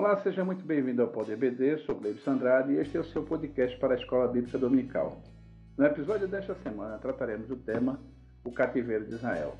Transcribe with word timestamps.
Olá, 0.00 0.16
seja 0.22 0.42
muito 0.42 0.64
bem-vindo 0.64 1.02
ao 1.02 1.08
Poder 1.08 1.36
BD, 1.36 1.76
sou 1.84 1.94
Gleibson 1.94 2.30
Andrade 2.30 2.72
e 2.72 2.78
este 2.78 2.96
é 2.96 3.00
o 3.00 3.04
seu 3.04 3.22
podcast 3.22 3.78
para 3.78 3.92
a 3.92 3.98
Escola 3.98 4.26
Bíblica 4.28 4.56
Dominical. 4.56 5.20
No 5.76 5.84
episódio 5.84 6.26
desta 6.26 6.54
semana 6.62 6.96
trataremos 6.96 7.46
do 7.46 7.56
tema 7.56 8.00
O 8.42 8.50
Cativeiro 8.50 9.04
de 9.04 9.16
Israel. 9.16 9.58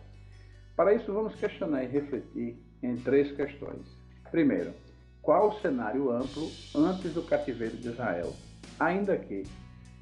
Para 0.74 0.94
isso, 0.94 1.12
vamos 1.12 1.34
questionar 1.34 1.84
e 1.84 1.88
refletir 1.88 2.56
em 2.82 2.96
três 2.96 3.30
questões. 3.32 3.86
Primeiro, 4.30 4.72
qual 5.20 5.50
o 5.50 5.60
cenário 5.60 6.10
amplo 6.10 6.50
antes 6.74 7.12
do 7.12 7.22
cativeiro 7.22 7.76
de 7.76 7.88
Israel? 7.88 8.32
Ainda 8.78 9.18
que, 9.18 9.42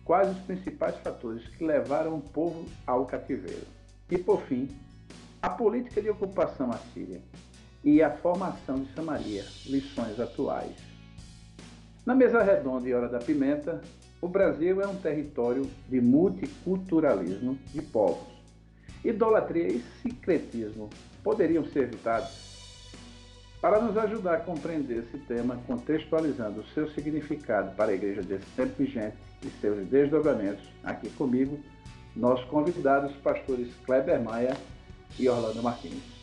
quais 0.05 0.30
os 0.30 0.39
principais 0.45 0.96
fatores 0.98 1.48
que 1.48 1.64
levaram 1.64 2.14
o 2.14 2.23
povo 2.23 2.64
ao 2.86 3.07
cativeiro? 3.07 3.67
E, 4.09 4.17
por 4.17 4.40
fim, 4.43 4.68
a 5.43 5.50
política 5.50 6.00
de 6.00 6.11
ocupação 6.11 6.70
assíria 6.70 7.20
e 7.82 8.03
a 8.03 8.11
formação 8.11 8.82
de 8.82 8.93
Samaria, 8.95 9.45
lições 9.67 10.18
atuais. 10.18 10.77
Na 12.04 12.14
mesa 12.14 12.43
redonda 12.43 12.89
e 12.89 12.95
hora 12.95 13.09
da 13.09 13.18
pimenta, 13.18 13.81
o 14.21 14.29
Brasil 14.29 14.81
é 14.81 14.87
um 14.87 14.96
território 14.96 15.68
de 15.89 16.01
multiculturalismo 16.01 17.59
de 17.73 17.82
povos. 17.82 18.27
Idolatria 19.04 19.68
e 19.68 19.85
secretismo 20.03 20.91
poderiam 21.23 21.64
ser 21.67 21.85
evitados? 21.85 22.49
Para 23.61 23.81
nos 23.81 23.96
ajudar 23.96 24.35
a 24.35 24.40
compreender 24.40 25.04
esse 25.04 25.18
tema, 25.18 25.61
contextualizando 25.67 26.61
o 26.61 26.67
seu 26.68 26.89
significado 26.90 27.75
para 27.76 27.90
a 27.90 27.95
igreja 27.95 28.23
desse 28.23 28.46
tempo 28.57 28.75
vigente 28.79 29.17
e 29.43 29.51
seus 29.61 29.87
desdobramentos, 29.89 30.65
aqui 30.82 31.11
comigo, 31.11 31.59
nossos 32.15 32.45
convidados, 32.47 33.15
pastores 33.17 33.69
Kleber 33.84 34.23
Maia 34.23 34.57
e 35.19 35.29
Orlando 35.29 35.63
Martins. 35.63 36.17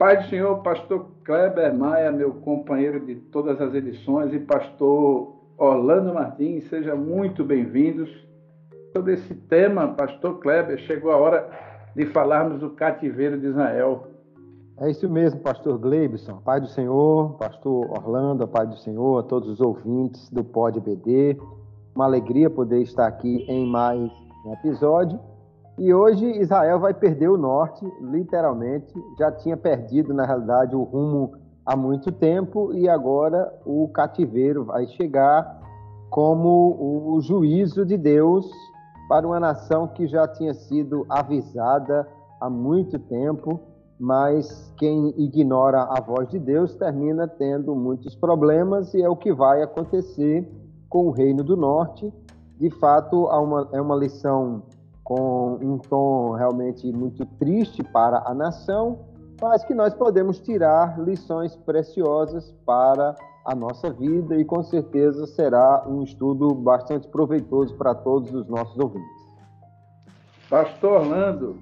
Pai 0.00 0.16
do 0.16 0.30
Senhor, 0.30 0.62
pastor 0.62 1.08
Kleber 1.24 1.76
Maia, 1.76 2.10
meu 2.10 2.32
companheiro 2.32 3.04
de 3.04 3.16
todas 3.16 3.60
as 3.60 3.74
edições, 3.74 4.32
e 4.32 4.38
pastor 4.38 5.36
Orlando 5.58 6.14
Martins, 6.14 6.66
sejam 6.70 6.96
muito 6.96 7.44
bem-vindos. 7.44 8.08
Sobre 8.96 9.12
esse 9.12 9.34
tema, 9.34 9.88
pastor 9.88 10.38
Kleber, 10.38 10.78
chegou 10.78 11.12
a 11.12 11.18
hora 11.18 11.50
de 11.94 12.06
falarmos 12.06 12.60
do 12.60 12.70
cativeiro 12.70 13.38
de 13.38 13.48
Israel. 13.48 14.06
É 14.78 14.90
isso 14.90 15.06
mesmo, 15.06 15.40
pastor 15.40 15.76
Gleibson, 15.76 16.38
Pai 16.38 16.62
do 16.62 16.68
Senhor, 16.68 17.34
pastor 17.34 17.90
Orlando, 17.90 18.48
Pai 18.48 18.66
do 18.66 18.78
Senhor, 18.78 19.18
a 19.18 19.22
todos 19.22 19.50
os 19.50 19.60
ouvintes 19.60 20.30
do 20.30 20.42
Pod 20.42 20.80
BD. 20.80 21.38
Uma 21.94 22.06
alegria 22.06 22.48
poder 22.48 22.80
estar 22.80 23.06
aqui 23.06 23.44
em 23.46 23.66
mais 23.66 24.10
um 24.46 24.54
episódio 24.54 25.20
e 25.80 25.94
hoje 25.94 26.26
Israel 26.38 26.78
vai 26.78 26.92
perder 26.92 27.30
o 27.30 27.38
norte, 27.38 27.90
literalmente. 28.02 28.92
Já 29.18 29.32
tinha 29.32 29.56
perdido, 29.56 30.12
na 30.12 30.26
realidade, 30.26 30.76
o 30.76 30.82
rumo 30.82 31.32
há 31.64 31.74
muito 31.74 32.12
tempo 32.12 32.74
e 32.74 32.86
agora 32.86 33.50
o 33.64 33.88
cativeiro 33.88 34.62
vai 34.62 34.86
chegar 34.88 35.58
como 36.10 37.14
o 37.14 37.18
juízo 37.22 37.86
de 37.86 37.96
Deus 37.96 38.46
para 39.08 39.26
uma 39.26 39.40
nação 39.40 39.88
que 39.88 40.06
já 40.06 40.28
tinha 40.28 40.52
sido 40.52 41.06
avisada 41.08 42.06
há 42.38 42.50
muito 42.50 42.98
tempo, 42.98 43.58
mas 43.98 44.70
quem 44.76 45.14
ignora 45.16 45.84
a 45.84 45.98
voz 45.98 46.28
de 46.28 46.38
Deus 46.38 46.74
termina 46.74 47.26
tendo 47.26 47.74
muitos 47.74 48.14
problemas 48.14 48.92
e 48.92 49.00
é 49.00 49.08
o 49.08 49.16
que 49.16 49.32
vai 49.32 49.62
acontecer 49.62 50.46
com 50.90 51.06
o 51.06 51.10
Reino 51.10 51.42
do 51.42 51.56
Norte. 51.56 52.12
De 52.58 52.68
fato, 52.68 53.30
é 53.72 53.80
uma 53.80 53.96
lição 53.96 54.62
com 55.10 55.58
um 55.60 55.76
tom 55.76 56.34
realmente 56.36 56.86
muito 56.92 57.26
triste 57.26 57.82
para 57.82 58.22
a 58.24 58.32
nação, 58.32 59.00
mas 59.42 59.64
que 59.64 59.74
nós 59.74 59.92
podemos 59.92 60.38
tirar 60.38 61.00
lições 61.00 61.56
preciosas 61.56 62.54
para 62.64 63.16
a 63.44 63.52
nossa 63.52 63.90
vida 63.90 64.36
e 64.36 64.44
com 64.44 64.62
certeza 64.62 65.26
será 65.26 65.84
um 65.84 66.04
estudo 66.04 66.54
bastante 66.54 67.08
proveitoso 67.08 67.74
para 67.74 67.92
todos 67.92 68.32
os 68.32 68.46
nossos 68.46 68.78
ouvintes. 68.78 69.10
Pastor 70.48 71.00
Orlando, 71.00 71.58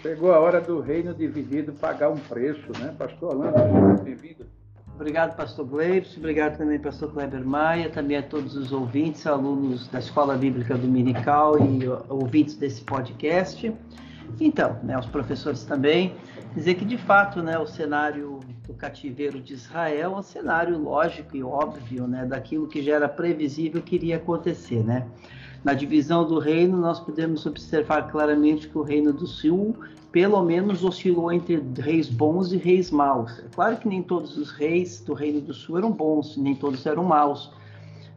chegou 0.00 0.32
a 0.32 0.38
hora 0.38 0.60
do 0.60 0.78
reino 0.78 1.12
dividido 1.12 1.72
pagar 1.72 2.08
um 2.08 2.20
preço, 2.20 2.70
né? 2.78 2.94
Pastor 2.96 3.34
Orlando, 3.34 4.00
bem-vindo. 4.04 4.61
Obrigado, 4.94 5.36
pastor 5.36 5.66
Gleibson. 5.66 6.18
Obrigado 6.18 6.58
também, 6.58 6.78
pastor 6.78 7.12
Kleber 7.12 7.44
Maia. 7.44 7.88
Também 7.88 8.16
a 8.16 8.22
todos 8.22 8.56
os 8.56 8.72
ouvintes, 8.72 9.26
alunos 9.26 9.88
da 9.88 9.98
Escola 9.98 10.36
Bíblica 10.36 10.76
Dominical 10.76 11.58
e 11.58 11.80
ouvintes 12.08 12.56
desse 12.56 12.82
podcast. 12.82 13.72
Então, 14.40 14.78
né, 14.82 14.98
os 14.98 15.06
professores 15.06 15.64
também, 15.64 16.14
dizer 16.54 16.74
que 16.74 16.84
de 16.84 16.96
fato 16.96 17.42
né, 17.42 17.58
o 17.58 17.66
cenário 17.66 18.40
do 18.66 18.74
cativeiro 18.74 19.40
de 19.40 19.54
Israel 19.54 20.12
é 20.14 20.18
um 20.18 20.22
cenário 20.22 20.78
lógico 20.78 21.36
e 21.36 21.42
óbvio 21.42 22.06
né, 22.06 22.24
daquilo 22.24 22.68
que 22.68 22.82
já 22.82 22.94
era 22.94 23.08
previsível 23.08 23.82
que 23.82 23.96
iria 23.96 24.16
acontecer. 24.16 24.82
Né? 24.82 25.06
Na 25.64 25.74
divisão 25.74 26.26
do 26.26 26.40
reino, 26.40 26.76
nós 26.76 26.98
podemos 26.98 27.46
observar 27.46 28.10
claramente 28.10 28.68
que 28.68 28.76
o 28.76 28.82
reino 28.82 29.12
do 29.12 29.26
sul 29.26 29.76
pelo 30.12 30.42
menos 30.42 30.84
oscilou 30.84 31.32
entre 31.32 31.62
reis 31.78 32.08
bons 32.08 32.52
e 32.52 32.58
reis 32.58 32.90
maus. 32.90 33.38
É 33.38 33.44
claro 33.54 33.78
que 33.78 33.88
nem 33.88 34.02
todos 34.02 34.36
os 34.36 34.50
reis 34.50 35.00
do 35.00 35.14
Reino 35.14 35.40
do 35.40 35.54
Sul 35.54 35.78
eram 35.78 35.90
bons, 35.90 36.36
nem 36.36 36.54
todos 36.54 36.84
eram 36.84 37.02
maus. 37.02 37.50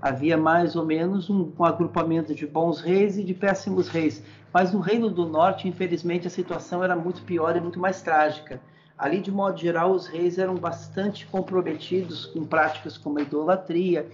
Havia 0.01 0.37
mais 0.37 0.75
ou 0.75 0.85
menos 0.85 1.29
um, 1.29 1.49
um 1.57 1.63
agrupamento 1.63 2.35
de 2.35 2.45
bons 2.45 2.81
reis 2.81 3.17
e 3.17 3.23
de 3.23 3.33
péssimos 3.33 3.87
reis. 3.87 4.21
Mas 4.53 4.73
no 4.73 4.79
Reino 4.79 5.09
do 5.09 5.25
Norte, 5.25 5.69
infelizmente, 5.69 6.27
a 6.27 6.29
situação 6.29 6.83
era 6.83 6.97
muito 6.97 7.21
pior 7.21 7.55
e 7.55 7.61
muito 7.61 7.79
mais 7.79 8.01
trágica. 8.01 8.59
Ali, 8.97 9.19
de 9.19 9.31
modo 9.31 9.57
geral, 9.57 9.91
os 9.91 10.07
reis 10.07 10.37
eram 10.37 10.55
bastante 10.55 11.25
comprometidos 11.27 12.25
com 12.27 12.45
práticas 12.45 12.97
como 12.97 13.19
a 13.19 13.21
idolatria. 13.21 14.07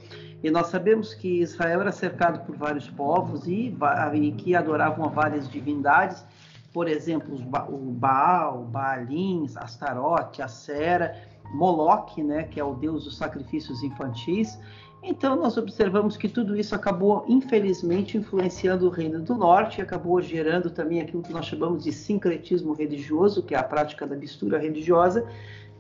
E 0.43 0.49
nós 0.49 0.67
sabemos 0.67 1.13
que 1.13 1.41
Israel 1.41 1.81
era 1.81 1.91
cercado 1.91 2.45
por 2.45 2.55
vários 2.55 2.89
povos 2.89 3.47
e, 3.47 3.75
e 4.13 4.31
que 4.31 4.55
adoravam 4.55 5.07
várias 5.09 5.47
divindades 5.47 6.25
por 6.73 6.87
exemplo, 6.87 7.35
o 7.35 7.91
Baal, 7.91 8.63
Baalim, 8.63 9.45
Astarote, 9.55 10.41
Acera, 10.41 11.15
Moloque, 11.53 12.23
né, 12.23 12.43
que 12.43 12.59
é 12.59 12.63
o 12.63 12.73
deus 12.73 13.03
dos 13.05 13.17
sacrifícios 13.17 13.83
infantis. 13.83 14.59
Então, 15.03 15.35
nós 15.35 15.57
observamos 15.57 16.15
que 16.15 16.29
tudo 16.29 16.55
isso 16.55 16.75
acabou, 16.75 17.25
infelizmente, 17.27 18.17
influenciando 18.17 18.85
o 18.85 18.89
Reino 18.89 19.19
do 19.19 19.33
Norte, 19.33 19.81
acabou 19.81 20.21
gerando 20.21 20.69
também 20.69 21.01
aquilo 21.01 21.23
que 21.23 21.33
nós 21.33 21.47
chamamos 21.47 21.83
de 21.83 21.91
sincretismo 21.91 22.73
religioso, 22.73 23.41
que 23.41 23.55
é 23.55 23.57
a 23.57 23.63
prática 23.63 24.05
da 24.05 24.15
mistura 24.15 24.59
religiosa, 24.59 25.27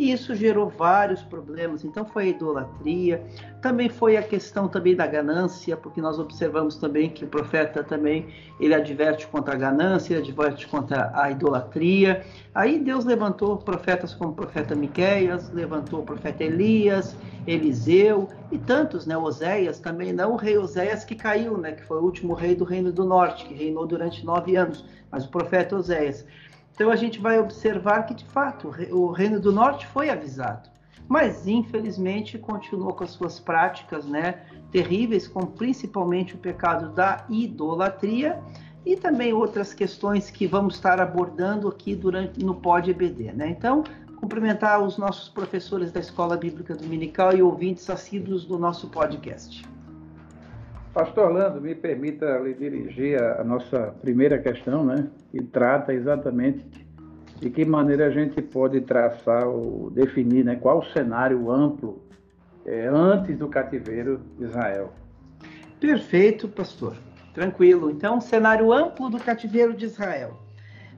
e 0.01 0.11
isso 0.11 0.33
gerou 0.33 0.67
vários 0.67 1.21
problemas. 1.21 1.85
Então 1.85 2.03
foi 2.03 2.23
a 2.23 2.27
idolatria, 2.29 3.23
também 3.61 3.87
foi 3.87 4.17
a 4.17 4.23
questão 4.23 4.67
também 4.67 4.95
da 4.95 5.05
ganância, 5.05 5.77
porque 5.77 6.01
nós 6.01 6.17
observamos 6.17 6.75
também 6.77 7.11
que 7.11 7.23
o 7.23 7.27
profeta 7.27 7.83
também 7.83 8.25
ele 8.59 8.73
adverte 8.73 9.27
contra 9.27 9.53
a 9.53 9.57
ganância, 9.57 10.15
ele 10.15 10.23
adverte 10.23 10.67
contra 10.67 11.11
a 11.13 11.29
idolatria. 11.29 12.25
Aí 12.55 12.79
Deus 12.79 13.05
levantou 13.05 13.57
profetas 13.57 14.11
como 14.15 14.31
o 14.31 14.35
profeta 14.35 14.73
Miqueias, 14.73 15.53
levantou 15.53 15.99
o 15.99 16.03
profeta 16.03 16.43
Elias, 16.43 17.15
Eliseu 17.45 18.27
e 18.51 18.57
tantos, 18.57 19.05
né? 19.05 19.15
Oséias 19.15 19.77
também, 19.77 20.11
não 20.11 20.33
o 20.33 20.35
rei 20.35 20.57
Oséias 20.57 21.05
que 21.05 21.13
caiu, 21.13 21.59
né? 21.59 21.73
Que 21.73 21.85
foi 21.85 21.97
o 21.97 22.03
último 22.03 22.33
rei 22.33 22.55
do 22.55 22.63
reino 22.63 22.91
do 22.91 23.05
norte, 23.05 23.45
que 23.45 23.53
reinou 23.53 23.85
durante 23.85 24.25
nove 24.25 24.55
anos, 24.55 24.83
mas 25.11 25.25
o 25.25 25.29
profeta 25.29 25.75
Oséias. 25.75 26.25
Então 26.73 26.89
a 26.89 26.95
gente 26.95 27.19
vai 27.19 27.39
observar 27.39 28.03
que 28.03 28.13
de 28.13 28.25
fato 28.25 28.73
o 28.91 29.11
Reino 29.11 29.39
do 29.39 29.51
Norte 29.51 29.85
foi 29.87 30.09
avisado, 30.09 30.69
mas 31.07 31.47
infelizmente 31.47 32.37
continuou 32.37 32.93
com 32.93 33.03
as 33.03 33.11
suas 33.11 33.39
práticas, 33.39 34.05
né, 34.05 34.41
terríveis, 34.71 35.27
como 35.27 35.47
principalmente 35.47 36.35
o 36.35 36.37
pecado 36.37 36.89
da 36.93 37.25
idolatria 37.29 38.39
e 38.85 38.95
também 38.95 39.33
outras 39.33 39.73
questões 39.73 40.31
que 40.31 40.47
vamos 40.47 40.75
estar 40.75 40.99
abordando 40.99 41.67
aqui 41.67 41.95
durante 41.95 42.43
no 42.43 42.55
Pod 42.55 42.89
EBD, 42.89 43.31
né? 43.31 43.49
Então, 43.49 43.83
cumprimentar 44.19 44.81
os 44.81 44.97
nossos 44.97 45.29
professores 45.29 45.91
da 45.91 45.99
Escola 45.99 46.37
Bíblica 46.37 46.75
Dominical 46.75 47.35
e 47.35 47.41
ouvintes 47.41 47.89
assíduos 47.89 48.45
do 48.45 48.57
nosso 48.57 48.87
podcast. 48.87 49.70
Pastor 50.93 51.27
Orlando, 51.27 51.61
me 51.61 51.73
permita 51.73 52.37
lhe 52.39 52.53
dirigir 52.53 53.21
a, 53.21 53.43
nossa 53.43 53.95
primeira 54.01 54.37
questão, 54.37 54.85
né? 54.85 55.07
Que 55.31 55.41
trata 55.41 55.93
exatamente 55.93 56.65
de 57.39 57.49
que 57.49 57.63
maneira 57.63 58.07
a 58.07 58.11
gente 58.11 58.41
pode 58.41 58.81
traçar 58.81 59.47
ou 59.47 59.89
definir, 59.89 60.43
né? 60.43 60.55
Qual 60.57 60.79
o 60.79 60.85
cenário 60.85 61.49
amplo 61.49 62.01
é, 62.65 62.87
antes 62.87 63.37
do 63.37 63.47
cativeiro 63.47 64.21
de 64.37 64.45
Israel. 64.45 64.93
Perfeito, 65.79 66.47
pastor. 66.47 66.95
Tranquilo. 67.33 67.89
Então, 67.89 68.19
cenário 68.19 68.71
amplo 68.71 69.09
do 69.09 69.19
cativeiro 69.19 69.73
de 69.73 69.85
Israel. 69.85 70.39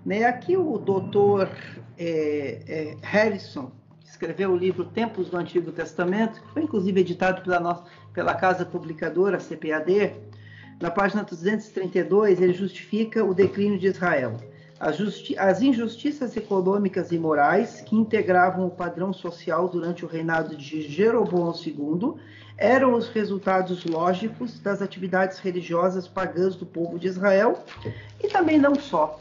Né, 0.06 0.26
aqui 0.26 0.58
o 0.58 0.78
doutor 0.78 1.50
é, 1.98 2.62
é, 2.68 2.98
Harrison 3.02 3.72
escreveu 4.04 4.52
o 4.52 4.56
livro 4.56 4.84
Tempos 4.84 5.30
do 5.30 5.38
Antigo 5.38 5.72
Testamento, 5.72 6.42
que 6.42 6.54
foi 6.54 6.64
inclusive 6.64 7.00
editado 7.00 7.42
pela, 7.42 7.60
nossa, 7.60 7.86
pela 8.14 8.36
casa 8.36 8.66
publicadora 8.66 9.38
CPAD, 9.38 10.14
na 10.80 10.92
página 10.92 11.24
232, 11.24 12.42
ele 12.42 12.54
justifica 12.54 13.24
o 13.24 13.34
declínio 13.34 13.80
de 13.80 13.88
Israel. 13.88 14.38
As, 14.80 15.62
injustiças 15.62 16.36
econômicas 16.36 17.12
e 17.12 17.18
morais 17.18 17.80
que 17.82 17.96
integravam 17.96 18.68
o 18.68 18.72
padrão 18.72 19.14
social 19.14 19.70
durante 19.70 20.04
o 20.04 20.08
reinado 20.10 20.58
de 20.58 20.82
Jeroboão 20.82 21.54
II 21.56 22.16
eram 22.58 22.94
os 22.94 23.08
resultados 23.08 23.86
lógicos 23.86 24.60
das 24.60 24.82
atividades 24.82 25.40
religiosas 25.40 26.08
pagãs 26.08 26.56
do 26.56 26.66
povo 26.66 27.00
de 27.00 27.08
Israel 27.08 27.64
e 28.22 28.28
também 28.28 28.60
não 28.60 28.76
só. 28.76 29.20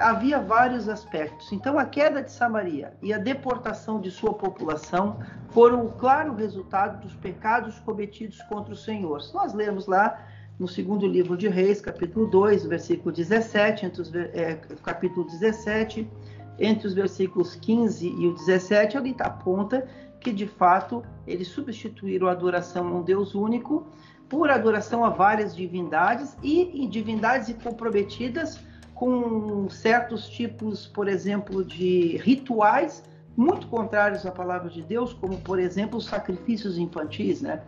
Havia 0.00 0.40
vários 0.40 0.88
aspectos. 0.88 1.52
Então, 1.52 1.78
a 1.78 1.84
queda 1.84 2.22
de 2.22 2.32
Samaria 2.32 2.94
e 3.02 3.12
a 3.12 3.18
deportação 3.18 4.00
de 4.00 4.10
sua 4.10 4.32
população 4.32 5.18
foram 5.50 5.84
o 5.84 5.92
claro 5.92 6.34
resultado 6.34 7.02
dos 7.02 7.14
pecados 7.14 7.78
cometidos 7.80 8.40
contra 8.44 8.72
o 8.72 8.76
Senhor. 8.76 9.20
Se 9.20 9.34
nós 9.34 9.52
lemos 9.52 9.86
lá 9.86 10.26
no 10.58 10.66
segundo 10.66 11.06
livro 11.06 11.36
de 11.36 11.48
Reis, 11.48 11.82
capítulo 11.82 12.26
2, 12.26 12.64
versículo 12.64 13.14
17, 13.14 13.84
entre 13.84 14.00
os, 14.00 14.14
é, 14.14 14.54
capítulo 14.82 15.26
17, 15.26 16.10
entre 16.58 16.86
os 16.86 16.94
versículos 16.94 17.54
15 17.56 18.08
e 18.08 18.26
o 18.26 18.32
17, 18.32 18.96
ali 18.96 19.14
aponta 19.20 19.86
que 20.18 20.32
de 20.32 20.46
fato 20.46 21.02
eles 21.26 21.48
substituíram 21.48 22.26
a 22.26 22.32
adoração 22.32 22.88
a 22.88 22.90
um 22.92 23.02
Deus 23.02 23.34
único 23.34 23.86
por 24.30 24.50
adoração 24.50 25.04
a 25.04 25.10
várias 25.10 25.54
divindades 25.54 26.36
e, 26.42 26.84
e 26.84 26.86
divindades 26.86 27.54
comprometidas 27.62 28.60
com 29.00 29.66
certos 29.70 30.28
tipos, 30.28 30.86
por 30.86 31.08
exemplo, 31.08 31.64
de 31.64 32.18
rituais 32.18 33.02
muito 33.34 33.66
contrários 33.68 34.26
à 34.26 34.30
palavra 34.30 34.68
de 34.68 34.82
Deus, 34.82 35.14
como 35.14 35.38
por 35.38 35.58
exemplo 35.58 35.96
os 35.96 36.04
sacrifícios 36.04 36.76
infantis, 36.76 37.40
né? 37.40 37.62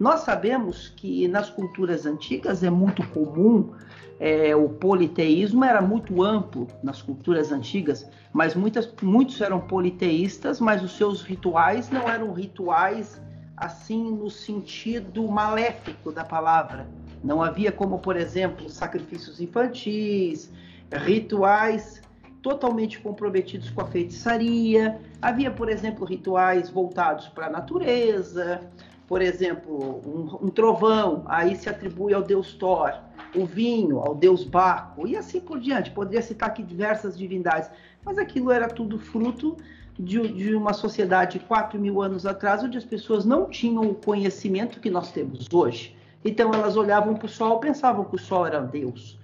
Nós 0.00 0.20
sabemos 0.20 0.88
que 0.96 1.28
nas 1.28 1.50
culturas 1.50 2.06
antigas 2.06 2.62
é 2.62 2.70
muito 2.70 3.06
comum, 3.08 3.70
é, 4.18 4.56
o 4.56 4.70
politeísmo 4.70 5.62
era 5.62 5.82
muito 5.82 6.22
amplo 6.22 6.66
nas 6.82 7.02
culturas 7.02 7.52
antigas, 7.52 8.08
mas 8.32 8.54
muitas, 8.54 8.90
muitos 9.02 9.38
eram 9.42 9.60
politeístas, 9.60 10.58
mas 10.58 10.82
os 10.82 10.96
seus 10.96 11.20
rituais 11.20 11.90
não 11.90 12.08
eram 12.08 12.32
rituais 12.32 13.20
assim 13.54 14.10
no 14.12 14.30
sentido 14.30 15.28
maléfico 15.28 16.10
da 16.10 16.24
palavra. 16.24 16.88
Não 17.22 17.42
havia 17.42 17.70
como, 17.70 17.98
por 17.98 18.16
exemplo, 18.16 18.70
sacrifícios 18.70 19.38
infantis, 19.38 20.50
rituais 20.92 22.00
totalmente 22.42 23.00
comprometidos 23.00 23.70
com 23.70 23.80
a 23.80 23.86
feitiçaria. 23.86 25.00
Havia, 25.20 25.50
por 25.50 25.68
exemplo, 25.68 26.04
rituais 26.04 26.70
voltados 26.70 27.28
para 27.28 27.46
a 27.46 27.50
natureza, 27.50 28.60
por 29.08 29.22
exemplo, 29.22 30.02
um, 30.06 30.46
um, 30.46 30.48
trovão, 30.48 31.24
aí 31.26 31.56
se 31.56 31.68
atribui 31.68 32.12
ao 32.12 32.22
deus 32.22 32.52
Thor, 32.54 32.92
o 33.34 33.46
vinho 33.46 34.00
ao 34.00 34.14
deus 34.14 34.44
Baco, 34.44 35.06
e 35.08 35.16
assim 35.16 35.40
por 35.40 35.58
diante. 35.58 35.90
Poderia 35.90 36.20
citar 36.20 36.50
aqui 36.50 36.62
diversas 36.62 37.16
divindades, 37.16 37.70
mas 38.04 38.18
aquilo 38.18 38.50
era 38.50 38.68
tudo 38.68 38.98
fruto 38.98 39.56
de, 39.98 40.28
de 40.28 40.54
uma 40.54 40.74
sociedade 40.74 41.38
de 41.38 41.44
4 41.46 41.80
mil 41.80 42.02
anos 42.02 42.26
atrás, 42.26 42.62
onde 42.62 42.76
as 42.76 42.84
pessoas 42.84 43.24
não 43.24 43.48
tinham 43.48 43.82
o 43.82 43.94
conhecimento 43.94 44.78
que 44.78 44.90
nós 44.90 45.10
temos 45.10 45.46
hoje. 45.52 45.96
Então 46.22 46.52
elas 46.52 46.76
olhavam 46.76 47.14
para 47.14 47.26
o 47.26 47.28
sol, 47.28 47.58
pensavam 47.58 48.04
que 48.04 48.14
o 48.14 48.18
sol 48.18 48.46
era 48.46 48.60
Deus. 48.60 49.17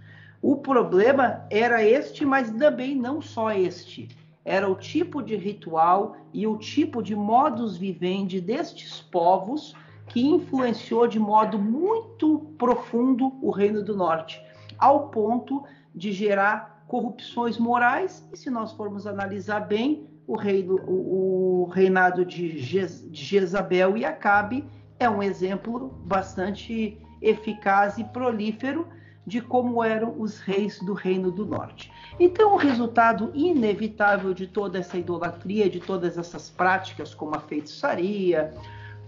O 0.47 0.57
problema 0.57 1.47
era 1.49 1.83
este, 1.83 2.23
mas 2.23 2.51
também 2.51 2.95
não 2.95 3.23
só 3.23 3.51
este 3.51 4.09
era 4.45 4.69
o 4.69 4.75
tipo 4.75 5.23
de 5.23 5.37
ritual 5.37 6.19
e 6.35 6.47
o 6.47 6.59
tipo 6.59 7.03
de 7.03 7.17
modus 7.17 7.79
vivendi 7.79 8.43
destes 8.43 9.01
povos 9.01 9.75
que 10.07 10.21
influenciou 10.21 11.09
de 11.09 11.19
modo 11.19 11.59
muito 11.59 12.41
profundo 12.59 13.33
o 13.41 13.51
Reino 13.51 13.83
do 13.83 13.97
Norte, 13.97 14.39
ao 14.77 15.09
ponto 15.09 15.65
de 15.95 16.13
gerar 16.13 16.85
corrupções 16.89 17.57
morais. 17.57 18.29
E 18.31 18.37
se 18.37 18.51
nós 18.51 18.71
formos 18.73 19.07
analisar 19.07 19.61
bem, 19.61 20.07
o, 20.27 20.37
reino, 20.37 20.75
o, 20.87 21.71
reinado 21.73 22.23
de, 22.23 22.59
Je, 22.59 22.85
de 23.09 23.25
Jezabel 23.25 23.97
e 23.97 24.05
Acabe 24.05 24.63
é 24.99 25.09
um 25.09 25.23
exemplo 25.23 25.89
bastante 26.05 26.99
eficaz 27.23 27.97
e 27.97 28.05
prolífero 28.05 28.87
de 29.27 29.41
como 29.41 29.83
eram 29.83 30.15
os 30.19 30.39
reis 30.39 30.79
do 30.81 30.93
Reino 30.93 31.31
do 31.31 31.47
Norte. 31.47 31.91
Então, 32.21 32.55
o 32.55 32.59
resultado 32.59 33.31
inevitável 33.35 34.35
de 34.35 34.47
toda 34.47 34.79
essa 34.79 34.99
idolatria, 34.99 35.69
de 35.69 35.81
todas 35.81 36.19
essas 36.19 36.51
práticas, 36.51 37.15
como 37.15 37.35
a 37.35 37.41
feitiçaria, 37.41 38.53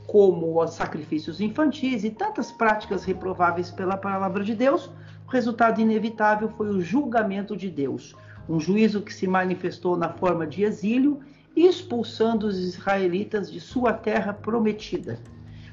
como 0.06 0.62
os 0.62 0.74
sacrifícios 0.74 1.40
infantis 1.40 2.04
e 2.04 2.10
tantas 2.10 2.50
práticas 2.50 3.04
reprováveis 3.04 3.70
pela 3.70 3.96
palavra 3.96 4.42
de 4.42 4.54
Deus, 4.54 4.90
o 5.26 5.30
resultado 5.30 5.80
inevitável 5.80 6.48
foi 6.56 6.70
o 6.70 6.80
julgamento 6.80 7.56
de 7.56 7.68
Deus, 7.68 8.14
um 8.48 8.60
juízo 8.60 9.02
que 9.02 9.12
se 9.12 9.26
manifestou 9.26 9.96
na 9.96 10.08
forma 10.08 10.46
de 10.46 10.62
exílio, 10.62 11.20
expulsando 11.54 12.46
os 12.46 12.58
israelitas 12.58 13.50
de 13.50 13.60
sua 13.60 13.92
terra 13.92 14.32
prometida. 14.32 15.18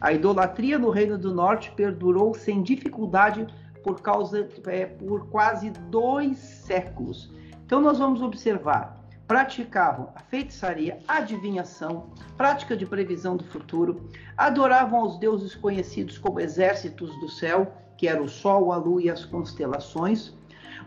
A 0.01 0.11
idolatria 0.11 0.77
no 0.79 0.89
Reino 0.89 1.17
do 1.17 1.33
Norte 1.33 1.71
perdurou 1.75 2.33
sem 2.33 2.63
dificuldade 2.63 3.47
por 3.83 4.01
causa 4.01 4.47
é, 4.67 4.85
por 4.85 5.27
quase 5.27 5.69
dois 5.89 6.37
séculos. 6.37 7.31
Então 7.65 7.81
nós 7.81 7.99
vamos 7.99 8.21
observar 8.21 9.03
praticavam 9.27 10.09
a 10.15 10.19
feitiçaria, 10.19 10.99
a 11.07 11.17
adivinhação, 11.17 12.07
prática 12.37 12.75
de 12.75 12.85
previsão 12.85 13.37
do 13.37 13.43
futuro, 13.45 14.09
adoravam 14.37 14.99
aos 14.99 15.17
deuses 15.17 15.55
conhecidos 15.55 16.17
como 16.17 16.39
exércitos 16.39 17.09
do 17.19 17.29
céu, 17.29 17.73
que 17.97 18.07
eram 18.07 18.25
o 18.25 18.29
sol, 18.29 18.71
a 18.71 18.77
lua 18.77 19.01
e 19.01 19.09
as 19.09 19.23
constelações. 19.25 20.33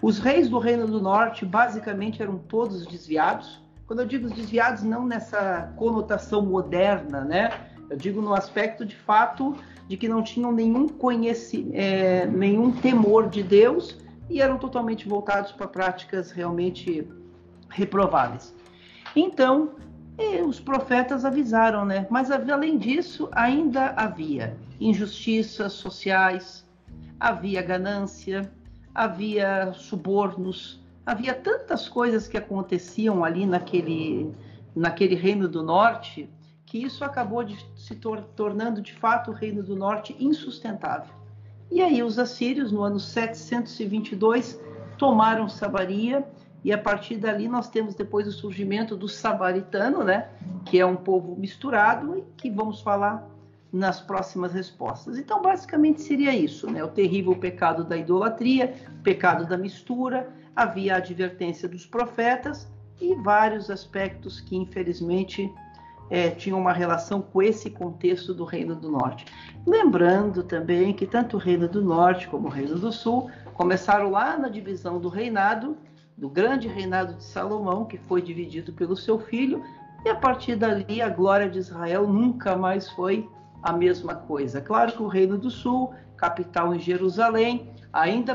Os 0.03 0.19
reis 0.19 0.49
do 0.49 0.59
Reino 0.59 0.87
do 0.87 1.01
Norte 1.01 1.47
basicamente 1.47 2.23
eram 2.23 2.39
todos 2.39 2.87
desviados. 2.87 3.61
Quando 3.87 4.01
eu 4.01 4.07
digo 4.07 4.29
desviados, 4.29 4.83
não 4.83 5.07
nessa 5.07 5.73
conotação 5.77 6.43
moderna, 6.45 7.23
né? 7.23 7.51
Eu 7.89 7.97
digo 7.97 8.21
no 8.21 8.35
aspecto 8.35 8.85
de 8.85 8.97
fato 8.97 9.57
de 9.89 9.97
que 9.97 10.09
não 10.09 10.23
tinham 10.23 10.53
nenhum 10.53 10.89
conhecimento, 10.89 11.75
é, 11.75 12.27
nenhum 12.27 12.73
temor 12.73 13.29
de 13.29 13.43
Deus 13.43 13.99
e 14.29 14.41
eram 14.41 14.59
totalmente 14.59 15.09
voltados 15.09 15.53
para 15.53 15.69
práticas 15.69 16.31
realmente 16.31 17.07
reprováveis. 17.69 18.55
Então, 19.15 19.71
os 20.47 20.59
profetas 20.59 21.25
avisaram, 21.25 21.85
né? 21.85 22.07
Mas 22.11 22.31
além 22.31 22.79
disso, 22.79 23.29
ainda 23.33 23.93
havia 23.97 24.57
injustiças 24.81 25.75
sociais, 25.75 26.67
havia 27.21 27.63
ganância, 27.63 28.51
havia 28.95 29.73
subornos, 29.75 30.81
havia 31.05 31.35
tantas 31.35 31.89
coisas 31.89 32.27
que 32.27 32.37
aconteciam 32.37 33.25
ali 33.25 33.47
naquele, 33.47 34.33
naquele 34.75 35.15
reino 35.15 35.49
do 35.49 35.63
norte 35.63 36.29
que 36.67 36.83
isso 36.83 37.05
acabou 37.05 37.45
de 37.45 37.57
se 37.77 37.95
tor 37.95 38.23
tornando 38.35 38.83
de 38.83 38.93
fato 38.93 39.31
o 39.31 39.35
reino 39.35 39.63
do 39.63 39.77
norte 39.77 40.15
insustentável. 40.19 41.15
E 41.71 41.81
aí 41.81 42.03
os 42.03 42.19
assírios, 42.19 42.73
no 42.73 42.83
ano 42.83 42.99
722, 42.99 44.61
tomaram 44.99 45.49
Sabaria 45.49 46.27
e 46.65 46.73
a 46.73 46.79
partir 46.79 47.17
dali 47.17 47.49
nós 47.49 47.69
temos 47.69 47.95
depois 47.95 48.27
o 48.27 48.33
surgimento 48.33 48.97
do 48.97 49.09
sabaritano, 49.09 50.03
né, 50.03 50.29
que 50.65 50.81
é 50.81 50.85
um 50.85 50.97
povo 50.97 51.37
misturado 51.37 52.19
e 52.19 52.25
que 52.37 52.51
vamos 52.51 52.81
falar 52.81 53.29
nas 53.73 54.01
próximas 54.01 54.53
respostas. 54.53 55.19
Então, 55.19 55.43
basicamente 55.43 56.01
seria 56.01 56.35
isso, 56.35 56.71
né? 56.71 56.83
O 56.83 56.89
terrível 56.89 57.37
pecado 57.37 57.85
da 57.85 57.97
idolatria, 57.97 58.75
pecado 59.03 59.47
da 59.47 59.57
mistura, 59.57 60.33
havia 60.55 60.95
a 60.95 60.97
advertência 60.97 61.69
dos 61.69 61.85
profetas 61.85 62.67
e 63.01 63.15
vários 63.17 63.71
aspectos 63.71 64.41
que 64.41 64.57
infelizmente 64.57 65.53
é, 66.11 66.31
tinham 66.31 66.59
uma 66.59 66.73
relação 66.73 67.21
com 67.21 67.43
esse 67.43 67.71
contexto 67.71 68.33
do 68.33 68.45
Reino 68.45 68.75
do 68.75 68.91
Norte. 68.91 69.27
Lembrando 69.67 70.43
também 70.43 70.93
que 70.93 71.07
tanto 71.07 71.37
o 71.37 71.41
Reino 71.41 71.69
do 71.69 71.83
Norte 71.83 72.29
como 72.29 72.49
o 72.49 72.51
Reino 72.51 72.79
do 72.79 72.93
Sul 72.93 73.31
começaram 73.55 74.11
lá 74.11 74.37
na 74.39 74.49
divisão 74.49 75.01
do 75.01 75.09
reinado, 75.09 75.77
do 76.17 76.29
grande 76.29 76.69
reinado 76.69 77.15
de 77.15 77.25
Salomão, 77.25 77.85
que 77.85 77.99
foi 77.99 78.23
dividido 78.23 78.73
pelo 78.73 78.97
seu 78.97 79.19
filho, 79.19 79.63
e 80.05 80.09
a 80.09 80.15
partir 80.15 80.57
dali 80.57 81.03
a 81.03 81.09
glória 81.09 81.49
de 81.49 81.59
Israel 81.59 82.07
nunca 82.07 82.57
mais 82.57 82.89
foi 82.91 83.29
a 83.63 83.73
mesma 83.73 84.15
coisa. 84.15 84.61
Claro 84.61 84.93
que 84.93 85.03
o 85.03 85.09
Reino 85.09 85.37
do 85.37 85.51
Sul, 85.51 85.93
capital 86.17 86.75
em 86.75 86.79
Jerusalém, 86.79 87.73
ainda 87.93 88.35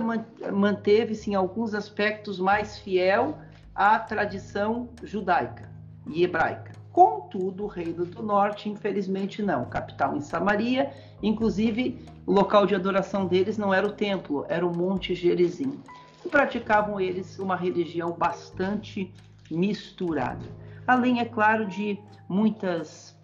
manteve-se 0.51 1.31
em 1.31 1.35
alguns 1.35 1.73
aspectos 1.73 2.39
mais 2.39 2.77
fiel 2.79 3.37
à 3.73 3.97
tradição 3.97 4.89
judaica 5.03 5.69
e 6.07 6.23
hebraica. 6.23 6.70
Contudo, 6.91 7.63
o 7.63 7.67
Reino 7.67 8.05
do 8.05 8.21
Norte, 8.21 8.69
infelizmente, 8.69 9.41
não. 9.41 9.65
Capital 9.65 10.15
em 10.15 10.21
Samaria, 10.21 10.91
inclusive 11.23 12.05
o 12.25 12.33
local 12.33 12.65
de 12.65 12.75
adoração 12.75 13.25
deles 13.27 13.57
não 13.57 13.73
era 13.73 13.87
o 13.87 13.91
templo, 13.91 14.45
era 14.49 14.65
o 14.65 14.75
Monte 14.75 15.15
Gerizim. 15.15 15.79
E 16.25 16.29
praticavam 16.29 16.99
eles 16.99 17.39
uma 17.39 17.55
religião 17.55 18.11
bastante 18.11 19.13
misturada. 19.49 20.45
Além, 20.85 21.19
é 21.19 21.25
claro, 21.25 21.65
de 21.65 21.97
muitas 22.27 23.17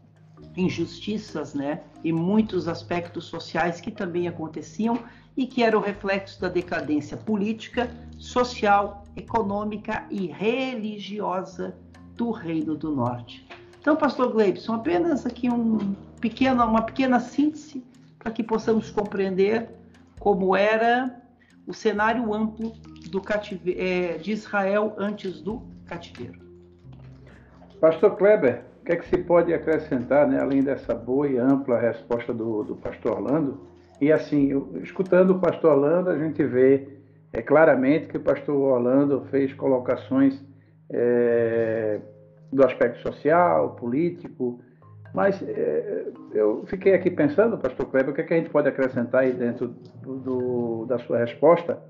injustiças, 0.55 1.53
né, 1.53 1.81
e 2.03 2.12
muitos 2.12 2.67
aspectos 2.67 3.25
sociais 3.25 3.81
que 3.81 3.91
também 3.91 4.27
aconteciam 4.27 5.00
e 5.36 5.45
que 5.45 5.63
era 5.63 5.77
o 5.77 5.81
reflexo 5.81 6.39
da 6.39 6.47
decadência 6.47 7.17
política, 7.17 7.89
social, 8.17 9.03
econômica 9.15 10.05
e 10.09 10.27
religiosa 10.27 11.77
do 12.15 12.31
Reino 12.31 12.75
do 12.75 12.91
Norte. 12.95 13.47
Então, 13.88 13.96
pastor 13.96 14.34
Gleibson, 14.34 14.74
apenas 14.74 15.25
aqui 15.25 15.50
um 15.50 15.96
pequeno, 16.20 16.62
uma 16.62 16.82
pequena 16.82 17.22
síntese 17.22 17.82
para 18.20 18.29
que 18.34 18.44
possamos 18.44 18.91
compreender 18.91 19.70
como 20.20 20.58
era 20.58 21.22
o 21.65 21.74
cenário 21.74 22.34
amplo 22.34 22.74
cative... 23.25 23.79
É, 23.79 24.17
de 24.17 24.34
Israel 24.34 24.94
antes 24.98 25.39
do 25.39 25.62
cativeiro. 25.86 26.38
Pastor 27.79 28.17
Kleber, 28.17 28.63
o 28.82 28.86
que 28.88 28.91
é 28.91 28.96
que 28.98 29.08
se 29.08 29.20
pode 29.20 29.53
acrescentar, 29.53 30.27
né, 30.27 30.41
além 30.41 30.62
dessa 30.62 30.94
boa 30.94 31.25
e 31.25 31.38
ampla 31.38 31.79
resposta 31.79 32.34
do, 32.34 32.65
do 32.65 32.75
pastor 32.75 33.13
Orlando? 33.13 33.58
E 34.01 34.12
assim, 34.12 34.50
escutando 34.84 35.29
o 35.29 35.39
pastor 35.39 35.77
Orlando, 35.77 36.10
a 36.10 36.17
gente 36.17 36.44
vê 36.44 36.89
é, 37.32 37.41
claramente 37.41 38.08
que 38.08 38.17
o 38.17 38.22
pastor 38.22 38.53
Orlando 38.53 39.25
fez 39.32 39.53
colocações 39.53 40.44
é, 40.89 42.01
do 42.51 42.66
aspecto 42.66 43.00
social, 43.01 43.72
político, 43.72 44.60
mas 45.13 45.42
é, 45.42 46.06
eu 46.34 46.63
fiquei 46.68 46.94
aqui 46.94 47.10
pensando, 47.10 47.58
pastor 47.58 47.88
Kleber, 47.88 48.12
o 48.12 48.13
que, 48.13 48.22
é 48.22 48.24
que 48.24 48.34
a 48.34 48.38
gente 48.38 48.50
pode 48.50 48.68
acrescentar 48.68 49.24
aí 49.24 49.34
dentro 49.34 49.70
do, 50.01 50.16
do, 50.20 50.86
da 50.86 51.00
sua 51.00 51.18
resposta? 51.18 51.82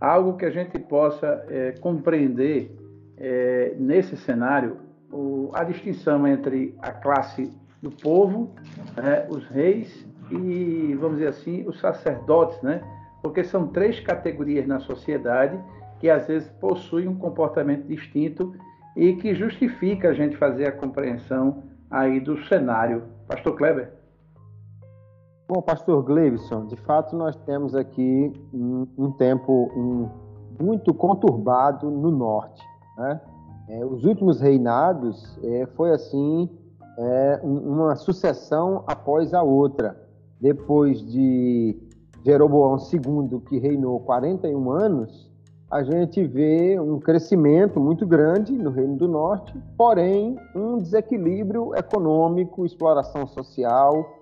Algo 0.00 0.36
que 0.36 0.44
a 0.44 0.50
gente 0.50 0.78
possa 0.78 1.44
é, 1.48 1.72
compreender 1.80 2.74
é, 3.16 3.74
nesse 3.78 4.16
cenário 4.16 4.78
o, 5.12 5.50
a 5.52 5.64
distinção 5.64 6.26
entre 6.26 6.74
a 6.80 6.92
classe 6.92 7.50
do 7.82 7.90
povo, 7.90 8.54
né, 8.96 9.26
os 9.28 9.46
reis 9.48 10.06
e, 10.30 10.96
vamos 11.00 11.18
dizer 11.18 11.28
assim, 11.28 11.66
os 11.66 11.80
sacerdotes, 11.80 12.60
né? 12.62 12.80
Porque 13.22 13.42
são 13.42 13.66
três 13.66 13.98
categorias 14.00 14.66
na 14.66 14.78
sociedade 14.78 15.58
que 15.98 16.08
às 16.08 16.26
vezes 16.26 16.48
possuem 16.60 17.08
um 17.08 17.16
comportamento 17.16 17.86
distinto 17.86 18.54
e 18.96 19.14
que 19.16 19.34
justifica 19.34 20.10
a 20.10 20.14
gente 20.14 20.36
fazer 20.36 20.66
a 20.66 20.72
compreensão 20.72 21.62
aí 21.90 22.20
do 22.20 22.42
cenário. 22.44 23.04
Pastor 23.26 23.54
Kleber. 23.56 24.00
Bom, 25.48 25.60
pastor 25.60 26.04
Gleibson, 26.04 26.66
de 26.66 26.76
fato 26.76 27.16
nós 27.16 27.34
temos 27.38 27.74
aqui 27.74 28.32
um, 28.54 28.86
um 28.96 29.10
tempo 29.10 29.68
um, 29.74 30.08
muito 30.62 30.94
conturbado 30.94 31.90
no 31.90 32.10
norte. 32.10 32.62
Né? 32.96 33.20
É, 33.68 33.84
os 33.84 34.04
últimos 34.04 34.40
reinados 34.40 35.38
é, 35.42 35.66
foi 35.74 35.90
assim 35.90 36.48
é, 36.96 37.40
uma 37.42 37.96
sucessão 37.96 38.84
após 38.86 39.34
a 39.34 39.42
outra. 39.42 40.00
Depois 40.40 41.04
de 41.04 41.76
Jeroboão 42.24 42.76
II, 42.76 43.40
que 43.40 43.58
reinou 43.58 43.98
41 44.00 44.70
anos, 44.70 45.29
a 45.70 45.84
gente 45.84 46.26
vê 46.26 46.80
um 46.80 46.98
crescimento 46.98 47.78
muito 47.78 48.04
grande 48.04 48.52
no 48.52 48.70
Reino 48.70 48.96
do 48.96 49.06
Norte, 49.06 49.56
porém 49.78 50.36
um 50.54 50.78
desequilíbrio 50.78 51.72
econômico, 51.76 52.66
exploração 52.66 53.24
social, 53.28 54.18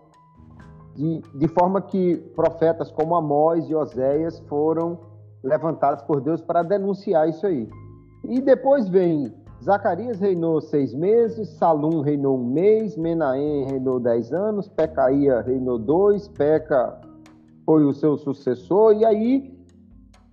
de, 0.94 1.22
de 1.34 1.48
forma 1.48 1.80
que 1.80 2.16
profetas 2.36 2.90
como 2.90 3.16
Amós 3.16 3.68
e 3.70 3.74
Oséias 3.74 4.38
foram 4.40 4.98
levantados 5.42 6.02
por 6.02 6.20
Deus 6.20 6.42
para 6.42 6.62
denunciar 6.62 7.26
isso 7.28 7.46
aí. 7.46 7.66
E 8.24 8.40
depois 8.42 8.86
vem 8.86 9.32
Zacarias 9.62 10.20
reinou 10.20 10.60
seis 10.60 10.92
meses, 10.92 11.48
Salum 11.48 12.02
reinou 12.02 12.38
um 12.38 12.44
mês, 12.44 12.96
Menahem 12.96 13.64
reinou 13.64 13.98
dez 13.98 14.32
anos, 14.32 14.68
Pecaía 14.68 15.40
reinou 15.40 15.78
dois, 15.78 16.28
Peca 16.28 17.00
foi 17.64 17.84
o 17.84 17.92
seu 17.92 18.16
sucessor, 18.18 18.92
e 18.94 19.04
aí 19.04 19.57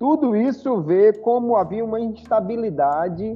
tudo 0.06 0.36
isso 0.36 0.80
vê 0.82 1.12
como 1.12 1.56
havia 1.56 1.84
uma 1.84 2.00
instabilidade 2.00 3.36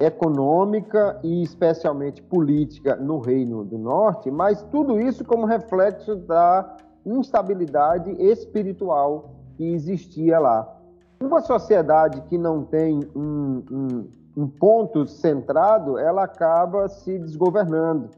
econômica 0.00 1.20
e 1.22 1.44
especialmente 1.44 2.20
política 2.20 2.96
no 2.96 3.20
Reino 3.20 3.64
do 3.64 3.78
Norte, 3.78 4.32
mas 4.32 4.64
tudo 4.64 4.98
isso 4.98 5.24
como 5.24 5.46
reflexo 5.46 6.16
da 6.16 6.76
instabilidade 7.06 8.10
espiritual 8.20 9.30
que 9.56 9.72
existia 9.72 10.40
lá. 10.40 10.76
Uma 11.22 11.40
sociedade 11.40 12.20
que 12.22 12.36
não 12.36 12.64
tem 12.64 12.98
um, 13.14 13.62
um, 13.70 14.08
um 14.36 14.48
ponto 14.48 15.06
centrado, 15.06 15.96
ela 15.96 16.24
acaba 16.24 16.88
se 16.88 17.16
desgovernando. 17.16 18.10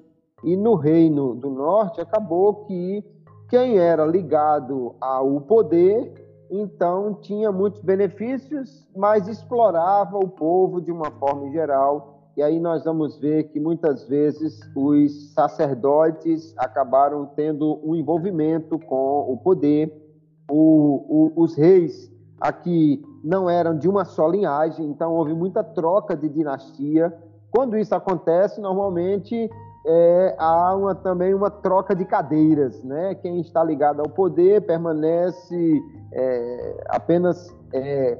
E 0.42 0.56
no 0.56 0.74
Reino 0.74 1.34
do 1.34 1.50
Norte 1.50 2.00
acabou 2.00 2.64
que 2.64 3.04
quem 3.50 3.76
era 3.76 4.06
ligado 4.06 4.94
ao 4.98 5.38
poder 5.42 6.21
então 6.54 7.14
tinha 7.14 7.50
muitos 7.50 7.80
benefícios, 7.80 8.86
mas 8.94 9.26
explorava 9.26 10.18
o 10.18 10.28
povo 10.28 10.82
de 10.82 10.92
uma 10.92 11.10
forma 11.12 11.50
geral. 11.50 12.28
E 12.36 12.42
aí 12.42 12.60
nós 12.60 12.84
vamos 12.84 13.18
ver 13.18 13.44
que 13.44 13.58
muitas 13.58 14.06
vezes 14.06 14.60
os 14.76 15.32
sacerdotes 15.32 16.54
acabaram 16.58 17.24
tendo 17.24 17.80
um 17.82 17.94
envolvimento 17.94 18.78
com 18.78 19.32
o 19.32 19.36
poder. 19.38 19.90
O, 20.50 21.32
o, 21.36 21.42
os 21.42 21.56
reis 21.56 22.12
aqui 22.38 23.02
não 23.24 23.48
eram 23.48 23.78
de 23.78 23.88
uma 23.88 24.04
só 24.04 24.28
linhagem, 24.28 24.84
então 24.84 25.14
houve 25.14 25.32
muita 25.32 25.64
troca 25.64 26.14
de 26.14 26.28
dinastia. 26.28 27.16
Quando 27.50 27.78
isso 27.78 27.94
acontece, 27.94 28.60
normalmente 28.60 29.50
é, 29.84 30.34
há 30.38 30.76
uma, 30.76 30.94
também 30.94 31.34
uma 31.34 31.50
troca 31.50 31.94
de 31.94 32.04
cadeiras, 32.04 32.82
né? 32.84 33.14
Quem 33.16 33.40
está 33.40 33.64
ligado 33.64 34.00
ao 34.00 34.08
poder 34.08 34.62
permanece 34.62 35.82
é, 36.12 36.84
apenas 36.88 37.54
é, 37.72 38.18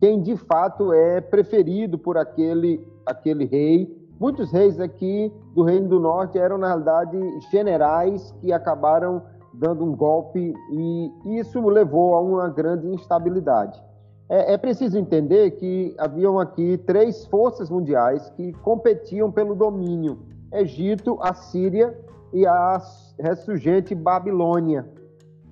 quem 0.00 0.20
de 0.20 0.36
fato 0.36 0.92
é 0.92 1.20
preferido 1.20 1.98
por 1.98 2.18
aquele, 2.18 2.86
aquele 3.06 3.46
rei. 3.46 3.96
Muitos 4.20 4.52
reis 4.52 4.78
aqui 4.80 5.32
do 5.54 5.62
Reino 5.62 5.88
do 5.88 6.00
Norte 6.00 6.38
eram, 6.38 6.58
na 6.58 6.66
realidade, 6.66 7.18
generais 7.50 8.34
que 8.40 8.52
acabaram 8.52 9.22
dando 9.54 9.84
um 9.84 9.96
golpe 9.96 10.52
e 10.70 11.38
isso 11.38 11.60
levou 11.68 12.14
a 12.14 12.20
uma 12.20 12.48
grande 12.48 12.86
instabilidade. 12.88 13.82
É, 14.28 14.52
é 14.52 14.58
preciso 14.58 14.98
entender 14.98 15.52
que 15.52 15.94
haviam 15.98 16.38
aqui 16.38 16.76
três 16.76 17.24
forças 17.26 17.70
mundiais 17.70 18.28
que 18.36 18.52
competiam 18.62 19.32
pelo 19.32 19.54
domínio 19.54 20.18
Egito, 20.52 21.18
a 21.20 21.34
Síria 21.34 21.96
e 22.32 22.46
a 22.46 22.80
ressurgente 23.18 23.94
Babilônia. 23.94 24.88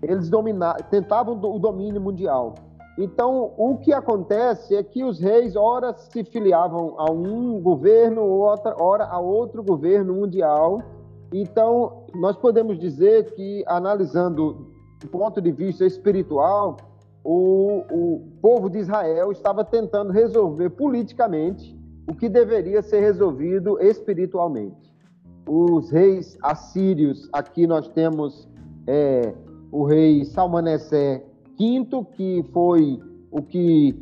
Eles 0.03 0.29
dominavam, 0.29 0.83
tentavam 0.91 1.35
o 1.35 1.59
domínio 1.59 2.01
mundial. 2.01 2.55
Então, 2.99 3.53
o 3.59 3.77
que 3.77 3.93
acontece 3.93 4.75
é 4.75 4.83
que 4.83 5.05
os 5.05 5.21
reis, 5.21 5.55
ora 5.55 5.95
se 5.95 6.25
filiavam 6.25 6.95
a 6.99 7.11
um 7.11 7.61
governo, 7.61 8.23
outra, 8.23 8.75
ora 8.79 9.05
a 9.05 9.19
outro 9.19 9.63
governo 9.63 10.15
mundial. 10.15 10.81
Então, 11.33 12.05
nós 12.15 12.37
podemos 12.37 12.79
dizer 12.79 13.35
que, 13.35 13.63
analisando 13.67 14.73
do 15.01 15.09
ponto 15.09 15.43
de 15.43 15.53
vista 15.53 15.85
espiritual, 15.85 16.79
o, 17.23 17.83
o 17.91 18.21
povo 18.41 18.71
de 18.71 18.79
Israel 18.79 19.31
estava 19.31 19.63
tentando 19.63 20.11
resolver 20.11 20.71
politicamente 20.71 21.77
o 22.09 22.15
que 22.15 22.31
deveria 22.31 22.81
ser 22.81 23.01
resolvido 23.01 23.79
espiritualmente 23.83 24.86
os 25.47 25.91
reis 25.91 26.37
assírios, 26.43 27.29
aqui 27.33 27.67
nós 27.67 27.89
temos 27.89 28.49
é, 28.87 29.35
o 29.71 29.85
rei 29.85 30.25
Salmanessé 30.25 31.25
V, 31.59 32.05
que 32.13 32.45
foi 32.53 33.01
o 33.31 33.41
que 33.43 33.95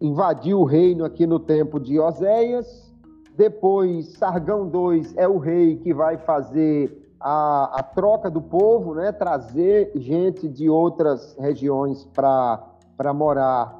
invadiu 0.00 0.60
o 0.60 0.64
reino 0.64 1.04
aqui 1.04 1.26
no 1.26 1.38
tempo 1.38 1.80
de 1.80 1.98
Oséias. 1.98 2.92
Depois, 3.36 4.08
Sargão 4.18 4.70
II 4.72 5.02
é 5.16 5.26
o 5.26 5.38
rei 5.38 5.76
que 5.76 5.94
vai 5.94 6.18
fazer 6.18 7.00
a, 7.18 7.80
a 7.80 7.82
troca 7.82 8.30
do 8.30 8.40
povo, 8.40 8.94
né? 8.94 9.12
trazer 9.12 9.92
gente 9.94 10.48
de 10.48 10.68
outras 10.68 11.36
regiões 11.38 12.04
para 12.14 13.14
morar 13.14 13.78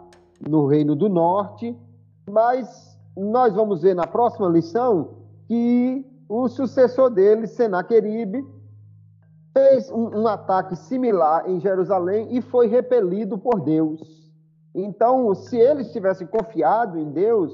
no 0.48 0.66
Reino 0.66 0.94
do 0.94 1.08
Norte. 1.08 1.76
Mas 2.28 2.98
nós 3.16 3.54
vamos 3.54 3.82
ver 3.82 3.94
na 3.94 4.06
próxima 4.06 4.48
lição 4.48 5.08
que 5.46 6.06
o 6.30 6.46
sucessor 6.46 7.10
dele, 7.10 7.48
Senaqueribe, 7.48 8.46
fez 9.52 9.90
um, 9.90 10.20
um, 10.20 10.28
ataque 10.28 10.76
similar 10.76 11.50
em 11.50 11.58
Jerusalém 11.58 12.28
e 12.30 12.40
foi 12.40 12.68
repelido 12.68 13.36
por 13.36 13.58
Deus. 13.58 14.30
Então, 14.72 15.34
se 15.34 15.58
eles 15.58 15.90
tivessem 15.90 16.28
confiado 16.28 16.96
em 16.96 17.10
Deus, 17.10 17.52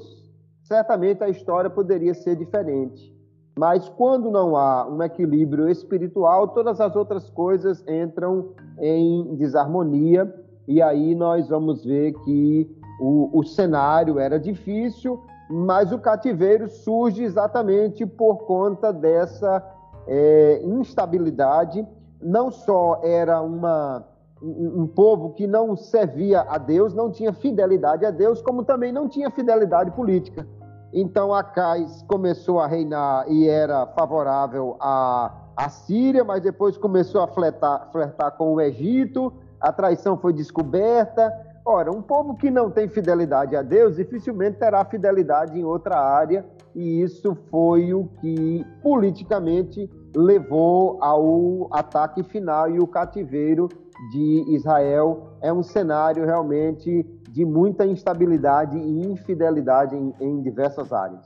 certamente 0.61 1.23
a 1.23 1.27
história 1.29 1.71
poderia 1.71 2.13
ser 2.13 2.35
diferente. 2.35 3.11
Mas 3.57 3.89
quando 3.89 4.29
não 4.29 4.55
há 4.55 4.87
um 4.87 5.01
equilíbrio 5.01 5.67
espiritual, 5.67 6.49
todas 6.49 6.79
as 6.79 6.95
outras 6.95 7.31
coisas 7.31 7.83
entram 7.87 8.53
em 8.79 9.35
desarmonia, 9.37 10.31
e 10.67 10.83
aí 10.83 11.15
nós 11.15 11.49
vamos 11.49 11.83
ver 11.83 12.13
que 12.23 12.69
o, 13.01 13.39
o 13.39 13.43
cenário 13.43 14.19
era 14.19 14.39
difícil, 14.39 15.19
mas 15.49 15.91
o 15.91 15.99
cativeiro 15.99 16.67
surge 16.69 17.23
exatamente 17.23 18.05
por 18.05 18.45
conta 18.45 18.91
dessa 18.91 19.63
é, 20.07 20.61
instabilidade. 20.63 21.87
Não 22.21 22.51
só 22.51 23.01
era 23.03 23.41
uma 23.41 24.05
um, 24.41 24.83
um 24.83 24.87
povo 24.87 25.33
que 25.33 25.47
não 25.47 25.75
servia 25.75 26.41
a 26.41 26.57
Deus, 26.57 26.93
não 26.93 27.11
tinha 27.11 27.33
fidelidade 27.33 28.05
a 28.05 28.11
Deus, 28.11 28.41
como 28.41 28.63
também 28.63 28.91
não 28.91 29.07
tinha 29.07 29.31
fidelidade 29.31 29.91
política. 29.91 30.47
Então 30.93 31.33
Acais 31.33 32.03
começou 32.07 32.59
a 32.59 32.67
reinar 32.67 33.25
e 33.29 33.47
era 33.47 33.85
favorável 33.87 34.77
à, 34.79 35.33
à 35.55 35.69
Síria, 35.69 36.23
mas 36.23 36.41
depois 36.41 36.77
começou 36.77 37.21
a 37.21 37.27
flertar, 37.27 37.89
flertar 37.91 38.31
com 38.37 38.53
o 38.53 38.61
Egito, 38.61 39.33
a 39.59 39.71
traição 39.71 40.17
foi 40.17 40.33
descoberta. 40.33 41.33
Ora, 41.69 41.91
um 41.91 42.01
povo 42.01 42.33
que 42.33 42.49
não 42.49 42.71
tem 42.71 42.87
fidelidade 42.87 43.53
a 43.53 43.61
Deus 43.61 43.97
dificilmente 43.97 44.57
terá 44.57 44.85
fidelidade 44.85 45.59
em 45.59 45.65
outra 45.65 45.99
área, 45.99 46.45
e 46.73 47.01
isso 47.01 47.35
foi 47.51 47.93
o 47.93 48.05
que 48.21 48.65
politicamente 48.81 49.91
levou 50.15 50.97
ao 51.03 51.67
ataque 51.69 52.23
final 52.23 52.69
e 52.69 52.79
o 52.79 52.87
cativeiro 52.87 53.67
de 54.13 54.45
Israel. 54.47 55.33
É 55.41 55.51
um 55.51 55.61
cenário 55.61 56.23
realmente 56.23 57.03
de 57.29 57.43
muita 57.43 57.85
instabilidade 57.85 58.77
e 58.77 59.05
infidelidade 59.05 59.93
em, 59.93 60.13
em 60.21 60.41
diversas 60.41 60.93
áreas. 60.93 61.25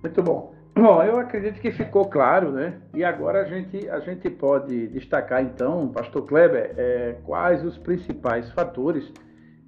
Muito 0.00 0.22
bom. 0.22 0.53
Bom, 0.76 1.02
eu 1.04 1.16
acredito 1.18 1.60
que 1.60 1.70
ficou 1.70 2.06
claro, 2.06 2.50
né? 2.50 2.80
E 2.92 3.04
agora 3.04 3.42
a 3.42 3.44
gente, 3.44 3.88
a 3.88 4.00
gente 4.00 4.28
pode 4.28 4.88
destacar, 4.88 5.40
então, 5.40 5.88
Pastor 5.88 6.26
Kleber, 6.26 6.74
é, 6.76 7.16
quais 7.24 7.64
os 7.64 7.78
principais 7.78 8.50
fatores 8.50 9.12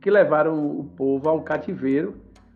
que 0.01 0.11
levaram 0.11 0.79
o 0.79 0.85
povo 0.85 1.29
ao 1.29 1.43
cativeiro. 1.43 2.15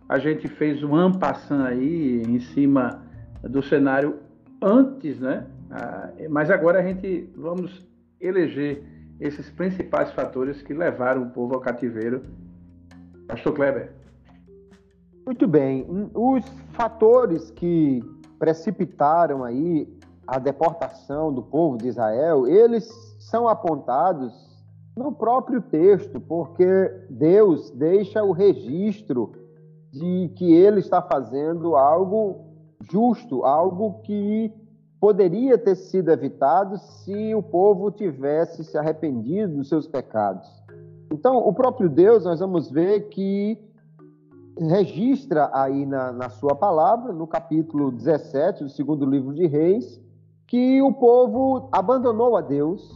A 0.09 0.19
gente 0.19 0.49
fez 0.49 0.83
um 0.83 0.97
ampassant 0.97 1.64
aí 1.64 2.23
em 2.23 2.40
cima 2.40 3.02
do 3.42 3.62
cenário 3.62 4.19
antes, 4.61 5.21
né? 5.21 5.47
Ah, 5.71 6.11
mas 6.28 6.50
agora 6.50 6.80
a 6.80 6.83
gente 6.83 7.30
vamos 7.37 7.87
eleger 8.21 8.83
esses 9.21 9.49
principais 9.50 10.11
fatores 10.12 10.61
que 10.62 10.75
levaram 10.75 11.23
o 11.23 11.30
povo 11.30 11.54
ao 11.54 11.61
cativeiro 11.61 12.23
Pastor 13.28 13.52
Kleber. 13.52 13.92
Muito 15.25 15.47
bem. 15.47 15.87
Os 16.14 16.45
fatores 16.73 17.50
que 17.52 18.02
precipitaram 18.41 19.45
aí 19.45 19.87
a 20.27 20.39
deportação 20.39 21.33
do 21.33 21.43
povo 21.43 21.77
de 21.77 21.89
Israel, 21.89 22.47
eles 22.47 22.89
são 23.19 23.47
apontados 23.47 24.33
no 24.97 25.13
próprio 25.13 25.61
texto, 25.61 26.19
porque 26.19 26.91
Deus 27.11 27.71
deixa 27.71 28.25
o 28.25 28.33
registro 28.33 29.33
de 29.93 30.33
que 30.37 30.53
ele 30.53 30.81
está 30.81 31.03
fazendo 31.03 31.77
algo 31.77 32.47
justo, 32.91 33.45
algo 33.45 34.01
que 34.03 34.53
poderia 34.99 35.59
ter 35.59 35.77
sido 35.77 36.11
evitado 36.11 36.79
se 36.79 37.35
o 37.35 37.43
povo 37.43 37.91
tivesse 37.91 38.65
se 38.65 38.77
arrependido 38.79 39.57
dos 39.57 39.69
seus 39.69 39.87
pecados. 39.87 40.49
Então, 41.13 41.39
o 41.39 41.53
próprio 41.53 41.89
Deus, 41.89 42.25
nós 42.25 42.41
vamos 42.41 42.71
ver 42.71 43.09
que 43.09 43.59
registra 44.67 45.50
aí 45.52 45.87
na, 45.87 46.12
na 46.12 46.29
sua 46.29 46.55
palavra, 46.55 47.12
no 47.12 47.26
capítulo 47.26 47.90
17 47.90 48.64
do 48.64 48.71
segundo 48.71 49.07
livro 49.07 49.33
de 49.33 49.47
Reis, 49.47 50.00
que 50.47 50.83
o 50.83 50.93
povo 50.93 51.69
abandonou 51.73 52.37
a 52.37 52.40
Deus, 52.40 52.90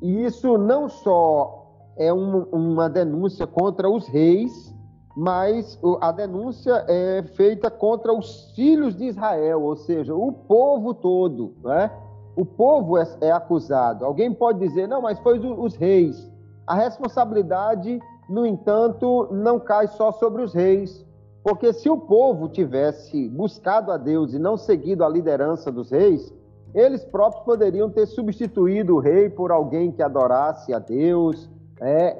e 0.00 0.24
isso 0.24 0.56
não 0.56 0.88
só 0.88 1.60
é 1.96 2.12
um, 2.12 2.44
uma 2.44 2.88
denúncia 2.88 3.46
contra 3.46 3.90
os 3.90 4.06
reis, 4.06 4.74
mas 5.14 5.78
a 6.00 6.12
denúncia 6.12 6.84
é 6.88 7.22
feita 7.34 7.70
contra 7.70 8.12
os 8.12 8.52
filhos 8.54 8.96
de 8.96 9.06
Israel, 9.06 9.62
ou 9.62 9.76
seja, 9.76 10.14
o 10.14 10.32
povo 10.32 10.94
todo, 10.94 11.54
né? 11.62 11.90
O 12.36 12.44
povo 12.44 12.96
é, 12.96 13.06
é 13.20 13.32
acusado. 13.32 14.04
Alguém 14.04 14.32
pode 14.32 14.60
dizer, 14.60 14.86
não, 14.86 15.02
mas 15.02 15.18
foi 15.18 15.38
os 15.38 15.74
reis. 15.74 16.30
A 16.66 16.74
responsabilidade, 16.74 18.00
no 18.30 18.46
entanto, 18.46 19.26
não 19.32 19.58
cai 19.58 19.88
só 19.88 20.12
sobre 20.12 20.40
os 20.40 20.54
reis, 20.54 21.04
porque 21.42 21.72
se 21.72 21.90
o 21.90 21.96
povo 21.96 22.48
tivesse 22.48 23.28
buscado 23.28 23.90
a 23.90 23.96
Deus 23.96 24.32
e 24.32 24.38
não 24.38 24.56
seguido 24.56 25.04
a 25.04 25.08
liderança 25.08 25.72
dos 25.72 25.90
reis, 25.90 26.32
eles 26.72 27.04
próprios 27.04 27.44
poderiam 27.44 27.90
ter 27.90 28.06
substituído 28.06 28.94
o 28.94 29.00
rei 29.00 29.28
por 29.28 29.50
alguém 29.50 29.90
que 29.90 30.00
adorasse 30.00 30.72
a 30.72 30.78
Deus. 30.78 31.50
É, 31.80 32.16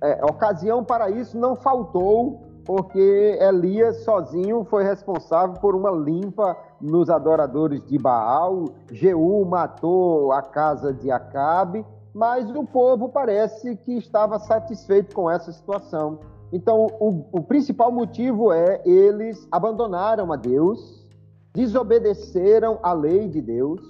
é, 0.00 0.24
ocasião 0.24 0.84
para 0.84 1.10
isso 1.10 1.36
não 1.36 1.56
faltou, 1.56 2.42
porque 2.64 3.36
Elias 3.40 4.04
sozinho 4.04 4.62
foi 4.70 4.84
responsável 4.84 5.60
por 5.60 5.74
uma 5.74 5.90
limpa 5.90 6.56
nos 6.80 7.10
adoradores 7.10 7.84
de 7.84 7.98
Baal. 7.98 8.66
Jeú 8.92 9.44
matou 9.44 10.30
a 10.30 10.40
casa 10.40 10.92
de 10.92 11.10
Acabe 11.10 11.84
mas 12.14 12.50
o 12.50 12.64
povo 12.64 13.08
parece 13.08 13.76
que 13.76 13.96
estava 13.96 14.38
satisfeito 14.38 15.14
com 15.14 15.30
essa 15.30 15.52
situação. 15.52 16.20
Então, 16.52 16.86
o, 17.00 17.24
o 17.32 17.42
principal 17.42 17.90
motivo 17.90 18.52
é 18.52 18.82
eles 18.84 19.46
abandonaram 19.50 20.30
a 20.32 20.36
Deus, 20.36 21.06
desobedeceram 21.54 22.78
a 22.82 22.92
lei 22.92 23.28
de 23.28 23.40
Deus, 23.40 23.80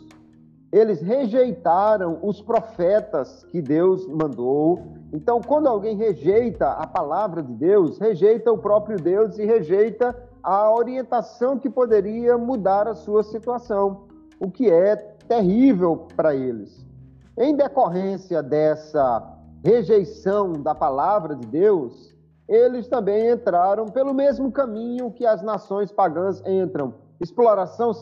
eles 0.70 1.02
rejeitaram 1.02 2.18
os 2.22 2.40
profetas 2.40 3.44
que 3.50 3.61
Deus 3.61 4.06
mandou. 4.06 4.80
Então, 5.12 5.40
quando 5.40 5.66
alguém 5.66 5.96
rejeita 5.96 6.70
a 6.70 6.87
palavra 6.87 7.42
de 7.42 7.52
Deus, 7.52 7.98
rejeita 7.98 8.50
o 8.50 8.56
próprio 8.56 8.96
Deus 8.96 9.38
e 9.38 9.44
rejeita 9.44 10.16
a 10.42 10.72
orientação 10.72 11.58
que 11.58 11.68
poderia 11.68 12.38
mudar 12.38 12.88
a 12.88 12.94
sua 12.94 13.22
situação, 13.22 14.04
o 14.40 14.50
que 14.50 14.70
é 14.70 14.96
terrível 15.28 16.06
para 16.16 16.35
eles. 16.35 16.91
Em 17.38 17.57
decorrência 17.57 18.42
dessa 18.42 19.23
rejeição 19.64 20.53
da 20.53 20.75
palavra 20.75 21.35
de 21.35 21.47
Deus, 21.47 22.14
eles 22.47 22.88
também 22.88 23.31
entraram 23.31 23.87
pelo 23.87 24.12
mesmo 24.12 24.53
caminho 24.53 25.11
que 25.11 25.25
as 25.25 25.42
nações 25.42 25.90
pagãs 25.90 26.42
entram: 26.47 26.95
exploração, 27.21 27.92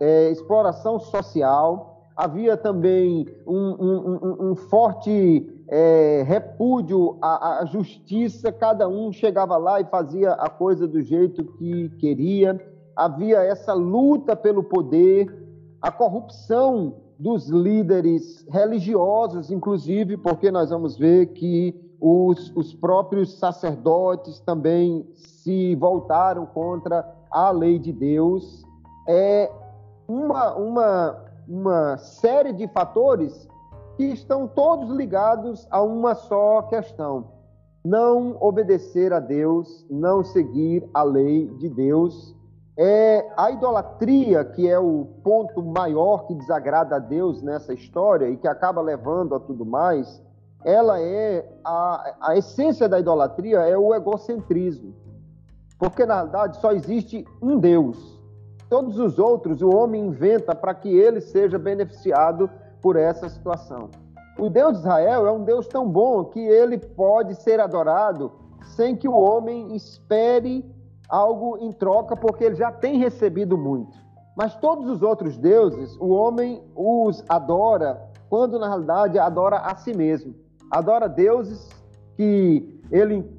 é, 0.00 0.30
exploração 0.30 0.98
social. 0.98 1.90
Havia 2.14 2.58
também 2.58 3.26
um, 3.46 3.56
um, 3.56 3.96
um, 4.10 4.50
um 4.50 4.54
forte 4.54 5.64
é, 5.68 6.22
repúdio 6.26 7.16
à, 7.22 7.60
à 7.60 7.64
justiça, 7.64 8.52
cada 8.52 8.86
um 8.86 9.10
chegava 9.10 9.56
lá 9.56 9.80
e 9.80 9.84
fazia 9.84 10.32
a 10.32 10.48
coisa 10.48 10.86
do 10.86 11.00
jeito 11.00 11.42
que 11.42 11.88
queria. 11.98 12.60
Havia 12.94 13.38
essa 13.38 13.72
luta 13.72 14.36
pelo 14.36 14.62
poder, 14.62 15.26
a 15.80 15.90
corrupção 15.90 16.96
dos 17.22 17.48
líderes 17.48 18.44
religiosos, 18.50 19.48
inclusive, 19.52 20.16
porque 20.16 20.50
nós 20.50 20.70
vamos 20.70 20.98
ver 20.98 21.26
que 21.26 21.72
os, 22.00 22.52
os 22.56 22.74
próprios 22.74 23.38
sacerdotes 23.38 24.40
também 24.40 25.06
se 25.14 25.76
voltaram 25.76 26.44
contra 26.44 27.08
a 27.30 27.52
lei 27.52 27.78
de 27.78 27.92
Deus. 27.92 28.64
É 29.08 29.48
uma, 30.08 30.56
uma, 30.56 31.24
uma 31.48 31.96
série 31.96 32.52
de 32.52 32.66
fatores 32.66 33.48
que 33.96 34.04
estão 34.06 34.48
todos 34.48 34.90
ligados 34.90 35.64
a 35.70 35.80
uma 35.80 36.16
só 36.16 36.62
questão: 36.62 37.28
não 37.84 38.36
obedecer 38.40 39.12
a 39.12 39.20
Deus, 39.20 39.86
não 39.88 40.24
seguir 40.24 40.84
a 40.92 41.04
lei 41.04 41.46
de 41.58 41.68
Deus 41.68 42.34
é 42.76 43.30
a 43.36 43.50
idolatria, 43.50 44.44
que 44.44 44.68
é 44.68 44.78
o 44.78 45.06
ponto 45.22 45.62
maior 45.62 46.26
que 46.26 46.34
desagrada 46.34 46.96
a 46.96 46.98
Deus 46.98 47.42
nessa 47.42 47.72
história 47.72 48.28
e 48.28 48.36
que 48.36 48.48
acaba 48.48 48.80
levando 48.80 49.34
a 49.34 49.40
tudo 49.40 49.64
mais, 49.64 50.22
ela 50.64 51.00
é 51.00 51.46
a, 51.64 52.14
a 52.20 52.36
essência 52.36 52.88
da 52.88 52.98
idolatria 52.98 53.58
é 53.60 53.76
o 53.76 53.94
egocentrismo. 53.94 54.94
Porque 55.78 56.06
na 56.06 56.22
verdade 56.22 56.56
só 56.58 56.72
existe 56.72 57.26
um 57.42 57.58
Deus. 57.58 58.20
Todos 58.70 58.98
os 58.98 59.18
outros 59.18 59.60
o 59.60 59.68
homem 59.68 60.06
inventa 60.06 60.54
para 60.54 60.74
que 60.74 60.88
ele 60.88 61.20
seja 61.20 61.58
beneficiado 61.58 62.48
por 62.80 62.96
essa 62.96 63.28
situação. 63.28 63.90
O 64.38 64.48
Deus 64.48 64.74
de 64.74 64.78
Israel 64.78 65.26
é 65.26 65.32
um 65.32 65.44
Deus 65.44 65.66
tão 65.66 65.86
bom 65.86 66.24
que 66.24 66.40
ele 66.40 66.78
pode 66.78 67.34
ser 67.34 67.60
adorado 67.60 68.32
sem 68.76 68.96
que 68.96 69.06
o 69.06 69.12
homem 69.12 69.74
espere 69.76 70.64
algo 71.12 71.58
em 71.58 71.70
troca 71.70 72.16
porque 72.16 72.42
ele 72.42 72.54
já 72.54 72.72
tem 72.72 72.96
recebido 72.96 73.58
muito. 73.58 73.94
Mas 74.34 74.54
todos 74.56 74.88
os 74.88 75.02
outros 75.02 75.36
deuses, 75.36 75.94
o 76.00 76.08
homem 76.08 76.64
os 76.74 77.22
adora 77.28 78.10
quando 78.30 78.58
na 78.58 78.66
realidade 78.66 79.18
adora 79.18 79.58
a 79.58 79.76
si 79.76 79.94
mesmo. 79.94 80.34
Adora 80.70 81.06
deuses 81.06 81.68
que 82.16 82.80
ele 82.90 83.30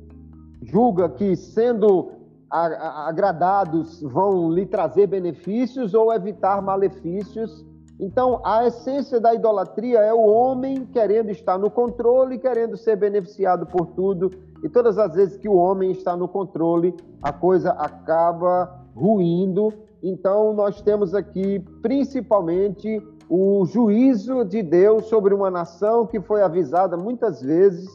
julga 0.61 1.09
que 1.09 1.35
sendo 1.35 2.11
agradados 2.47 4.03
vão 4.03 4.51
lhe 4.51 4.67
trazer 4.67 5.07
benefícios 5.07 5.95
ou 5.95 6.13
evitar 6.13 6.61
malefícios. 6.61 7.65
Então, 7.99 8.41
a 8.43 8.65
essência 8.65 9.19
da 9.19 9.33
idolatria 9.33 9.99
é 9.99 10.13
o 10.13 10.25
homem 10.25 10.85
querendo 10.85 11.29
estar 11.29 11.57
no 11.57 11.69
controle, 11.69 12.39
querendo 12.39 12.75
ser 12.75 12.95
beneficiado 12.95 13.65
por 13.65 13.87
tudo 13.87 14.31
e 14.63 14.69
todas 14.69 14.97
as 14.97 15.13
vezes 15.13 15.37
que 15.37 15.47
o 15.47 15.55
homem 15.55 15.91
está 15.91 16.15
no 16.15 16.27
controle, 16.27 16.95
a 17.21 17.31
coisa 17.31 17.71
acaba 17.71 18.81
ruindo. 18.95 19.73
Então, 20.01 20.53
nós 20.53 20.81
temos 20.81 21.13
aqui 21.13 21.59
principalmente 21.81 23.01
o 23.29 23.65
juízo 23.65 24.43
de 24.43 24.61
Deus 24.61 25.05
sobre 25.05 25.33
uma 25.33 25.51
nação 25.51 26.05
que 26.05 26.19
foi 26.19 26.41
avisada 26.41 26.97
muitas 26.97 27.41
vezes 27.41 27.89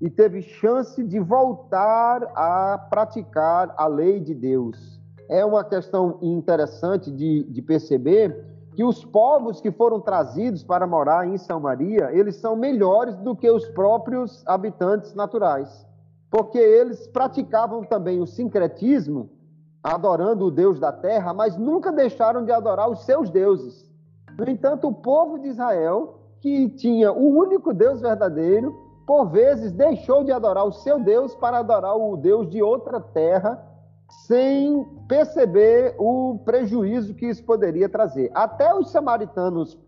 e 0.00 0.10
teve 0.10 0.42
chance 0.42 1.02
de 1.02 1.18
voltar 1.18 2.22
a 2.34 2.78
praticar 2.90 3.74
a 3.76 3.86
lei 3.86 4.20
de 4.20 4.34
Deus. 4.34 5.00
É 5.28 5.44
uma 5.44 5.64
questão 5.64 6.18
interessante 6.20 7.10
de, 7.10 7.44
de 7.44 7.62
perceber 7.62 8.55
que 8.76 8.84
os 8.84 9.02
povos 9.02 9.58
que 9.58 9.72
foram 9.72 9.98
trazidos 9.98 10.62
para 10.62 10.86
morar 10.86 11.26
em 11.26 11.38
Samaria, 11.38 12.10
eles 12.12 12.36
são 12.36 12.54
melhores 12.54 13.16
do 13.16 13.34
que 13.34 13.50
os 13.50 13.66
próprios 13.70 14.46
habitantes 14.46 15.14
naturais, 15.14 15.86
porque 16.30 16.58
eles 16.58 17.06
praticavam 17.08 17.82
também 17.84 18.20
o 18.20 18.26
sincretismo, 18.26 19.30
adorando 19.82 20.44
o 20.44 20.50
Deus 20.50 20.78
da 20.78 20.92
terra, 20.92 21.32
mas 21.32 21.56
nunca 21.56 21.90
deixaram 21.90 22.44
de 22.44 22.52
adorar 22.52 22.90
os 22.90 23.02
seus 23.06 23.30
deuses. 23.30 23.90
No 24.38 24.46
entanto, 24.46 24.88
o 24.88 24.94
povo 24.94 25.38
de 25.38 25.48
Israel, 25.48 26.20
que 26.42 26.68
tinha 26.68 27.10
o 27.10 27.34
único 27.34 27.72
Deus 27.72 28.02
verdadeiro, 28.02 28.76
por 29.06 29.24
vezes 29.30 29.72
deixou 29.72 30.22
de 30.22 30.32
adorar 30.32 30.66
o 30.66 30.72
seu 30.72 31.00
Deus 31.00 31.34
para 31.34 31.60
adorar 31.60 31.96
o 31.96 32.14
Deus 32.14 32.46
de 32.50 32.62
outra 32.62 33.00
terra, 33.00 33.58
sem 34.24 34.84
perceber 35.08 35.94
o 35.98 36.38
prejuízo 36.44 37.14
que 37.14 37.26
isso 37.26 37.44
poderia 37.44 37.88
trazer. 37.88 38.30
Até 38.34 38.74
os 38.74 38.90
samaritanos 38.90 39.78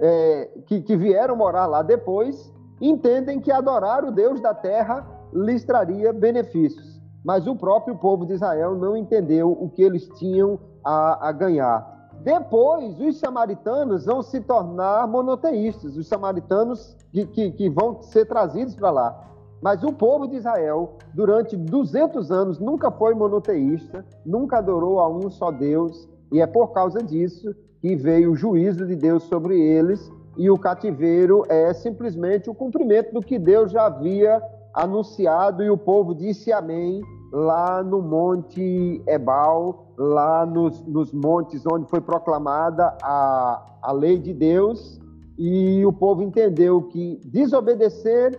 é, 0.00 0.50
que, 0.66 0.80
que 0.80 0.96
vieram 0.96 1.36
morar 1.36 1.66
lá 1.66 1.82
depois 1.82 2.52
entendem 2.80 3.40
que 3.40 3.52
adorar 3.52 4.04
o 4.04 4.10
Deus 4.10 4.40
da 4.40 4.52
terra 4.52 5.06
lhes 5.32 5.64
traria 5.64 6.12
benefícios. 6.12 7.00
Mas 7.24 7.46
o 7.46 7.56
próprio 7.56 7.96
povo 7.96 8.26
de 8.26 8.34
Israel 8.34 8.74
não 8.74 8.96
entendeu 8.96 9.50
o 9.50 9.70
que 9.70 9.82
eles 9.82 10.08
tinham 10.18 10.58
a, 10.84 11.28
a 11.28 11.32
ganhar. 11.32 11.94
Depois, 12.22 13.00
os 13.00 13.18
samaritanos 13.18 14.04
vão 14.04 14.22
se 14.22 14.40
tornar 14.40 15.06
monoteístas, 15.08 15.96
os 15.96 16.06
samaritanos 16.06 16.96
que, 17.10 17.26
que, 17.26 17.50
que 17.50 17.70
vão 17.70 18.02
ser 18.02 18.26
trazidos 18.26 18.74
para 18.74 18.90
lá. 18.90 19.24
Mas 19.64 19.82
o 19.82 19.90
povo 19.90 20.28
de 20.28 20.36
Israel, 20.36 20.98
durante 21.14 21.56
200 21.56 22.30
anos, 22.30 22.58
nunca 22.58 22.90
foi 22.90 23.14
monoteísta, 23.14 24.04
nunca 24.22 24.58
adorou 24.58 25.00
a 25.00 25.08
um 25.08 25.30
só 25.30 25.50
Deus, 25.50 26.06
e 26.30 26.38
é 26.38 26.46
por 26.46 26.74
causa 26.74 26.98
disso 26.98 27.56
que 27.80 27.96
veio 27.96 28.32
o 28.32 28.36
juízo 28.36 28.86
de 28.86 28.94
Deus 28.94 29.22
sobre 29.22 29.58
eles, 29.58 30.12
e 30.36 30.50
o 30.50 30.58
cativeiro 30.58 31.44
é 31.48 31.72
simplesmente 31.72 32.50
o 32.50 32.54
cumprimento 32.54 33.14
do 33.14 33.22
que 33.22 33.38
Deus 33.38 33.72
já 33.72 33.86
havia 33.86 34.42
anunciado, 34.74 35.62
e 35.62 35.70
o 35.70 35.78
povo 35.78 36.14
disse 36.14 36.52
amém 36.52 37.00
lá 37.32 37.82
no 37.82 38.02
Monte 38.02 39.02
Ebal, 39.06 39.94
lá 39.96 40.44
nos, 40.44 40.78
nos 40.82 41.10
montes 41.10 41.64
onde 41.64 41.88
foi 41.88 42.02
proclamada 42.02 42.94
a, 43.02 43.64
a 43.80 43.92
lei 43.92 44.18
de 44.18 44.34
Deus, 44.34 45.00
e 45.38 45.82
o 45.86 45.92
povo 45.92 46.22
entendeu 46.22 46.82
que 46.82 47.18
desobedecer 47.24 48.38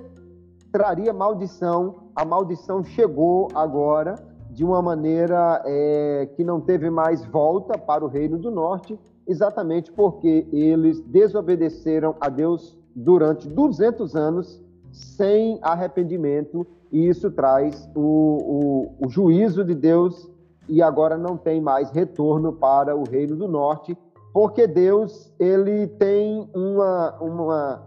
traria 0.76 1.14
maldição, 1.14 1.96
a 2.14 2.26
maldição 2.26 2.84
chegou 2.84 3.48
agora 3.56 4.16
de 4.52 4.66
uma 4.66 4.82
maneira 4.82 5.62
é, 5.64 6.28
que 6.36 6.44
não 6.44 6.60
teve 6.60 6.90
mais 6.90 7.24
volta 7.24 7.78
para 7.78 8.04
o 8.04 8.10
Reino 8.10 8.38
do 8.38 8.52
Norte, 8.52 9.00
exatamente 9.26 9.90
porque 9.90 10.46
eles 10.52 11.00
desobedeceram 11.00 12.14
a 12.20 12.28
Deus 12.28 12.78
durante 12.94 13.48
200 13.48 14.18
anos 14.18 14.62
sem 14.92 15.60
arrependimento, 15.62 16.68
e 16.92 17.08
isso 17.08 17.32
traz 17.32 17.90
o, 17.96 18.92
o, 19.00 19.06
o 19.06 19.10
juízo 19.10 19.64
de 19.64 19.74
Deus, 19.74 20.30
e 20.68 20.82
agora 20.82 21.18
não 21.18 21.38
tem 21.38 21.62
mais 21.62 21.90
retorno 21.90 22.52
para 22.52 22.94
o 22.98 23.06
Reino 23.06 23.38
do 23.38 23.48
Norte, 23.48 23.98
porque 24.34 24.68
Deus 24.68 25.32
ele 25.40 25.88
tem 25.88 26.50
uma, 26.54 27.16
uma, 27.22 27.84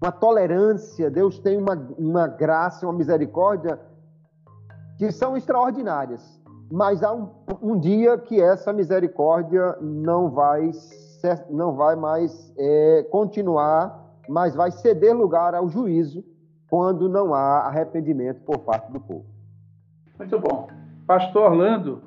uma 0.00 0.10
tolerância, 0.10 1.10
Deus 1.10 1.38
tem 1.38 1.58
uma, 1.58 1.74
uma 1.98 2.26
graça, 2.26 2.86
uma 2.86 2.92
misericórdia 2.92 3.78
que 4.96 5.12
são 5.12 5.36
extraordinárias. 5.36 6.40
Mas 6.72 7.02
há 7.02 7.12
um, 7.12 7.28
um 7.60 7.78
dia 7.78 8.16
que 8.16 8.40
essa 8.40 8.72
misericórdia 8.72 9.76
não 9.80 10.30
vai, 10.30 10.70
não 11.50 11.74
vai 11.74 11.96
mais 11.96 12.52
é, 12.56 13.06
continuar, 13.10 14.00
mas 14.28 14.54
vai 14.54 14.70
ceder 14.70 15.14
lugar 15.14 15.54
ao 15.54 15.68
juízo 15.68 16.24
quando 16.68 17.08
não 17.08 17.34
há 17.34 17.66
arrependimento 17.66 18.40
por 18.42 18.60
parte 18.60 18.90
do 18.92 19.00
povo. 19.00 19.26
Muito 20.18 20.38
bom. 20.38 20.68
Pastor 21.06 21.50
Orlando, 21.50 22.00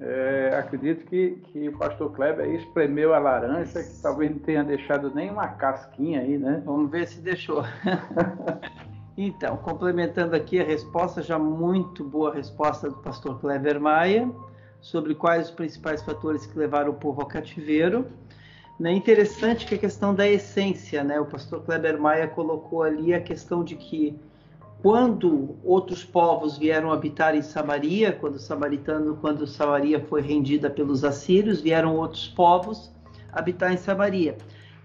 é, 0.00 0.54
acredito 0.56 1.04
que, 1.06 1.40
que 1.52 1.68
o 1.68 1.76
pastor 1.76 2.12
Kleber 2.12 2.48
espremeu 2.54 3.14
a 3.14 3.18
laranja, 3.18 3.82
que 3.82 4.00
talvez 4.00 4.30
não 4.30 4.38
tenha 4.38 4.62
deixado 4.62 5.12
nenhuma 5.12 5.48
casquinha 5.48 6.20
aí, 6.20 6.38
né? 6.38 6.62
Vamos 6.64 6.88
ver 6.90 7.08
se 7.08 7.20
deixou. 7.20 7.64
então, 9.18 9.56
complementando 9.56 10.36
aqui 10.36 10.60
a 10.60 10.64
resposta, 10.64 11.20
já 11.20 11.36
muito 11.36 12.04
boa 12.04 12.32
resposta 12.32 12.88
do 12.88 12.96
pastor 12.98 13.40
Kleber 13.40 13.80
Maia, 13.80 14.30
sobre 14.80 15.16
quais 15.16 15.48
os 15.48 15.54
principais 15.54 16.00
fatores 16.00 16.46
que 16.46 16.56
levaram 16.56 16.90
o 16.90 16.94
povo 16.94 17.20
ao 17.20 17.26
cativeiro. 17.26 18.06
É 18.80 18.92
interessante 18.92 19.66
que 19.66 19.74
a 19.74 19.78
questão 19.78 20.14
da 20.14 20.28
essência, 20.28 21.02
né? 21.02 21.18
O 21.18 21.26
pastor 21.26 21.64
Kleber 21.64 22.00
Maia 22.00 22.28
colocou 22.28 22.84
ali 22.84 23.12
a 23.12 23.20
questão 23.20 23.64
de 23.64 23.74
que 23.74 24.16
quando 24.82 25.56
outros 25.64 26.04
povos 26.04 26.56
vieram 26.56 26.92
habitar 26.92 27.34
em 27.34 27.42
Samaria, 27.42 28.12
quando 28.12 28.38
Samaritano, 28.38 29.16
quando 29.16 29.46
Samaria 29.46 29.98
foi 30.00 30.22
rendida 30.22 30.70
pelos 30.70 31.04
assírios, 31.04 31.60
vieram 31.60 31.96
outros 31.96 32.28
povos 32.28 32.92
habitar 33.32 33.72
em 33.72 33.76
Samaria. 33.76 34.36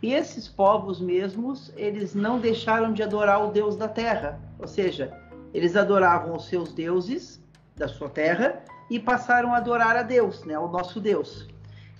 E 0.02 0.14
esses 0.14 0.48
povos 0.48 1.00
mesmos, 1.00 1.72
eles 1.78 2.14
não 2.14 2.40
deixaram 2.40 2.92
de 2.92 3.04
adorar 3.04 3.46
o 3.46 3.52
Deus 3.52 3.76
da 3.76 3.88
terra, 3.88 4.40
ou 4.60 4.68
seja, 4.68 5.16
eles 5.54 5.76
adoravam 5.76 6.36
os 6.36 6.48
seus 6.48 6.74
deuses 6.74 7.42
da 7.76 7.88
sua 7.88 8.10
terra 8.10 8.64
e 8.90 9.00
passaram 9.00 9.54
a 9.54 9.58
adorar 9.58 9.96
a 9.96 10.04
Deus, 10.04 10.44
né, 10.44 10.58
o 10.58 10.68
nosso 10.68 11.00
Deus. 11.00 11.48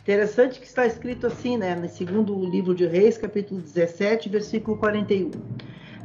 Interessante 0.02 0.60
que 0.60 0.66
está 0.66 0.86
escrito 0.86 1.28
assim, 1.28 1.58
né, 1.58 1.76
no 1.76 1.88
segundo 1.88 2.44
livro 2.44 2.76
de 2.76 2.86
Reis, 2.86 3.18
capítulo 3.18 3.62
17, 3.62 4.28
versículo 4.28 4.78
41. 4.78 5.32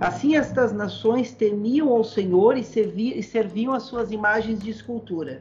Assim 0.00 0.36
estas 0.36 0.72
nações 0.72 1.32
temiam 1.32 1.88
ao 1.88 2.04
Senhor 2.04 2.56
e, 2.56 2.62
serviam, 2.62 3.18
e 3.18 3.22
serviam 3.22 3.74
as 3.74 3.82
suas 3.82 4.12
imagens 4.12 4.60
de 4.60 4.70
escultura, 4.70 5.40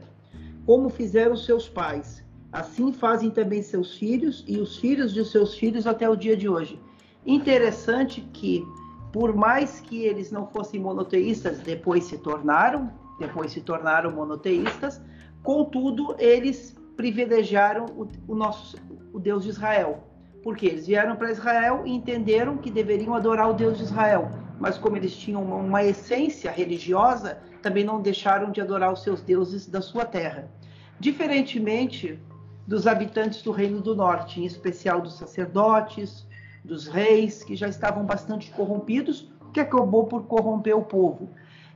como 0.66 0.88
fizeram 0.88 1.36
seus 1.36 1.68
pais. 1.68 2.24
Assim 2.50 2.92
fazem 2.92 3.30
também 3.30 3.62
seus 3.62 3.96
filhos 3.96 4.44
e 4.48 4.58
os 4.58 4.76
filhos 4.76 5.14
de 5.14 5.24
seus 5.24 5.54
filhos 5.54 5.86
até 5.86 6.10
o 6.10 6.16
dia 6.16 6.36
de 6.36 6.48
hoje. 6.48 6.80
Interessante 7.24 8.20
que, 8.32 8.66
por 9.12 9.32
mais 9.32 9.78
que 9.78 10.02
eles 10.02 10.32
não 10.32 10.48
fossem 10.48 10.80
monoteístas, 10.80 11.58
depois 11.58 12.04
se 12.04 12.18
tornaram, 12.18 12.90
depois 13.20 13.52
se 13.52 13.60
tornaram 13.60 14.10
monoteístas, 14.10 15.00
contudo, 15.40 16.16
eles 16.18 16.74
privilegiaram 16.96 17.86
o, 17.96 18.08
o 18.26 18.34
nosso 18.34 18.76
o 19.12 19.20
Deus 19.20 19.44
de 19.44 19.50
Israel. 19.50 20.02
Porque 20.42 20.66
eles 20.66 20.86
vieram 20.86 21.14
para 21.14 21.30
Israel 21.30 21.82
e 21.84 21.92
entenderam 21.92 22.56
que 22.56 22.70
deveriam 22.70 23.14
adorar 23.14 23.48
o 23.50 23.54
Deus 23.54 23.78
de 23.78 23.84
Israel 23.84 24.47
mas 24.58 24.78
como 24.78 24.96
eles 24.96 25.16
tinham 25.16 25.42
uma, 25.42 25.56
uma 25.56 25.84
essência 25.84 26.50
religiosa, 26.50 27.38
também 27.62 27.84
não 27.84 28.00
deixaram 28.00 28.50
de 28.50 28.60
adorar 28.60 28.92
os 28.92 29.02
seus 29.02 29.20
deuses 29.22 29.66
da 29.66 29.80
sua 29.80 30.04
terra. 30.04 30.50
Diferentemente 30.98 32.18
dos 32.66 32.86
habitantes 32.86 33.42
do 33.42 33.50
Reino 33.50 33.80
do 33.80 33.94
Norte, 33.94 34.40
em 34.40 34.44
especial 34.44 35.00
dos 35.00 35.14
sacerdotes, 35.14 36.26
dos 36.62 36.86
reis, 36.86 37.42
que 37.42 37.56
já 37.56 37.66
estavam 37.66 38.04
bastante 38.04 38.50
corrompidos, 38.50 39.30
que 39.54 39.60
acabou 39.60 40.04
por 40.04 40.24
corromper 40.24 40.76
o 40.76 40.82
povo, 40.82 41.30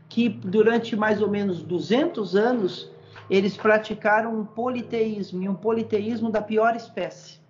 que 0.09 0.29
durante 0.29 0.95
mais 0.95 1.23
ou 1.23 1.31
menos 1.31 1.63
200 1.63 2.37
anos 2.37 2.93
eles 3.31 3.57
praticaram 3.57 4.39
um 4.39 4.45
politeísmo, 4.45 5.43
e 5.43 5.49
um 5.49 5.55
politeísmo 5.55 6.31
da 6.31 6.43
pior 6.43 6.77
espécie. 6.77 7.41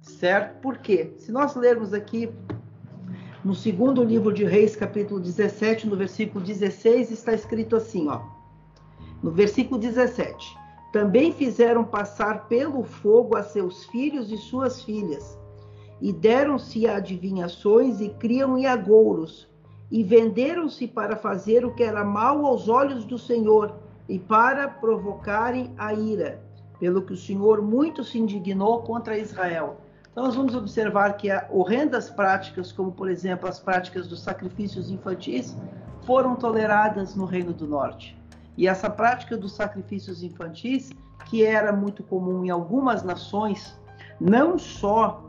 Certo? 0.00 0.60
Por 0.60 0.78
quê? 0.78 1.12
Se 1.18 1.30
nós 1.30 1.54
lermos 1.54 1.92
aqui 1.92 2.28
no 3.42 3.54
segundo 3.54 4.04
livro 4.04 4.32
de 4.32 4.44
Reis, 4.44 4.76
capítulo 4.76 5.18
17, 5.18 5.88
no 5.88 5.96
versículo 5.96 6.44
16, 6.44 7.10
está 7.10 7.32
escrito 7.32 7.74
assim, 7.74 8.06
ó. 8.08 8.20
No 9.22 9.30
versículo 9.30 9.80
17: 9.80 10.56
Também 10.92 11.32
fizeram 11.32 11.82
passar 11.82 12.48
pelo 12.48 12.82
fogo 12.82 13.36
a 13.36 13.42
seus 13.42 13.86
filhos 13.86 14.30
e 14.30 14.36
suas 14.36 14.82
filhas, 14.82 15.38
e 16.02 16.12
deram-se 16.12 16.86
adivinhações 16.86 18.00
e 18.00 18.10
criam 18.10 18.58
em 18.58 18.66
agouros, 18.66 19.48
e 19.90 20.04
venderam-se 20.04 20.86
para 20.86 21.16
fazer 21.16 21.64
o 21.64 21.74
que 21.74 21.82
era 21.82 22.04
mal 22.04 22.44
aos 22.44 22.68
olhos 22.68 23.04
do 23.06 23.18
Senhor 23.18 23.74
e 24.06 24.18
para 24.18 24.68
provocarem 24.68 25.72
a 25.78 25.94
ira, 25.94 26.42
pelo 26.78 27.02
que 27.02 27.14
o 27.14 27.16
Senhor 27.16 27.62
muito 27.62 28.04
se 28.04 28.18
indignou 28.18 28.82
contra 28.82 29.18
Israel. 29.18 29.78
Então, 30.10 30.24
nós 30.24 30.34
vamos 30.34 30.54
observar 30.54 31.16
que 31.16 31.28
horrendas 31.50 32.10
práticas, 32.10 32.72
como 32.72 32.90
por 32.90 33.08
exemplo 33.08 33.48
as 33.48 33.60
práticas 33.60 34.08
dos 34.08 34.20
sacrifícios 34.20 34.90
infantis, 34.90 35.56
foram 36.02 36.34
toleradas 36.34 37.14
no 37.14 37.24
Reino 37.24 37.52
do 37.52 37.66
Norte. 37.66 38.18
E 38.56 38.66
essa 38.66 38.90
prática 38.90 39.36
dos 39.36 39.52
sacrifícios 39.52 40.22
infantis, 40.22 40.90
que 41.26 41.44
era 41.44 41.72
muito 41.72 42.02
comum 42.02 42.44
em 42.44 42.50
algumas 42.50 43.02
nações, 43.02 43.78
não 44.20 44.58
só 44.58 45.24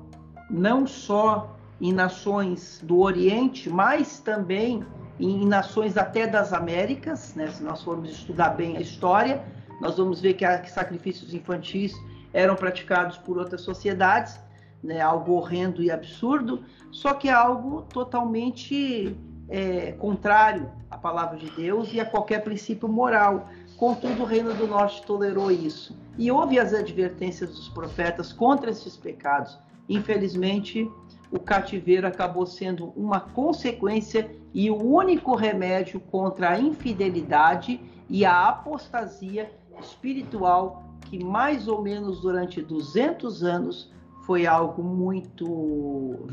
não 0.50 0.86
só 0.86 1.56
em 1.80 1.94
nações 1.94 2.82
do 2.84 3.00
Oriente, 3.00 3.70
mas 3.70 4.20
também 4.20 4.86
em 5.20 5.46
nações 5.48 5.98
até 5.98 6.28
das 6.28 6.52
Américas, 6.52 7.34
né? 7.36 7.48
se 7.48 7.64
nós 7.64 7.82
formos 7.82 8.12
estudar 8.12 8.50
bem 8.50 8.76
a 8.76 8.82
história, 8.82 9.42
nós 9.80 9.98
vamos 9.98 10.20
ver 10.20 10.34
que, 10.34 10.46
que 10.60 10.70
sacrifícios 10.70 11.34
infantis 11.34 11.94
eram 12.34 12.56
praticados 12.56 13.18
por 13.18 13.38
outras 13.38 13.62
sociedades, 13.62 14.40
né? 14.84 15.02
algo 15.02 15.34
horrendo 15.34 15.84
e 15.84 15.92
absurdo, 15.92 16.64
só 16.92 17.14
que 17.14 17.30
é 17.30 17.34
algo 17.34 17.84
totalmente 17.84 19.16
é, 19.50 19.92
contrário 19.94 20.72
à 20.90 20.98
palavra 20.98 21.38
de 21.38 21.50
Deus 21.52 21.94
e 21.94 22.00
a 22.00 22.06
qualquer 22.06 22.44
princípio 22.44 22.88
moral. 22.88 23.50
Contudo, 23.78 24.24
o 24.24 24.26
Reino 24.26 24.54
do 24.54 24.68
Norte 24.68 25.04
tolerou 25.06 25.52
isso. 25.52 25.98
E 26.18 26.32
houve 26.32 26.60
as 26.60 26.74
advertências 26.74 27.50
dos 27.50 27.70
profetas 27.70 28.32
contra 28.32 28.70
esses 28.70 28.96
pecados. 28.96 29.58
Infelizmente, 29.90 30.90
o 31.32 31.40
cativeiro 31.40 32.08
acabou 32.08 32.46
sendo 32.46 32.94
uma 32.96 33.20
consequência 33.20 34.30
e 34.54 34.70
o 34.70 34.76
único 34.76 35.36
remédio 35.36 36.00
contra 36.00 36.52
a 36.52 36.60
infidelidade 36.60 37.80
e 38.10 38.26
a 38.26 38.50
apostasia 38.50 39.50
espiritual 39.80 40.84
que 41.10 41.24
mais 41.24 41.68
ou 41.68 41.82
menos 41.82 42.22
durante 42.22 42.62
200 42.62 43.44
anos 43.44 43.92
foi 44.22 44.46
algo 44.46 44.84
muito 44.84 46.28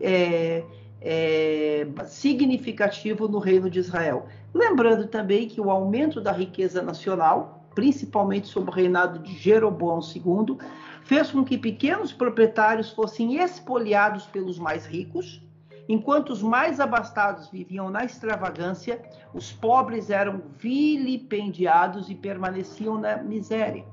é, 0.00 0.64
é, 1.00 1.86
significativo 2.06 3.28
no 3.28 3.38
reino 3.38 3.68
de 3.68 3.78
Israel. 3.78 4.26
Lembrando 4.52 5.06
também 5.06 5.48
que 5.48 5.60
o 5.60 5.70
aumento 5.70 6.20
da 6.20 6.32
riqueza 6.32 6.82
nacional, 6.82 7.68
principalmente 7.74 8.48
sob 8.48 8.70
o 8.70 8.72
reinado 8.72 9.18
de 9.18 9.34
Jeroboão 9.34 10.00
II, 10.00 10.56
fez 11.02 11.30
com 11.30 11.44
que 11.44 11.58
pequenos 11.58 12.12
proprietários 12.12 12.90
fossem 12.90 13.36
expoliados 13.36 14.26
pelos 14.26 14.58
mais 14.58 14.86
ricos, 14.86 15.42
enquanto 15.88 16.30
os 16.30 16.42
mais 16.42 16.80
abastados 16.80 17.48
viviam 17.48 17.90
na 17.90 18.04
extravagância, 18.04 19.00
os 19.32 19.52
pobres 19.52 20.10
eram 20.10 20.42
vilipendiados 20.58 22.08
e 22.10 22.14
permaneciam 22.14 22.98
na 22.98 23.18
miséria. 23.18 23.84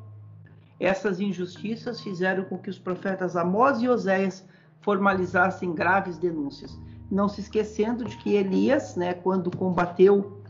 Essas 0.79 1.19
injustiças 1.19 2.01
fizeram 2.01 2.43
com 2.45 2.57
que 2.57 2.69
os 2.69 2.79
profetas 2.79 3.35
Amós 3.35 3.81
e 3.81 3.87
Oséias 3.87 4.45
formalizassem 4.81 5.73
graves 5.73 6.17
denúncias. 6.17 6.77
Não 7.09 7.29
se 7.29 7.41
esquecendo 7.41 8.03
de 8.03 8.17
que 8.17 8.35
Elias, 8.35 8.95
né, 8.95 9.13
quando 9.13 9.55
combateu 9.55 10.41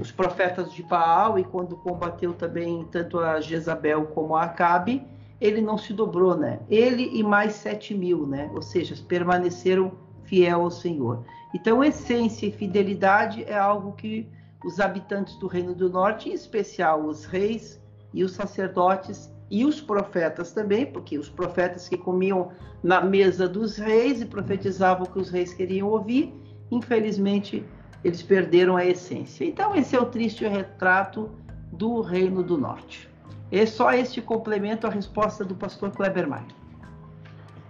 os 0.00 0.10
profetas 0.10 0.72
de 0.72 0.82
Baal 0.82 1.38
e 1.38 1.44
quando 1.44 1.76
combateu 1.76 2.32
também 2.34 2.84
tanto 2.90 3.18
a 3.18 3.40
Jezabel 3.40 4.06
como 4.06 4.36
a 4.36 4.44
Acabe, 4.44 5.06
ele 5.40 5.60
não 5.60 5.76
se 5.76 5.92
dobrou, 5.92 6.36
né? 6.36 6.60
Ele 6.68 7.10
e 7.18 7.22
mais 7.22 7.54
sete 7.54 7.94
mil, 7.94 8.26
né? 8.26 8.50
Ou 8.54 8.62
seja, 8.62 8.94
permaneceram 9.06 9.92
fiel 10.24 10.62
ao 10.62 10.70
Senhor. 10.70 11.24
Então, 11.54 11.84
essência 11.84 12.46
e 12.46 12.52
fidelidade 12.52 13.44
é 13.44 13.56
algo 13.56 13.92
que 13.92 14.28
os 14.64 14.80
habitantes 14.80 15.36
do 15.36 15.46
Reino 15.46 15.74
do 15.74 15.88
Norte, 15.88 16.28
em 16.28 16.32
especial 16.32 17.04
os 17.04 17.24
reis 17.24 17.80
e 18.12 18.24
os 18.24 18.32
sacerdotes 18.32 19.30
e 19.50 19.64
os 19.64 19.80
profetas 19.80 20.52
também, 20.52 20.86
porque 20.86 21.18
os 21.18 21.28
profetas 21.28 21.88
que 21.88 21.96
comiam 21.96 22.50
na 22.82 23.00
mesa 23.00 23.48
dos 23.48 23.76
reis 23.76 24.20
e 24.20 24.26
profetizavam 24.26 25.06
o 25.06 25.10
que 25.10 25.18
os 25.18 25.30
reis 25.30 25.54
queriam 25.54 25.88
ouvir, 25.88 26.32
infelizmente 26.70 27.64
eles 28.04 28.22
perderam 28.22 28.76
a 28.76 28.84
essência. 28.84 29.44
Então, 29.44 29.74
esse 29.74 29.96
é 29.96 30.00
o 30.00 30.06
triste 30.06 30.46
retrato 30.46 31.30
do 31.72 32.00
Reino 32.00 32.42
do 32.42 32.56
Norte. 32.56 33.08
É 33.50 33.64
só 33.64 33.92
este 33.92 34.20
complemento 34.20 34.86
à 34.86 34.90
resposta 34.90 35.44
do 35.44 35.54
pastor 35.54 35.90
Kleber 35.90 36.28
Maia. 36.28 36.46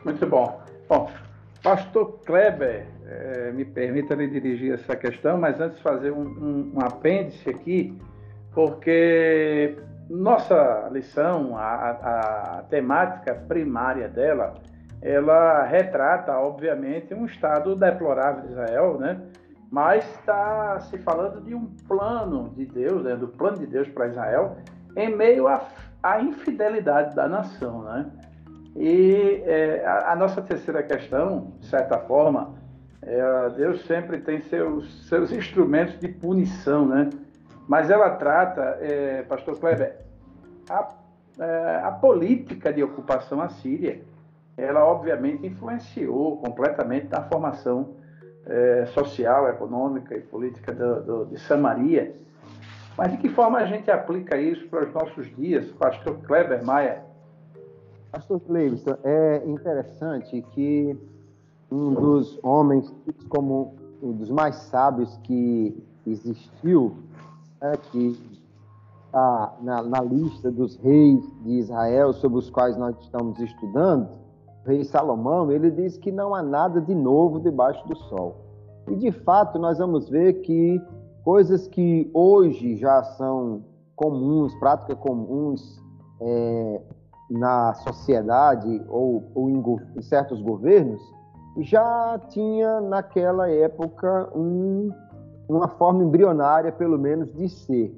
Muito 0.05 0.27
bom. 0.27 0.61
Bom, 0.89 1.11
pastor 1.63 2.19
Kleber, 2.25 2.87
é, 3.07 3.53
me 3.53 3.65
permita 3.65 4.15
lhe 4.15 4.29
dirigir 4.29 4.75
essa 4.75 4.97
questão, 4.97 5.39
mas 5.39 5.61
antes 5.61 5.81
fazer 5.81 6.13
um, 6.13 6.23
um, 6.23 6.73
um 6.75 6.81
apêndice 6.81 7.49
aqui, 7.49 7.97
porque 8.53 9.77
nossa 10.09 10.89
lição, 10.93 11.57
a, 11.57 11.91
a, 11.91 12.63
temática 12.69 13.35
primária 13.35 14.09
dela, 14.09 14.55
ela 15.03 15.65
retrata, 15.65 16.33
obviamente, 16.39 17.13
um 17.13 17.27
estado 17.27 17.75
deplorável 17.75 18.43
de 18.43 18.53
Israel, 18.53 18.99
né? 18.99 19.21
mas 19.71 20.09
está 20.15 20.79
se 20.81 20.97
falando 20.99 21.41
de 21.43 21.55
um 21.55 21.67
plano 21.89 22.53
de 22.57 22.65
Deus, 22.67 23.03
né? 23.03 23.17
do 23.17 23.29
plano 23.29 23.59
de 23.59 23.67
Deus 23.67 23.89
para 23.89 24.09
Israel, 24.09 24.57
em 24.97 25.15
meio 25.15 25.49
à, 25.49 26.21
infidelidade 26.21 27.15
da 27.15 27.29
nação. 27.29 27.83
Né? 27.83 28.07
E 28.77 29.43
é, 29.45 29.85
a, 29.85 30.13
a, 30.13 30.17
nossa 30.17 30.41
terceira 30.41 30.83
questão, 30.83 31.53
de 31.59 31.67
certa 31.67 31.99
forma, 31.99 32.55
é, 33.03 33.51
Deus 33.57 33.85
sempre 33.87 34.19
tem 34.21 34.41
seus, 34.43 35.09
seus 35.09 35.33
instrumentos 35.33 35.99
de 35.99 36.09
punição, 36.09 36.87
né? 36.87 37.11
Mas 37.67 37.91
ela 37.91 38.11
trata, 38.11 38.79
é, 38.81 39.23
Pastor 39.23 39.59
Kleber, 39.59 39.99
a, 40.69 40.89
é, 41.39 41.81
a 41.85 41.91
política 41.93 42.73
de 42.73 42.83
ocupação 42.83 43.41
assíria, 43.41 44.03
ela 44.57 44.85
obviamente 44.85 45.47
influenciou 45.47 46.39
completamente 46.39 47.09
na 47.09 47.23
formação 47.23 47.95
é, 48.47 48.87
social, 48.87 49.49
econômica 49.49 50.17
e 50.17 50.21
política 50.21 50.73
do, 50.73 51.03
do, 51.03 51.25
de 51.27 51.39
Samaria 51.41 52.15
mas 52.97 53.13
de 53.13 53.19
que 53.19 53.29
forma 53.29 53.59
a 53.59 53.67
gente 53.67 53.91
aplica 53.91 54.41
isso 54.41 54.67
para 54.69 54.87
os 54.87 54.95
nossos 54.95 55.27
dias, 55.37 55.71
pastor 55.73 56.17
Kleber 56.23 56.65
Maia? 56.65 57.05
Pastor 58.11 58.41
Cleibson, 58.41 58.97
é 59.05 59.43
interessante 59.45 60.41
que 60.53 60.97
um 61.71 61.93
dos 61.93 62.39
homens, 62.43 62.93
como 63.29 63.75
um 64.03 64.13
dos 64.13 64.31
mais 64.31 64.57
sábios 64.57 65.19
que 65.25 65.77
existiu, 66.07 66.97
né, 67.61 67.77
que 67.91 68.19
está 69.07 69.55
na, 69.63 69.83
na, 69.83 70.01
lista 70.01 70.51
dos 70.51 70.77
reis 70.77 71.23
de 71.43 71.53
Israel, 71.59 72.13
sobre 72.13 72.39
os 72.39 72.51
quais 72.51 72.77
nós 72.77 72.97
estamos 73.01 73.39
estudando, 73.41 74.09
o 74.65 74.69
rei 74.69 74.85
Salomão, 74.85 75.51
ele 75.51 75.71
diz 75.71 75.97
que 75.97 76.11
não 76.11 76.35
há 76.35 76.43
nada 76.43 76.81
de 76.81 76.95
novo 76.95 77.41
debaixo 77.41 77.87
do 77.87 77.97
sol. 77.97 78.37
E 78.89 78.97
de 78.97 79.11
fato, 79.11 79.59
nós 79.59 79.79
vamos 79.79 80.09
ver 80.09 80.43
que 80.43 80.81
coisas 81.25 81.67
que 81.67 82.11
hoje 82.13 82.77
já 82.77 83.03
são 83.03 83.63
comuns, 83.97 84.55
práticas 84.57 84.99
comuns 84.99 85.83
é, 86.21 86.81
na 87.31 87.75
sociedade 87.75 88.85
ou, 88.89 89.25
ou 89.35 89.51
em, 89.51 89.63
em, 89.97 90.03
certos 90.03 90.41
governos, 90.41 91.01
já 91.59 92.21
tinha 92.29 92.81
naquela 92.81 93.49
época 93.51 94.31
um, 94.37 94.93
uma 95.49 95.69
forma 95.69 96.03
embrionária, 96.03 96.73
pelo 96.73 96.99
menos, 96.99 97.33
de 97.33 97.49
ser. 97.49 97.95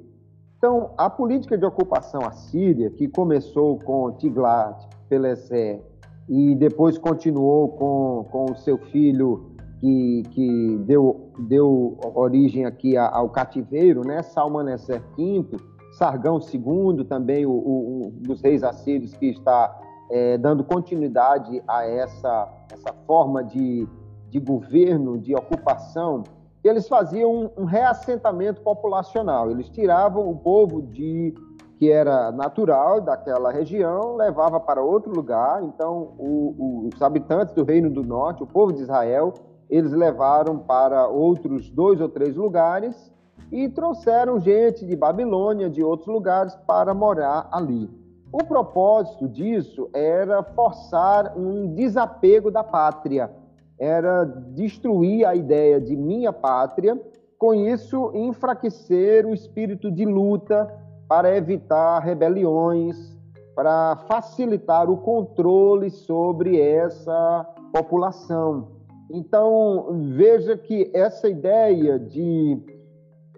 Então, 0.57 0.91
a 0.97 1.09
política 1.09 1.57
de 1.57 1.65
ocupação 1.65 2.21
assíria, 2.25 2.89
que 2.89 3.07
começou 3.07 3.79
com 3.79 4.11
Tiglat-Pileser 4.11 5.81
e 6.27 6.53
depois 6.55 6.97
continuou 6.97 7.69
com, 7.69 8.25
com 8.29 8.51
o 8.51 8.55
seu 8.57 8.77
filho 8.77 9.55
que, 9.79 10.23
que 10.31 10.77
deu, 10.85 11.31
deu 11.39 11.97
origem 12.13 12.65
aqui 12.65 12.97
ao 12.97 13.29
cativeiro, 13.29 14.01
né? 14.05 14.21
Salmaneser 14.21 15.01
V, 15.15 15.45
Sargão 15.93 16.39
II, 16.39 17.05
também 17.05 17.45
o, 17.45 17.51
o, 17.51 18.07
um 18.07 18.21
dos 18.21 18.41
reis 18.41 18.63
assírios 18.63 19.13
que 19.13 19.27
está 19.27 19.79
é, 20.11 20.37
dando 20.37 20.63
continuidade 20.63 21.63
a 21.67 21.85
essa, 21.85 22.49
essa 22.71 22.93
forma 23.07 23.43
de, 23.43 23.87
de 24.29 24.39
governo, 24.39 25.17
de 25.17 25.33
ocupação, 25.33 26.23
eles 26.69 26.87
faziam 26.87 27.31
um, 27.31 27.49
um 27.57 27.65
reassentamento 27.65 28.61
populacional. 28.61 29.49
Eles 29.49 29.69
tiravam 29.69 30.29
o 30.29 30.37
povo 30.37 30.81
de 30.81 31.33
que 31.79 31.89
era 31.89 32.29
natural 32.33 32.99
daquela 32.99 33.51
região, 33.51 34.17
levava 34.17 34.59
para 34.59 34.83
outro 34.83 35.13
lugar. 35.13 35.63
Então, 35.63 36.13
o, 36.17 36.55
o, 36.57 36.89
os 36.93 37.01
habitantes 37.01 37.53
do 37.53 37.63
Reino 37.63 37.89
do 37.89 38.03
Norte, 38.03 38.43
o 38.43 38.47
povo 38.47 38.73
de 38.73 38.81
Israel, 38.81 39.33
eles 39.69 39.93
levaram 39.93 40.59
para 40.59 41.07
outros 41.07 41.69
dois 41.69 42.01
ou 42.01 42.09
três 42.09 42.35
lugares 42.35 43.09
e 43.49 43.69
trouxeram 43.69 44.39
gente 44.39 44.85
de 44.85 44.93
Babilônia, 44.93 45.69
de 45.69 45.81
outros 45.81 46.07
lugares, 46.07 46.53
para 46.67 46.93
morar 46.93 47.47
ali. 47.49 47.89
O 48.31 48.43
propósito 48.43 49.27
disso 49.27 49.89
era 49.93 50.43
forçar 50.43 51.35
um 51.37 51.73
desapego 51.73 52.51
da 52.51 52.63
pátria, 52.63 53.31
era 53.79 54.25
destruir 54.25 55.25
a 55.25 55.33
ideia 55.33 55.79
de 55.79 55.95
minha 55.95 56.33
pátria, 56.33 56.99
com 57.37 57.53
isso 57.53 58.11
enfraquecer 58.13 59.25
o 59.25 59.33
espírito 59.33 59.89
de 59.89 60.05
luta 60.05 60.71
para 61.07 61.35
evitar 61.35 61.99
rebeliões, 61.99 63.17
para 63.55 63.95
facilitar 64.07 64.89
o 64.89 64.97
controle 64.97 65.89
sobre 65.89 66.59
essa 66.61 67.47
população. 67.73 68.67
Então, 69.09 69.87
veja 70.15 70.55
que 70.57 70.91
essa 70.93 71.27
ideia 71.27 71.97
de, 71.97 72.57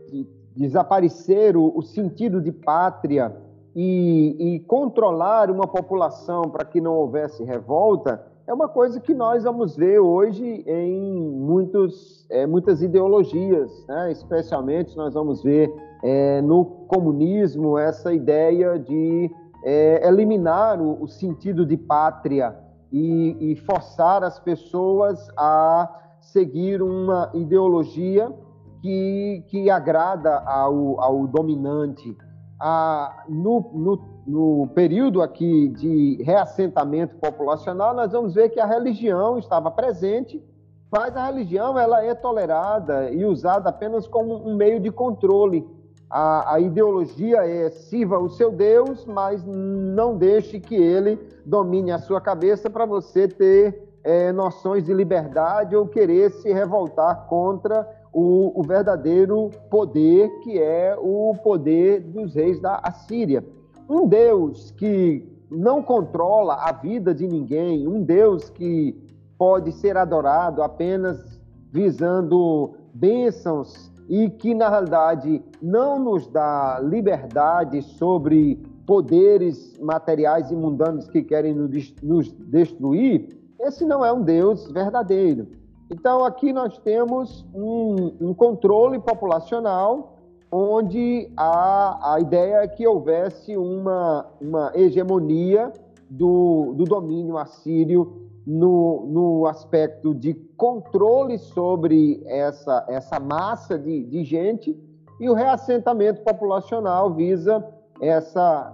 de 0.09 0.27
desaparecer 0.55 1.55
o, 1.55 1.71
o, 1.75 1.81
sentido 1.81 2.41
de 2.41 2.51
pátria 2.51 3.35
e, 3.73 4.35
e, 4.37 4.59
controlar 4.61 5.49
uma 5.49 5.65
população 5.65 6.43
para 6.43 6.65
que 6.65 6.81
não 6.81 6.95
houvesse 6.95 7.43
revolta 7.43 8.30
é 8.51 8.53
uma 8.53 8.67
coisa 8.67 8.99
que 8.99 9.13
nós 9.13 9.45
vamos 9.45 9.77
ver 9.77 9.99
hoje 9.99 10.45
em 10.67 11.21
muitos, 11.21 12.27
é, 12.29 12.45
muitas 12.45 12.81
ideologias, 12.81 13.71
né? 13.87 14.11
especialmente 14.11 14.93
nós 14.97 15.13
vamos 15.13 15.41
ver 15.41 15.73
é, 16.03 16.41
no 16.41 16.65
comunismo 16.65 17.77
essa 17.77 18.13
ideia 18.13 18.77
de 18.77 19.31
é, 19.63 20.05
eliminar 20.05 20.81
o, 20.81 21.01
o, 21.01 21.07
sentido 21.07 21.65
de 21.65 21.77
pátria 21.77 22.53
e, 22.91 23.37
e, 23.39 23.55
forçar 23.55 24.21
as 24.21 24.37
pessoas 24.37 25.29
a 25.37 25.89
seguir 26.19 26.81
uma 26.81 27.31
ideologia 27.33 28.33
que, 28.81 29.45
que 29.47 29.69
agrada 29.69 30.39
ao, 30.39 30.99
ao 30.99 31.25
dominante. 31.25 32.17
Ah, 32.63 33.23
no, 33.27 33.71
no 33.73 34.11
no 34.25 34.67
período 34.75 35.21
aqui 35.21 35.69
de 35.69 36.21
reassentamento 36.23 37.15
populacional, 37.15 37.93
nós 37.93 38.11
vamos 38.11 38.33
ver 38.33 38.49
que 38.49 38.59
a 38.59 38.65
religião 38.65 39.37
estava 39.37 39.71
presente, 39.71 40.43
mas 40.91 41.15
a 41.15 41.25
religião 41.25 41.77
ela 41.77 42.03
é 42.03 42.13
tolerada 42.13 43.09
e 43.09 43.25
usada 43.25 43.69
apenas 43.69 44.07
como 44.07 44.35
um 44.35 44.55
meio 44.55 44.79
de 44.79 44.91
controle. 44.91 45.67
A, 46.09 46.55
a 46.55 46.59
ideologia 46.59 47.45
é 47.47 47.69
sirva 47.69 48.19
o 48.19 48.29
seu 48.29 48.51
Deus, 48.51 49.05
mas 49.05 49.43
não 49.45 50.17
deixe 50.17 50.59
que 50.59 50.75
ele 50.75 51.17
domine 51.45 51.91
a 51.91 51.99
sua 51.99 52.19
cabeça 52.19 52.69
para 52.69 52.85
você 52.85 53.27
ter 53.27 53.81
é, 54.03 54.31
noções 54.31 54.83
de 54.83 54.93
liberdade 54.93 55.75
ou 55.75 55.87
querer 55.87 56.31
se 56.31 56.51
revoltar 56.51 57.27
contra 57.27 57.87
o, 58.11 58.59
o 58.59 58.63
verdadeiro 58.63 59.49
poder, 59.69 60.29
que 60.41 60.59
é 60.59 60.95
o 60.99 61.35
poder 61.43 62.01
dos 62.01 62.35
reis 62.35 62.59
da 62.59 62.79
Assíria 62.83 63.43
um 63.91 64.07
Deus 64.07 64.71
que 64.71 65.27
não 65.49 65.83
controla 65.83 66.55
a 66.55 66.71
vida 66.71 67.13
de 67.13 67.27
ninguém, 67.27 67.85
um 67.85 68.01
Deus 68.01 68.49
que 68.49 68.95
pode 69.37 69.73
ser 69.73 69.97
adorado 69.97 70.63
apenas 70.63 71.41
visando 71.69 72.71
bênçãos 72.93 73.91
e 74.07 74.29
que, 74.29 74.55
na 74.55 74.69
realidade, 74.69 75.43
não 75.61 75.99
nos 75.99 76.25
dá 76.27 76.79
liberdade 76.81 77.81
sobre 77.81 78.55
poderes 78.85 79.77
materiais 79.79 80.51
e 80.51 80.55
mundanos 80.55 81.09
que 81.09 81.21
querem 81.21 81.53
nos 81.53 82.31
destruir, 82.31 83.27
esse 83.59 83.85
não 83.85 84.05
é 84.05 84.11
um 84.11 84.21
Deus 84.21 84.71
verdadeiro. 84.71 85.47
Então, 85.93 86.23
aqui 86.23 86.53
nós 86.53 86.77
temos 86.77 87.45
um, 87.53 88.13
um 88.21 88.33
controle 88.33 88.97
populacional 88.97 90.17
onde 90.49 91.29
a, 91.35 92.13
a 92.13 92.19
ideia 92.21 92.63
é 92.63 92.67
que 92.67 92.87
houvesse 92.87 93.57
uma, 93.57 94.25
uma 94.39 94.71
hegemonia 94.73 95.71
do, 96.09 96.73
do 96.75 96.85
domínio 96.85 97.37
assírio 97.37 98.29
no, 98.47 99.05
no 99.05 99.45
aspecto 99.45 100.15
de 100.15 100.33
controle 100.55 101.37
sobre 101.37 102.23
essa, 102.25 102.85
essa 102.87 103.19
massa 103.19 103.77
de, 103.77 104.05
de 104.05 104.23
gente 104.23 104.77
e 105.19 105.29
o 105.29 105.33
reassentamento 105.33 106.21
populacional 106.21 107.13
visa 107.13 107.65
essa 108.01 108.73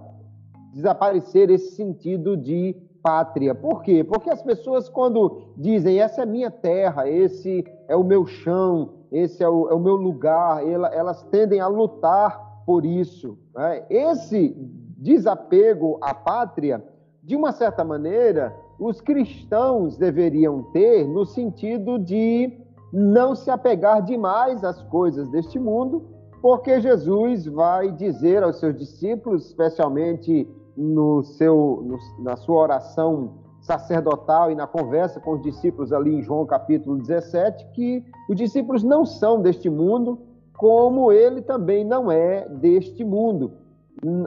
desaparecer 0.72 1.50
esse 1.50 1.76
sentido 1.76 2.38
de 2.38 2.76
pátria. 3.08 3.56
Por 3.56 3.84
quê? 3.84 4.04
Porque 4.04 4.30
as 4.30 4.42
pessoas 4.42 4.90
quando 4.90 5.44
dizem 5.56 6.02
essa 6.02 6.24
é 6.24 6.26
minha 6.26 6.52
terra, 6.52 7.08
esse 7.08 7.66
é 7.88 7.96
o 7.96 8.04
meu 8.04 8.26
chão, 8.26 8.90
esse 9.10 9.42
é 9.42 9.48
o, 9.48 9.70
é 9.70 9.74
o 9.74 9.80
meu 9.80 9.96
lugar, 9.96 10.62
elas 10.68 11.24
tendem 11.32 11.62
a 11.62 11.68
lutar 11.68 12.64
por 12.66 12.86
isso. 12.86 13.38
Né? 13.56 13.86
Esse 13.90 14.54
desapego 14.98 15.98
à 16.02 16.14
pátria, 16.14 16.84
de 17.24 17.34
uma 17.34 17.54
certa 17.54 17.82
maneira, 17.82 18.54
os 18.78 19.00
cristãos 19.00 19.96
deveriam 19.96 20.64
ter 20.74 21.08
no 21.08 21.26
sentido 21.26 21.98
de 21.98 22.52
não 22.92 23.36
se 23.36 23.50
apegar 23.50 24.02
demais 24.02 24.66
às 24.66 24.84
coisas 24.84 25.30
deste 25.30 25.58
mundo, 25.58 26.04
porque 26.42 26.82
Jesus 26.82 27.46
vai 27.46 27.90
dizer 27.90 28.44
aos 28.44 28.60
seus 28.60 28.76
discípulos, 28.76 29.46
especialmente 29.46 30.46
no 30.78 31.24
seu, 31.24 31.84
no, 31.84 32.24
na 32.24 32.38
sua 32.38 32.62
oração 32.62 33.34
sacerdotal 33.60 34.52
e 34.52 34.56
na 34.56 34.68
conversa 34.68 35.20
com 35.20 35.32
os 35.32 35.42
discípulos 35.42 35.92
ali 35.92 36.16
em 36.16 36.22
João 36.22 36.46
capítulo 36.46 36.98
17, 36.98 37.66
que 37.74 38.06
os 38.30 38.36
discípulos 38.36 38.84
não 38.84 39.04
são 39.06 39.42
deste 39.42 39.70
mundo, 39.70 40.20
como 40.56 41.12
ele 41.12 41.42
também 41.42 41.84
não 41.84 42.12
é 42.12 42.48
deste 42.48 43.04
mundo. 43.04 43.52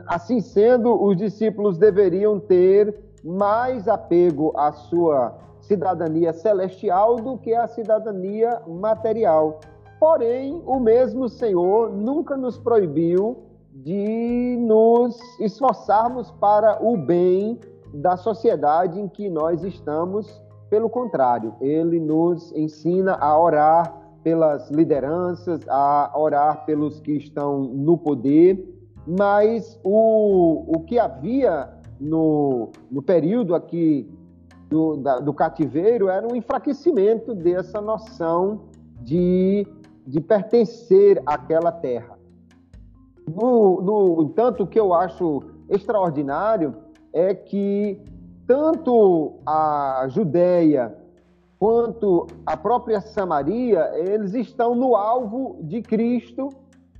Assim 0.06 0.40
sendo, 0.40 1.00
os 1.02 1.16
discípulos 1.16 1.78
deveriam 1.78 2.40
ter 2.40 2.94
mais 3.24 3.86
apego 3.86 4.52
à 4.56 4.72
sua 4.72 5.38
cidadania 5.60 6.32
celestial 6.32 7.16
do 7.16 7.38
que 7.38 7.54
à 7.54 7.66
cidadania 7.66 8.60
material. 8.66 9.60
Porém, 9.98 10.62
o 10.66 10.80
mesmo 10.80 11.28
Senhor 11.28 11.92
nunca 11.92 12.36
nos 12.36 12.58
proibiu 12.58 13.49
de 13.82 14.56
nos 14.60 15.18
esforçarmos 15.40 16.30
para 16.32 16.82
o 16.84 16.96
bem 16.96 17.58
da 17.92 18.16
sociedade 18.16 19.00
em 19.00 19.08
que 19.08 19.28
nós 19.28 19.62
estamos. 19.64 20.42
Pelo 20.68 20.88
contrário, 20.88 21.54
ele 21.60 21.98
nos 21.98 22.52
ensina 22.52 23.14
a 23.14 23.38
orar 23.38 23.92
pelas 24.22 24.70
lideranças, 24.70 25.60
a 25.68 26.12
orar 26.14 26.64
pelos 26.64 27.00
que 27.00 27.12
estão 27.12 27.60
no 27.60 27.96
poder, 27.96 28.62
mas 29.06 29.80
o, 29.82 30.64
o 30.68 30.80
que 30.80 30.98
havia 30.98 31.68
no, 31.98 32.70
no 32.90 33.02
período 33.02 33.54
aqui 33.54 34.08
do, 34.68 34.96
da, 34.96 35.18
do 35.18 35.32
cativeiro 35.32 36.08
era 36.08 36.26
um 36.30 36.36
enfraquecimento 36.36 37.34
dessa 37.34 37.80
noção 37.80 38.60
de, 39.00 39.66
de 40.06 40.20
pertencer 40.20 41.20
àquela 41.26 41.72
terra. 41.72 42.19
No, 43.34 43.80
no 43.80 44.22
entanto, 44.22 44.64
o 44.64 44.66
que 44.66 44.78
eu 44.78 44.92
acho 44.92 45.42
extraordinário 45.68 46.74
é 47.12 47.34
que 47.34 48.00
tanto 48.46 49.34
a 49.46 50.06
Judéia 50.08 50.96
quanto 51.58 52.26
a 52.46 52.56
própria 52.56 53.00
Samaria, 53.02 53.92
eles 53.94 54.32
estão 54.32 54.74
no 54.74 54.96
alvo 54.96 55.58
de 55.62 55.82
Cristo 55.82 56.48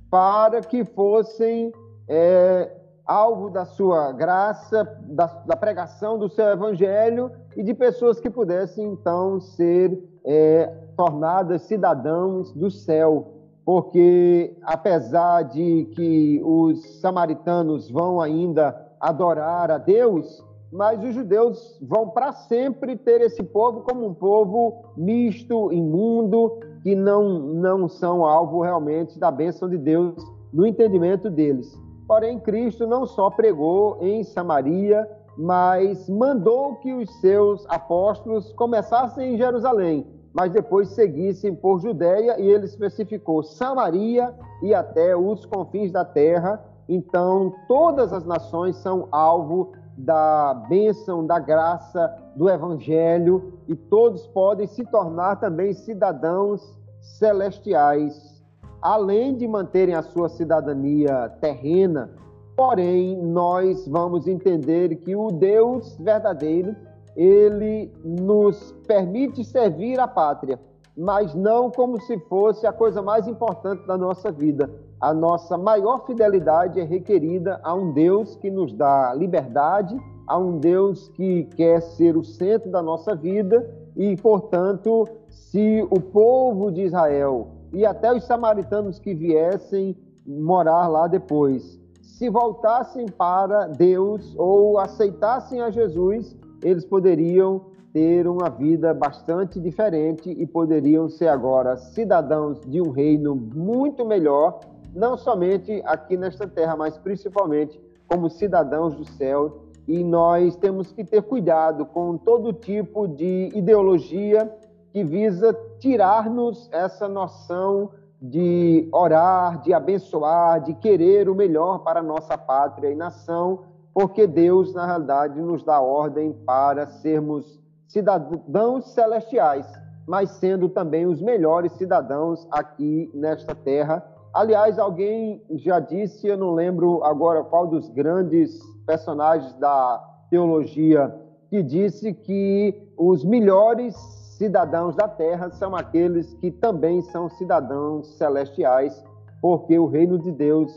para 0.09 0.61
que 0.61 0.85
fossem 0.85 1.73
é, 2.07 2.71
alvo 3.05 3.49
da 3.49 3.65
sua 3.65 4.11
graça, 4.11 4.83
da, 5.01 5.25
da, 5.25 5.55
pregação 5.55 6.17
do 6.17 6.29
seu 6.29 6.45
evangelho 6.45 7.31
e 7.57 7.63
de 7.63 7.73
pessoas 7.73 8.19
que 8.19 8.29
pudessem 8.29 8.85
então 8.85 9.39
ser 9.39 10.01
é, 10.23 10.67
tornadas 10.95 11.63
cidadãos 11.63 12.53
do 12.53 12.69
céu. 12.69 13.40
Porque 13.71 14.53
apesar 14.63 15.43
de 15.43 15.85
que 15.95 16.41
os 16.43 16.99
samaritanos 16.99 17.89
vão 17.89 18.19
ainda 18.19 18.75
adorar 18.99 19.71
a 19.71 19.77
Deus, 19.77 20.45
mas 20.69 21.01
os 21.01 21.15
judeus 21.15 21.79
vão 21.81 22.09
para 22.09 22.33
sempre 22.33 22.97
ter 22.97 23.21
esse 23.21 23.41
povo 23.41 23.79
como 23.79 24.05
um 24.05 24.13
povo 24.13 24.91
misto, 24.97 25.71
imundo, 25.71 26.59
que 26.83 26.93
não, 26.93 27.39
não 27.39 27.87
são 27.87 28.25
alvo 28.25 28.59
realmente 28.59 29.17
da 29.17 29.31
bênção 29.31 29.69
de 29.69 29.77
Deus 29.77 30.21
no 30.51 30.67
entendimento 30.67 31.29
deles. 31.29 31.73
Porém, 32.05 32.41
Cristo 32.41 32.85
não 32.85 33.05
só 33.05 33.29
pregou 33.29 33.99
em 34.01 34.21
Samaria, 34.21 35.09
mas 35.37 36.09
mandou 36.09 36.75
que 36.75 36.93
os 36.93 37.09
seus 37.21 37.65
apóstolos 37.69 38.51
começassem 38.51 39.35
em 39.35 39.37
Jerusalém, 39.37 40.05
mas 40.33 40.51
depois 40.51 40.89
seguissem 40.89 41.53
por 41.53 41.79
Judéia, 41.79 42.39
e 42.39 42.47
ele 42.47 42.65
especificou 42.65 43.43
Samaria 43.43 44.33
e 44.61 44.73
até 44.73 45.15
os 45.15 45.45
confins 45.45 45.91
da 45.91 46.05
terra, 46.05 46.63
então, 46.93 47.53
todas 47.69 48.11
as 48.11 48.25
nações 48.25 48.75
são 48.75 49.07
alvo 49.11 49.71
da 49.97 50.53
bênção, 50.67 51.25
da 51.25 51.39
graça 51.39 52.13
do 52.35 52.49
Evangelho 52.49 53.53
e 53.67 53.75
todos 53.75 54.27
podem 54.27 54.67
se 54.67 54.83
tornar 54.85 55.37
também 55.37 55.73
cidadãos 55.73 56.77
celestiais, 56.99 58.43
além 58.81 59.35
de 59.37 59.47
manterem 59.47 59.95
a 59.95 60.01
sua 60.01 60.27
cidadania 60.27 61.29
terrena. 61.39 62.11
Porém, 62.57 63.17
nós 63.17 63.87
vamos 63.87 64.27
entender 64.27 64.95
que 64.97 65.15
o 65.15 65.31
Deus 65.31 65.95
verdadeiro, 65.97 66.75
ele 67.15 67.91
nos 68.03 68.71
permite 68.87 69.43
servir 69.43 69.99
a 69.99 70.07
pátria, 70.07 70.59
mas 70.95 71.33
não 71.33 71.71
como 71.71 71.99
se 72.01 72.17
fosse 72.19 72.67
a 72.67 72.73
coisa 72.73 73.01
mais 73.01 73.27
importante 73.27 73.85
da 73.85 73.97
nossa 73.97 74.31
vida. 74.31 74.69
A 74.99 75.13
nossa 75.13 75.57
maior 75.57 76.05
fidelidade 76.05 76.79
é 76.79 76.83
requerida 76.83 77.59
a 77.63 77.73
um 77.73 77.91
Deus 77.91 78.35
que 78.35 78.51
nos 78.51 78.73
dá 78.73 79.13
liberdade, 79.13 79.97
a 80.27 80.37
um 80.37 80.59
Deus 80.59 81.09
que 81.09 81.45
quer 81.55 81.81
ser 81.81 82.15
o 82.15 82.23
centro 82.23 82.69
da 82.69 82.81
nossa 82.81 83.15
vida 83.15 83.67
e, 83.95 84.15
portanto, 84.17 85.07
se 85.27 85.85
o 85.89 85.99
povo 85.99 86.71
de 86.71 86.83
Israel 86.83 87.47
e 87.73 87.85
até 87.85 88.13
os 88.13 88.23
samaritanos 88.25 88.99
que 88.99 89.13
viessem 89.13 89.95
morar 90.25 90.87
lá 90.87 91.07
depois, 91.07 91.79
se 92.01 92.29
voltassem 92.29 93.07
para 93.07 93.65
Deus 93.65 94.35
ou 94.37 94.77
aceitassem 94.77 95.61
a 95.61 95.71
Jesus, 95.71 96.37
eles 96.63 96.85
poderiam 96.85 97.65
ter 97.93 98.27
uma 98.27 98.49
vida 98.49 98.93
bastante 98.93 99.59
diferente 99.59 100.29
e 100.29 100.45
poderiam 100.45 101.09
ser 101.09 101.27
agora 101.27 101.75
cidadãos 101.75 102.61
de 102.61 102.81
um 102.81 102.89
reino 102.89 103.35
muito 103.35 104.05
melhor, 104.05 104.61
não 104.95 105.17
somente 105.17 105.81
aqui 105.85 106.15
nesta 106.15 106.47
terra, 106.47 106.75
mas 106.75 106.97
principalmente 106.97 107.79
como 108.07 108.29
cidadãos 108.29 108.95
do 108.95 109.05
céu. 109.05 109.63
E 109.87 110.03
nós 110.03 110.55
temos 110.55 110.91
que 110.91 111.03
ter 111.03 111.21
cuidado 111.23 111.85
com 111.85 112.17
todo 112.17 112.53
tipo 112.53 113.07
de 113.07 113.49
ideologia 113.53 114.49
que 114.91 115.03
visa 115.03 115.57
tirar-nos 115.79 116.69
essa 116.71 117.07
noção 117.07 117.89
de 118.21 118.87
orar, 118.91 119.61
de 119.61 119.73
abençoar, 119.73 120.61
de 120.61 120.75
querer 120.75 121.27
o 121.27 121.33
melhor 121.33 121.79
para 121.79 122.01
a 122.01 122.03
nossa 122.03 122.37
pátria 122.37 122.91
e 122.91 122.95
nação, 122.95 123.61
porque 123.93 124.25
Deus, 124.25 124.73
na 124.73 124.85
realidade, 124.85 125.41
nos 125.41 125.63
dá 125.63 125.79
ordem 125.79 126.33
para 126.45 126.87
sermos 126.87 127.59
cidadãos 127.87 128.93
celestiais, 128.93 129.67
mas 130.07 130.31
sendo 130.31 130.69
também 130.69 131.05
os 131.05 131.21
melhores 131.21 131.73
cidadãos 131.73 132.47
aqui 132.51 133.11
nesta 133.13 133.53
terra. 133.53 134.05
Aliás, 134.33 134.79
alguém 134.79 135.43
já 135.51 135.79
disse, 135.79 136.27
eu 136.27 136.37
não 136.37 136.53
lembro 136.53 137.03
agora 137.03 137.43
qual 137.43 137.67
dos 137.67 137.89
grandes 137.89 138.57
personagens 138.85 139.53
da 139.55 140.01
teologia, 140.29 141.13
que 141.49 141.61
disse 141.61 142.13
que 142.13 142.89
os 142.97 143.25
melhores 143.25 143.93
cidadãos 144.37 144.95
da 144.95 145.07
terra 145.07 145.51
são 145.51 145.75
aqueles 145.75 146.33
que 146.35 146.49
também 146.49 147.01
são 147.01 147.29
cidadãos 147.29 148.07
celestiais, 148.17 149.03
porque 149.41 149.77
o 149.77 149.85
reino 149.85 150.17
de 150.17 150.31
Deus 150.31 150.71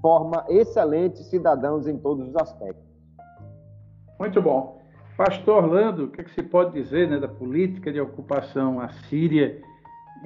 forma 0.00 0.44
excelentes 0.48 1.26
cidadãos 1.26 1.86
em 1.86 1.96
todos 1.98 2.28
os 2.28 2.36
aspectos. 2.36 2.84
Muito 4.18 4.40
bom. 4.42 4.78
Pastor 5.16 5.64
Orlando, 5.64 6.04
o 6.04 6.08
que, 6.08 6.20
é 6.20 6.24
que 6.24 6.30
se 6.32 6.42
pode 6.42 6.72
dizer 6.72 7.08
né, 7.08 7.18
da 7.18 7.26
política 7.26 7.92
de 7.92 8.00
ocupação 8.00 8.80
assíria 8.80 9.60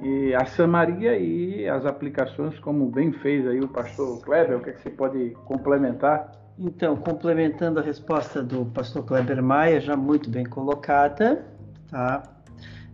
e 0.01 0.33
a 0.33 0.45
Samaria 0.45 1.17
e 1.17 1.67
as 1.67 1.85
aplicações, 1.85 2.59
como 2.59 2.89
bem 2.89 3.11
fez 3.11 3.47
aí 3.47 3.59
o 3.59 3.67
pastor 3.67 4.21
Kleber, 4.21 4.57
o 4.57 4.59
que, 4.61 4.69
é 4.69 4.73
que 4.73 4.81
se 4.81 4.89
pode 4.89 5.31
complementar? 5.45 6.31
Então, 6.57 6.95
complementando 6.95 7.79
a 7.79 7.83
resposta 7.83 8.43
do 8.43 8.65
pastor 8.67 9.03
Kleber 9.03 9.41
Maia, 9.41 9.81
já 9.81 9.95
muito 9.95 10.29
bem 10.29 10.45
colocada, 10.45 11.45
tá? 11.89 12.23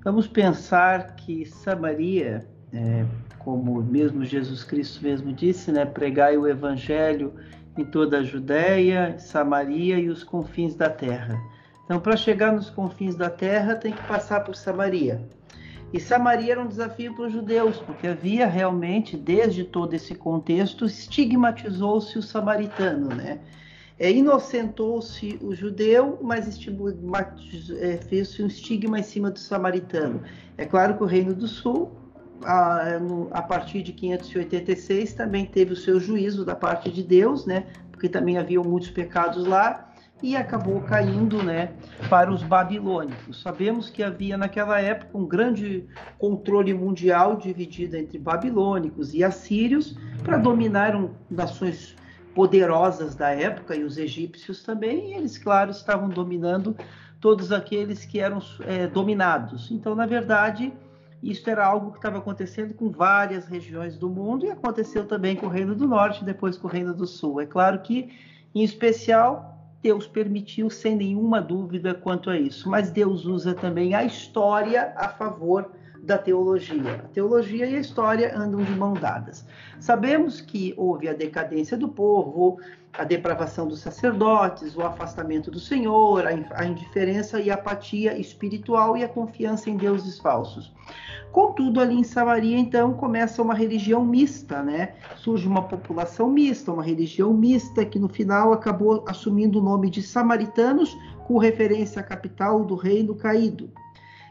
Vamos 0.04 0.28
pensar 0.28 1.16
que 1.16 1.46
Samaria, 1.46 2.48
é, 2.74 3.06
como 3.40 3.82
mesmo 3.82 4.24
Jesus 4.24 4.64
Cristo 4.64 5.04
mesmo 5.04 5.34
disse, 5.34 5.72
né, 5.72 5.86
pregai 5.86 6.38
o 6.38 6.48
evangelho 6.48 7.34
em 7.78 7.86
toda 7.86 8.20
a 8.20 8.24
Judéia, 8.24 9.18
Samaria 9.18 9.98
e 9.98 10.10
os 10.10 10.24
confins 10.24 10.76
da 10.76 10.90
terra. 10.90 11.40
Então, 11.86 12.00
para 12.00 12.16
chegar 12.16 12.54
nos 12.54 12.70
confins 12.70 13.16
da 13.16 13.30
terra, 13.30 13.76
tem 13.76 13.92
que 13.92 14.04
passar 14.04 14.42
por 14.42 14.56
Samaria. 14.56 15.28
E 15.92 16.00
Samaria 16.00 16.52
era 16.52 16.62
um 16.62 16.68
desafio 16.68 17.16
para 17.16 17.26
os 17.26 17.34
judeus, 17.34 17.78
porque 17.78 18.08
havia 18.08 18.46
realmente, 18.46 19.18
desde 19.18 19.64
todo 19.64 19.94
esse 19.96 20.14
contexto, 20.14 20.86
estigmatizou-se 20.86 22.16
o 22.18 22.22
samaritano, 22.22 23.10
né? 23.10 23.40
É, 23.98 24.12
inocentou-se 24.12 25.40
o 25.42 25.54
judeu, 25.54 26.20
mas 26.22 26.48
é, 27.80 27.98
fez-se 27.98 28.44
um 28.44 28.48
estigma 28.48 29.00
em 29.00 29.04
cima 29.04 29.32
do 29.32 29.40
samaritano. 29.40 30.22
É 30.58 30.66
claro 30.66 30.96
que 30.96 31.04
o 31.04 31.08
Reino 31.08 31.34
do 31.34 31.48
Sul, 31.48 31.92
a, 32.44 33.00
a 33.32 33.42
partir 33.42 33.82
de 33.82 33.94
586, 33.94 35.14
também 35.14 35.46
teve 35.46 35.74
o 35.74 35.76
seu 35.76 36.00
juízo 36.00 36.46
da 36.46 36.56
parte 36.56 36.92
de 36.92 37.04
Deus, 37.04 37.46
né? 37.46 37.66
Porque 37.92 38.08
também 38.08 38.38
haviam 38.38 38.64
muitos 38.64 38.90
pecados 38.90 39.46
lá 39.46 39.90
e 40.22 40.36
acabou 40.36 40.82
caindo 40.82 41.42
né, 41.42 41.72
para 42.10 42.32
os 42.32 42.44
babilônicos. 42.44 43.42
Sabemos 43.42 43.90
que 43.90 44.04
havia 44.04 44.38
naquela 44.38 44.80
época 44.80 45.18
um 45.18 45.26
grande 45.26 45.86
controle 46.18 46.74
mundial 46.74 47.38
dividido 47.38 47.96
entre 47.96 48.18
babilônicos 48.18 49.14
e 49.14 49.24
assírios 49.24 49.98
para 50.24 50.38
dominar 50.38 51.00
nações 51.30 51.96
poderosas 52.36 53.16
da 53.16 53.30
época 53.30 53.76
e 53.76 53.84
os 53.84 53.98
egípcios 53.98 54.64
também. 54.64 55.12
E 55.12 55.14
eles, 55.16 55.38
claro, 55.38 55.72
estavam 55.72 56.10
dominando 56.10 56.76
todos 57.20 57.52
aqueles 57.52 58.06
que 58.06 58.20
eram 58.20 58.40
é, 58.62 58.88
dominados. 58.88 59.72
Então, 59.72 59.96
na 59.96 60.06
verdade, 60.06 60.74
isso 61.22 61.50
era 61.50 61.66
algo 61.66 61.92
que 61.92 61.98
estava 61.98 62.18
acontecendo 62.18 62.74
com 62.74 62.90
várias 62.90 63.46
regiões 63.46 63.98
do 63.98 64.10
mundo 64.10 64.46
e 64.46 64.52
aconteceu 64.52 65.06
também 65.06 65.36
com 65.36 65.48
o 65.48 65.50
Reino 65.50 65.76
do 65.76 65.88
Norte, 65.88 66.24
depois 66.24 66.58
com 66.58 66.68
o 66.68 66.72
Reino 66.72 66.94
do 66.94 67.06
Sul. 67.06 67.42
É 67.42 67.46
claro 67.46 67.80
que, 67.80 68.10
em 68.56 68.64
especial, 68.64 69.58
Deus 69.82 70.08
permitiu 70.08 70.70
sem 70.70 70.96
nenhuma 70.96 71.42
dúvida 71.42 71.94
quanto 71.94 72.30
a 72.30 72.38
isso, 72.38 72.70
mas 72.70 72.92
Deus 72.92 73.26
usa 73.26 73.54
também 73.54 73.94
a 73.94 74.04
história 74.04 74.94
a 74.96 75.10
favor 75.10 75.72
da 76.02 76.18
teologia. 76.18 76.96
A 77.06 77.08
teologia 77.10 77.66
e 77.66 77.76
a 77.76 77.80
história 77.80 78.36
andam 78.38 78.64
de 78.64 78.72
mão 78.72 78.94
dadas. 78.94 79.46
Sabemos 79.80 80.42
que 80.42 80.74
houve 80.78 81.08
a 81.08 81.14
decadência 81.14 81.78
do 81.78 81.90
povo, 81.90 82.60
a 82.94 83.04
depravação 83.04 83.68
dos 83.68 83.80
sacerdotes, 83.80 84.76
o 84.76 84.82
afastamento 84.82 85.50
do 85.50 85.60
Senhor, 85.60 86.26
a 86.26 86.66
indiferença 86.66 87.40
e 87.40 87.50
a 87.50 87.54
apatia 87.54 88.18
espiritual 88.18 88.98
e 88.98 89.04
a 89.04 89.08
confiança 89.08 89.70
em 89.70 89.78
deuses 89.78 90.20
falsos. 90.20 90.74
Contudo, 91.32 91.80
ali 91.80 91.96
em 91.96 92.04
Samaria, 92.04 92.58
então, 92.58 92.94
começa 92.94 93.42
uma 93.42 93.54
religião 93.54 94.04
mista, 94.04 94.64
né? 94.64 94.94
Surge 95.16 95.48
uma 95.48 95.62
população 95.62 96.30
mista, 96.30 96.72
uma 96.72 96.84
religião 96.84 97.32
mista 97.34 97.86
que 97.86 98.00
no 98.00 98.10
final 98.10 98.52
acabou 98.52 99.06
assumindo 99.08 99.60
o 99.60 99.64
nome 99.64 99.90
de 99.92 100.02
samaritanos, 100.02 100.98
com 101.28 101.38
referência 101.38 102.00
à 102.00 102.04
capital 102.04 102.66
do 102.66 102.76
reino 102.76 103.14
caído. 103.14 103.70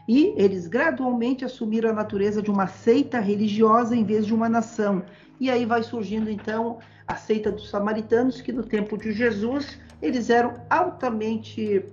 E 0.05 0.33
eles 0.35 0.67
gradualmente 0.67 1.45
assumiram 1.45 1.91
a 1.91 1.93
natureza 1.93 2.41
de 2.41 2.51
uma 2.51 2.67
seita 2.67 3.19
religiosa 3.19 3.95
em 3.95 4.03
vez 4.03 4.25
de 4.25 4.33
uma 4.33 4.49
nação. 4.49 5.03
E 5.39 5.49
aí 5.49 5.65
vai 5.65 5.83
surgindo 5.83 6.29
então 6.29 6.79
a 7.09 7.15
seita 7.15 7.51
dos 7.51 7.69
samaritanos, 7.69 8.39
que 8.39 8.51
no 8.51 8.61
tempo 8.61 8.95
de 8.95 9.11
Jesus 9.11 9.79
eles 9.99 10.29
eram 10.29 10.53
altamente 10.69 11.83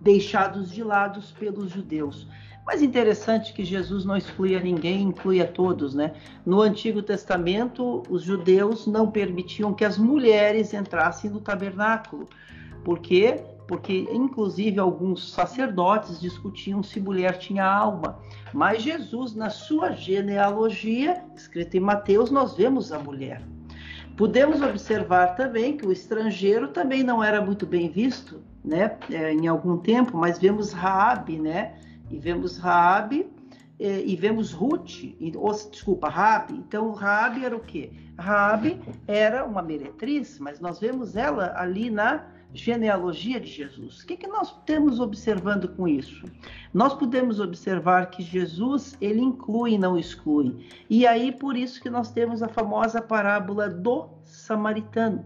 deixados 0.00 0.72
de 0.72 0.82
lado 0.82 1.22
pelos 1.38 1.70
judeus. 1.70 2.26
Mas 2.66 2.82
interessante 2.82 3.54
que 3.54 3.64
Jesus 3.64 4.04
não 4.04 4.16
excluía 4.16 4.60
ninguém, 4.60 5.02
incluía 5.02 5.46
todos, 5.46 5.94
né? 5.94 6.12
No 6.44 6.60
Antigo 6.60 7.02
Testamento, 7.02 8.02
os 8.10 8.24
judeus 8.24 8.86
não 8.86 9.10
permitiam 9.10 9.72
que 9.72 9.84
as 9.84 9.96
mulheres 9.96 10.74
entrassem 10.74 11.30
no 11.30 11.40
tabernáculo. 11.40 12.28
Por 12.84 12.98
quê? 12.98 13.40
Porque, 13.68 14.08
inclusive, 14.10 14.80
alguns 14.80 15.32
sacerdotes 15.32 16.20
discutiam 16.20 16.82
se 16.82 17.00
mulher 17.00 17.38
tinha 17.38 17.64
alma. 17.64 18.18
Mas 18.52 18.82
Jesus, 18.82 19.34
na 19.34 19.50
sua 19.50 19.92
genealogia, 19.92 21.22
escrita 21.36 21.76
em 21.76 21.80
Mateus, 21.80 22.30
nós 22.30 22.54
vemos 22.54 22.92
a 22.92 22.98
mulher. 22.98 23.40
Podemos 24.18 24.60
observar 24.60 25.36
também 25.36 25.78
que 25.78 25.86
o 25.86 25.92
estrangeiro 25.92 26.68
também 26.68 27.02
não 27.02 27.24
era 27.24 27.40
muito 27.40 27.64
bem 27.64 27.88
visto, 27.88 28.42
né? 28.62 28.98
É, 29.10 29.32
em 29.32 29.46
algum 29.46 29.78
tempo, 29.78 30.18
mas 30.18 30.38
vemos 30.38 30.72
Raabe, 30.72 31.38
né? 31.38 31.74
e 32.10 32.18
vemos 32.18 32.58
Raabe 32.58 33.30
eh, 33.78 34.02
e 34.04 34.16
vemos 34.16 34.52
Ruth, 34.52 35.04
e, 35.04 35.32
ou, 35.36 35.52
desculpa, 35.52 36.08
Raabe. 36.08 36.54
Então, 36.54 36.92
Raabe 36.92 37.44
era 37.44 37.56
o 37.56 37.60
quê? 37.60 37.92
Raabe 38.18 38.80
era 39.06 39.44
uma 39.44 39.62
meretriz, 39.62 40.38
mas 40.38 40.58
nós 40.60 40.80
vemos 40.80 41.14
ela 41.14 41.54
ali 41.56 41.90
na 41.90 42.24
genealogia 42.52 43.38
de 43.38 43.48
Jesus. 43.48 44.00
O 44.00 44.06
que, 44.06 44.16
que 44.16 44.26
nós 44.26 44.54
temos 44.64 45.00
observando 45.00 45.68
com 45.68 45.86
isso? 45.86 46.24
Nós 46.72 46.94
podemos 46.94 47.40
observar 47.40 48.10
que 48.10 48.22
Jesus 48.22 48.96
ele 49.00 49.20
inclui 49.20 49.72
e 49.72 49.78
não 49.78 49.98
exclui. 49.98 50.66
E 50.88 51.06
aí 51.06 51.30
por 51.30 51.56
isso 51.56 51.80
que 51.80 51.90
nós 51.90 52.10
temos 52.10 52.42
a 52.42 52.48
famosa 52.48 53.00
parábola 53.02 53.68
do 53.68 54.08
samaritano. 54.24 55.24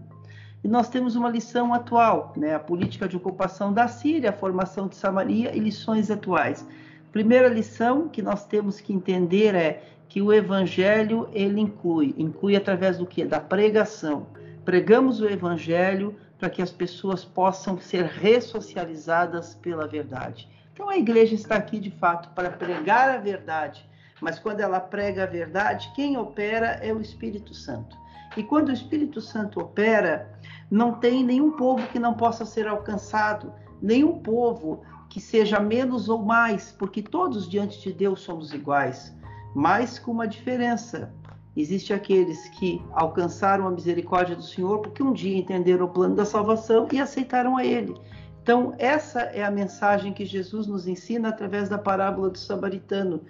E 0.63 0.67
nós 0.67 0.87
temos 0.87 1.15
uma 1.15 1.29
lição 1.29 1.73
atual, 1.73 2.33
né? 2.37 2.55
a 2.55 2.59
política 2.59 3.07
de 3.07 3.17
ocupação 3.17 3.73
da 3.73 3.87
Síria, 3.87 4.29
a 4.29 4.33
formação 4.33 4.87
de 4.87 4.95
Samaria 4.95 5.55
e 5.55 5.59
lições 5.59 6.09
atuais. 6.09 6.65
Primeira 7.11 7.49
lição 7.49 8.07
que 8.07 8.21
nós 8.21 8.45
temos 8.45 8.79
que 8.79 8.93
entender 8.93 9.53
é 9.55 9.83
que 10.07 10.21
o 10.21 10.31
evangelho 10.31 11.27
ele 11.33 11.59
inclui, 11.59 12.13
inclui 12.17 12.55
através 12.55 12.97
do 12.97 13.05
que? 13.05 13.25
Da 13.25 13.39
pregação. 13.39 14.27
Pregamos 14.63 15.19
o 15.19 15.27
evangelho 15.27 16.15
para 16.43 16.49
que 16.49 16.61
as 16.61 16.71
pessoas 16.71 17.23
possam 17.23 17.79
ser 17.79 18.03
ressocializadas 18.03 19.55
pela 19.55 19.87
verdade. 19.87 20.45
Então 20.73 20.89
a 20.89 20.97
igreja 20.97 21.35
está 21.35 21.55
aqui 21.55 21.79
de 21.79 21.89
fato 21.89 22.31
para 22.31 22.51
pregar 22.51 23.09
a 23.11 23.17
verdade, 23.17 23.89
mas 24.19 24.39
quando 24.39 24.59
ela 24.59 24.81
prega 24.81 25.23
a 25.23 25.25
verdade, 25.25 25.89
quem 25.95 26.17
opera 26.17 26.81
é 26.83 26.93
o 26.93 26.99
Espírito 26.99 27.53
Santo. 27.53 27.95
E 28.35 28.43
quando 28.43 28.67
o 28.67 28.73
Espírito 28.73 29.21
Santo 29.21 29.61
opera, 29.61 30.37
não 30.69 30.95
tem 30.95 31.23
nenhum 31.23 31.51
povo 31.51 31.87
que 31.87 31.97
não 31.97 32.13
possa 32.13 32.43
ser 32.43 32.67
alcançado, 32.67 33.53
nenhum 33.81 34.19
povo 34.19 34.83
que 35.09 35.21
seja 35.21 35.61
menos 35.61 36.09
ou 36.09 36.23
mais, 36.23 36.73
porque 36.73 37.01
todos 37.01 37.49
diante 37.49 37.81
de 37.81 37.93
Deus 37.93 38.19
somos 38.19 38.51
iguais, 38.51 39.15
mas 39.55 39.97
com 39.97 40.11
uma 40.11 40.27
diferença. 40.27 41.13
Existem 41.55 41.95
aqueles 41.95 42.49
que 42.49 42.81
alcançaram 42.91 43.67
a 43.67 43.71
misericórdia 43.71 44.35
do 44.35 44.43
Senhor 44.43 44.79
porque 44.79 45.03
um 45.03 45.13
dia 45.13 45.37
entenderam 45.37 45.85
o 45.85 45.89
plano 45.89 46.15
da 46.15 46.25
salvação 46.25 46.87
e 46.91 46.99
aceitaram 46.99 47.57
a 47.57 47.63
Ele. 47.65 47.95
Então, 48.41 48.73
essa 48.77 49.21
é 49.21 49.43
a 49.43 49.51
mensagem 49.51 50.11
que 50.11 50.25
Jesus 50.25 50.67
nos 50.67 50.87
ensina 50.87 51.29
através 51.29 51.69
da 51.69 51.77
parábola 51.77 52.29
do 52.29 52.37
samaritano, 52.37 53.21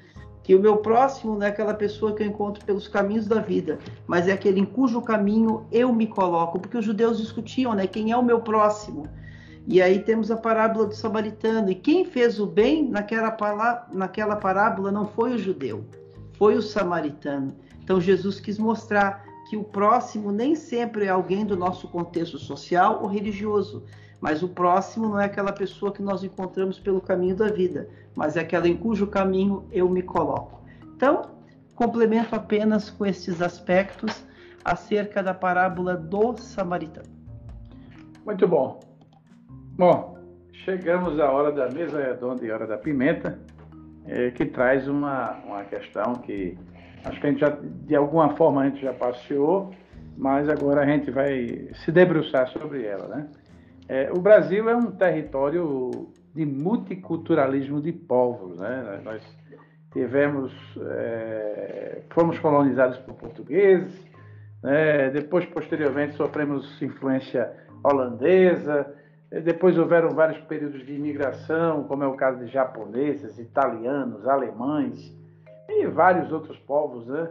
que 0.42 0.56
o 0.56 0.60
meu 0.60 0.78
próximo 0.78 1.36
não 1.36 1.46
é 1.46 1.50
aquela 1.50 1.74
pessoa 1.74 2.16
que 2.16 2.24
eu 2.24 2.28
encontro 2.28 2.66
pelos 2.66 2.88
caminhos 2.88 3.28
da 3.28 3.40
vida, 3.40 3.78
mas 4.08 4.28
é 4.28 4.32
aquele 4.32 4.60
em 4.60 4.66
cujo 4.66 5.02
caminho 5.02 5.68
eu 5.72 5.94
me 5.94 6.08
coloco, 6.08 6.60
porque 6.60 6.78
os 6.78 6.84
judeus 6.84 7.20
discutiam, 7.20 7.74
né, 7.74 7.86
quem 7.86 8.12
é 8.12 8.18
o 8.18 8.24
meu 8.24 8.42
próximo? 8.42 9.08
E 9.68 9.82
aí 9.82 10.00
temos 10.00 10.32
a 10.32 10.36
parábola 10.36 10.88
do 10.88 10.96
samaritano, 10.96 11.70
e 11.70 11.76
quem 11.76 12.04
fez 12.04 12.40
o 12.40 12.48
bem 12.48 12.90
naquela, 12.90 13.88
naquela 13.94 14.36
parábola 14.36 14.92
não 14.92 15.06
foi 15.06 15.36
o 15.36 15.38
judeu, 15.38 15.86
foi 16.34 16.56
o 16.56 16.62
samaritano. 16.62 17.56
Então 17.84 18.00
Jesus 18.00 18.40
quis 18.40 18.58
mostrar 18.58 19.26
que 19.50 19.58
o 19.58 19.64
próximo 19.64 20.32
nem 20.32 20.56
sempre 20.56 21.06
é 21.06 21.10
alguém 21.10 21.46
do 21.46 21.56
nosso 21.56 21.88
contexto 21.88 22.38
social 22.38 23.00
ou 23.02 23.08
religioso, 23.08 23.84
mas 24.22 24.42
o 24.42 24.48
próximo 24.48 25.10
não 25.10 25.20
é 25.20 25.26
aquela 25.26 25.52
pessoa 25.52 25.92
que 25.92 26.02
nós 26.02 26.24
encontramos 26.24 26.80
pelo 26.80 27.02
caminho 27.02 27.36
da 27.36 27.50
vida, 27.50 27.90
mas 28.16 28.38
é 28.38 28.40
aquela 28.40 28.68
em 28.68 28.78
cujo 28.78 29.08
caminho 29.08 29.68
eu 29.72 29.90
me 29.90 30.02
coloco. 30.02 30.62
Então, 30.96 31.24
complemento 31.76 32.34
apenas 32.34 32.90
com 32.90 33.06
estes 33.06 33.42
aspectos 33.42 34.26
acerca 34.64 35.22
da 35.22 35.34
parábola 35.34 35.98
do 35.98 36.38
samaritano. 36.38 37.10
Muito 38.26 38.48
bom. 38.48 38.80
Bom, 39.78 40.18
chegamos 40.64 41.20
à 41.20 41.30
hora 41.30 41.52
da 41.52 41.70
mesa 41.70 42.02
redonda 42.02 42.46
e 42.46 42.52
hora 42.52 42.66
da 42.66 42.78
pimenta, 42.78 43.38
é, 44.06 44.32
que 44.32 44.46
traz 44.46 44.88
uma, 44.88 45.34
uma 45.46 45.64
questão 45.66 46.14
que 46.16 46.58
acho 47.06 47.20
que 47.20 47.28
a 47.28 47.30
gente 47.30 47.40
já, 47.40 47.50
de 47.50 47.96
alguma 47.96 48.36
forma, 48.36 48.62
a 48.62 48.70
gente 48.70 48.82
já 48.82 48.94
passeou, 48.94 49.74
mas 50.18 50.48
agora 50.48 50.82
a 50.82 50.86
gente 50.86 51.12
vai 51.12 51.70
se 51.84 51.92
debruçar 51.92 52.48
sobre 52.50 52.86
ela, 52.86 53.08
né? 53.08 53.28
É, 53.88 54.12
o 54.16 54.20
Brasil 54.20 54.70
é 54.70 54.76
um 54.76 54.92
território 54.92 56.10
de 56.34 56.46
multiculturalismo 56.46 57.82
de 57.82 57.92
povos, 57.92 58.58
né? 58.58 59.02
Nós 59.04 59.22
tivemos, 59.92 60.52
é, 60.82 62.02
fomos 62.10 62.40
colonizados 62.40 62.98
por 63.00 63.16
portugueses, 63.16 63.94
né? 64.64 65.10
depois, 65.12 65.46
posteriormente, 65.46 66.16
sofremos 66.16 66.82
influência 66.82 67.52
holandesa, 67.84 68.92
depois 69.44 69.78
houveram 69.78 70.10
vários 70.10 70.40
períodos 70.46 70.86
de 70.86 70.94
imigração, 70.94 71.84
como 71.84 72.04
é 72.04 72.08
o 72.08 72.16
caso 72.16 72.40
de 72.44 72.52
japoneses, 72.52 73.38
italianos, 73.38 74.28
alemães 74.28 75.14
e 75.70 75.86
vários 75.88 76.32
outros 76.32 76.58
povos, 76.60 77.08
né? 77.08 77.30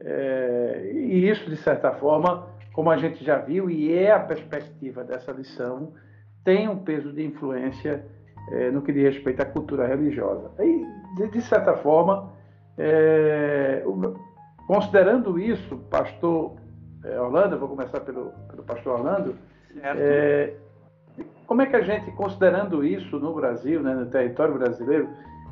É, 0.00 0.90
e 0.92 1.28
isso, 1.28 1.48
de 1.48 1.56
certa 1.56 1.92
forma, 1.92 2.46
como 2.72 2.90
a 2.90 2.96
gente 2.96 3.24
já 3.24 3.38
viu, 3.38 3.70
e 3.70 3.92
é 3.92 4.12
a 4.12 4.20
perspectiva 4.20 5.04
dessa 5.04 5.32
lição, 5.32 5.92
tem 6.44 6.68
um 6.68 6.78
peso 6.78 7.12
de 7.12 7.24
influência 7.24 8.04
é, 8.50 8.70
no 8.70 8.82
que 8.82 8.92
diz 8.92 9.14
respeito 9.14 9.40
à 9.40 9.46
cultura 9.46 9.86
religiosa. 9.86 10.50
E, 10.60 10.86
de, 11.16 11.28
de 11.28 11.42
certa 11.42 11.76
forma, 11.76 12.32
é, 12.76 13.82
o, 13.86 14.14
considerando 14.66 15.38
isso, 15.38 15.78
pastor 15.90 16.56
é, 17.04 17.20
Orlando, 17.20 17.58
vou 17.58 17.68
começar 17.68 18.00
pelo, 18.00 18.32
pelo 18.50 18.62
pastor 18.64 19.00
Orlando, 19.00 19.36
é, 19.82 20.54
como 21.46 21.62
é 21.62 21.66
que 21.66 21.76
a 21.76 21.82
gente, 21.82 22.10
considerando 22.12 22.84
isso 22.84 23.18
no 23.18 23.34
Brasil, 23.34 23.80
né, 23.80 23.94
no 23.94 24.06
território 24.06 24.54
brasileiro, 24.54 25.08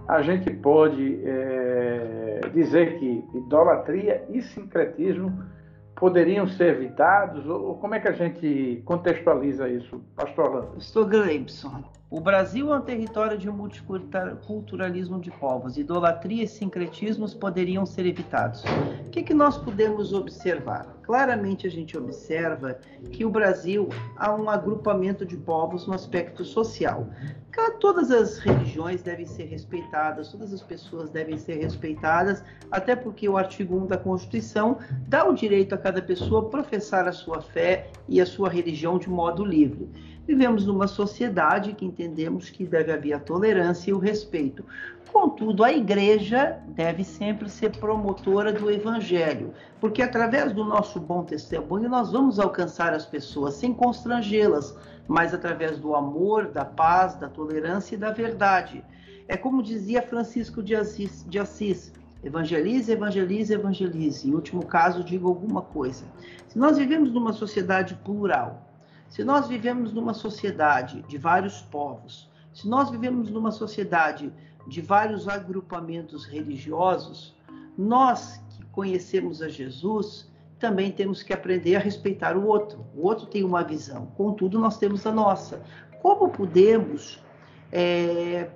a 0.09 0.23
gente 0.23 0.51
pode 0.51 1.21
é, 1.25 2.41
dizer 2.53 2.99
que 2.99 3.25
idolatria 3.35 4.25
e 4.29 4.43
sincretismo 4.43 5.45
poderiam 5.97 6.47
ser 6.47 6.75
evitados? 6.75 7.47
Ou 7.47 7.77
como 7.77 7.95
é 7.95 8.01
que 8.01 8.09
a 8.09 8.13
gente 8.13 8.83
contextualiza 8.85 9.69
isso, 9.69 10.03
pastor 10.17 10.47
Orlando? 10.47 10.75
Pastor 10.75 11.09
Gleibson, 11.09 11.85
o 12.13 12.21
Brasil 12.21 12.71
é 12.71 12.77
um 12.77 12.83
território 12.83 13.39
de 13.39 13.51
multiculturalismo 13.51 15.19
de 15.19 15.31
povos. 15.31 15.79
Idolatria 15.79 16.45
e 16.45 16.47
sincretismos 16.47 17.33
poderiam 17.33 17.87
ser 17.87 18.05
evitados. 18.05 18.63
O 19.07 19.09
que, 19.09 19.23
que 19.23 19.33
nós 19.33 19.57
podemos 19.57 20.13
observar? 20.13 20.95
Claramente 21.05 21.67
a 21.67 21.71
gente 21.71 21.97
observa 21.97 22.79
que 23.11 23.25
o 23.25 23.31
Brasil 23.31 23.89
há 24.17 24.35
um 24.35 24.51
agrupamento 24.51 25.25
de 25.25 25.39
povos 25.39 25.87
no 25.87 25.95
aspecto 25.95 26.45
social. 26.45 27.09
Todas 27.81 28.11
as 28.11 28.39
religiões 28.39 29.03
devem 29.03 29.27
ser 29.27 29.45
respeitadas, 29.45 30.29
todas 30.29 30.53
as 30.53 30.63
pessoas 30.63 31.11
devem 31.11 31.39
ser 31.39 31.63
respeitadas, 31.63 32.45
até 32.71 32.95
porque 32.95 33.29
o 33.29 33.37
artigo 33.39 33.77
1 33.77 33.87
da 33.87 33.97
Constituição 33.97 34.79
dá 35.09 35.25
o 35.27 35.35
direito 35.35 35.75
a 35.75 35.79
cada 35.79 36.01
pessoa 36.03 36.51
professar 36.51 37.09
a 37.09 37.13
sua 37.13 37.41
fé 37.41 37.89
e 38.09 38.21
a 38.21 38.27
sua 38.27 38.49
religião 38.49 38.99
de 38.99 39.09
modo 39.09 39.45
livre. 39.45 39.91
Vivemos 40.27 40.67
numa 40.67 40.87
sociedade 40.87 41.73
que 41.73 41.85
entendemos 41.85 42.49
que 42.49 42.65
deve 42.65 42.93
haver 42.93 43.13
a 43.13 43.19
tolerância 43.19 43.91
e 43.91 43.95
o 43.95 43.99
respeito. 43.99 44.65
Contudo, 45.13 45.65
a 45.65 45.73
igreja 45.73 46.59
deve 46.69 47.05
sempre 47.05 47.51
ser 47.51 47.77
promotora 47.77 48.53
do 48.53 48.71
evangelho, 48.71 49.53
porque 49.81 50.01
através 50.01 50.53
do 50.53 50.65
nosso 50.65 50.99
bom 51.01 51.23
testemunho 51.23 51.89
nós 51.89 52.13
vamos 52.13 52.39
alcançar 52.39 52.95
as 52.95 53.05
pessoas 53.05 53.55
sem 53.55 53.75
constrangê-las, 53.75 54.77
mas 55.09 55.35
através 55.35 55.79
do 55.79 55.95
amor, 55.95 56.47
da 56.47 56.65
paz, 56.65 57.17
da 57.17 57.29
tolerância 57.29 57.95
e 57.95 57.99
da 57.99 58.11
verdade. 58.11 58.83
É 59.29 59.37
como 59.37 59.63
dizia 59.63 60.01
Francisco 60.01 60.63
de 60.63 60.75
Assis, 60.75 61.27
de 61.29 61.39
Assis 61.39 61.93
evangelize, 62.23 62.91
evangelize, 62.91 63.53
evangelize. 63.53 64.29
Em 64.29 64.35
último 64.35 64.65
caso, 64.65 65.03
diga 65.03 65.27
alguma 65.27 65.63
coisa. 65.63 66.05
Se 66.49 66.59
nós 66.59 66.79
vivemos 66.79 67.13
numa 67.13 67.33
sociedade 67.33 67.95
plural, 68.05 68.72
se 69.13 69.23
nós 69.23 69.47
vivemos 69.47 69.93
numa 69.93 70.15
sociedade 70.15 71.03
de 71.07 71.19
vários 71.19 71.61
povos, 71.61 72.31
se 72.51 72.67
nós 72.67 72.89
vivemos 72.89 73.31
numa 73.31 73.51
sociedade 73.51 74.33
de 74.67 74.81
vários 74.81 75.29
agrupamentos 75.29 76.25
religiosos, 76.25 77.37
nós 77.77 78.43
que 78.49 78.65
conhecemos 78.73 79.43
a 79.43 79.51
Jesus 79.51 80.33
também 80.59 80.91
temos 80.91 81.23
que 81.23 81.31
aprender 81.31 81.77
a 81.77 81.79
respeitar 81.79 82.39
o 82.39 82.47
outro. 82.47 82.87
O 82.97 83.07
outro 83.07 83.27
tem 83.27 83.45
uma 83.45 83.63
visão, 83.63 84.07
contudo, 84.17 84.59
nós 84.59 84.79
temos 84.79 85.07
a 85.07 85.13
nossa. 85.13 85.63
Como 86.01 86.31
podemos 86.31 87.23
é, 87.71 88.49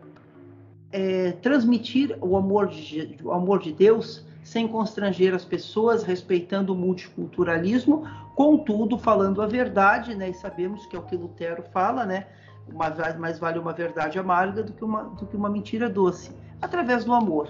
é, 0.91 1.33
transmitir 1.33 2.17
o 2.23 2.35
amor, 2.35 2.69
de, 2.69 3.19
o 3.23 3.31
amor 3.31 3.59
de 3.59 3.75
Deus 3.75 4.25
sem 4.47 4.69
constranger 4.69 5.35
as 5.35 5.45
pessoas, 5.45 6.05
respeitando 6.05 6.73
o 6.73 6.77
multiculturalismo, 6.77 8.07
contudo, 8.37 8.97
falando 8.97 9.43
a 9.43 9.47
verdade, 9.49 10.15
né? 10.15 10.31
E 10.31 10.35
sabemos 10.35 10.87
que 10.87 10.95
é 10.95 10.99
o 11.01 11.03
que 11.03 11.17
Lutero 11.17 11.65
fala, 11.73 12.07
né? 12.07 12.29
Uma, 12.73 12.89
mais 13.19 13.41
vale 13.41 13.59
uma 13.59 13.73
verdade 13.73 14.21
amarga 14.21 14.63
do 14.63 14.73
que 14.73 14.85
uma, 14.85 15.03
do 15.03 15.27
que 15.27 15.37
uma 15.37 15.51
mentira 15.51 15.91
doce, 15.91 16.31
através 16.63 17.05
do 17.05 17.13
amor. 17.13 17.49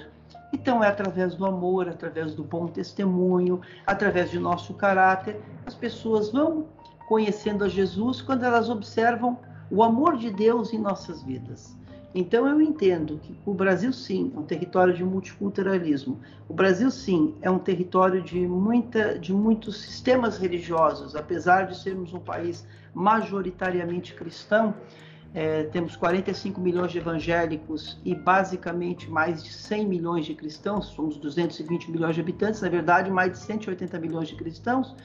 Então, 0.55 0.82
é 0.82 0.88
através 0.88 1.34
do 1.34 1.44
amor, 1.44 1.86
através 1.86 2.34
do 2.34 2.42
bom 2.42 2.66
testemunho, 2.66 3.61
através 3.86 4.30
de 4.30 4.38
nosso 4.38 4.72
caráter, 4.72 5.38
as 5.66 5.74
pessoas 5.74 6.32
vão 6.32 6.66
conhecendo 7.11 7.62
a 7.62 7.68
Jesus 7.68 8.22
quando 8.22 8.42
elas 8.42 8.70
observam 8.70 9.38
o 9.70 9.82
amor 9.82 10.16
de 10.16 10.30
Deus 10.30 10.72
em 10.72 10.78
nossas 10.78 11.22
vidas. 11.22 11.76
Então 12.18 12.48
eu 12.48 12.62
entendo 12.62 13.20
que 13.22 13.38
o 13.44 13.52
Brasil 13.52 13.92
sim 13.92 14.32
é 14.34 14.38
um 14.38 14.42
território 14.42 14.94
de 14.94 15.04
multiculturalismo. 15.04 16.18
O 16.48 16.54
Brasil 16.54 16.90
sim 16.90 17.34
é 17.42 17.50
um 17.50 17.58
território 17.58 18.22
de 18.22 18.38
muita 18.46 19.18
de 19.18 19.34
muitos 19.34 19.82
sistemas 19.82 20.38
religiosos, 20.38 21.14
apesar 21.14 21.66
de 21.66 21.76
sermos 21.78 22.14
um 22.14 22.18
país 22.18 22.66
majoritariamente 22.94 24.14
cristão. 24.14 24.74
É, 25.34 25.64
temos 25.64 25.94
45 25.94 26.58
milhões 26.58 26.90
de 26.90 26.96
evangélicos 26.96 28.00
e 28.02 28.14
basicamente 28.14 29.10
mais 29.10 29.44
de 29.44 29.52
100 29.52 29.86
milhões 29.86 30.24
de 30.24 30.34
cristãos, 30.34 30.86
somos 30.86 31.18
220 31.18 31.90
milhões 31.90 32.14
de 32.14 32.22
habitantes, 32.22 32.62
na 32.62 32.70
verdade, 32.70 33.10
mais 33.10 33.32
de 33.32 33.38
180 33.40 33.98
milhões 33.98 34.28
de 34.28 34.36
cristãos. 34.36 34.96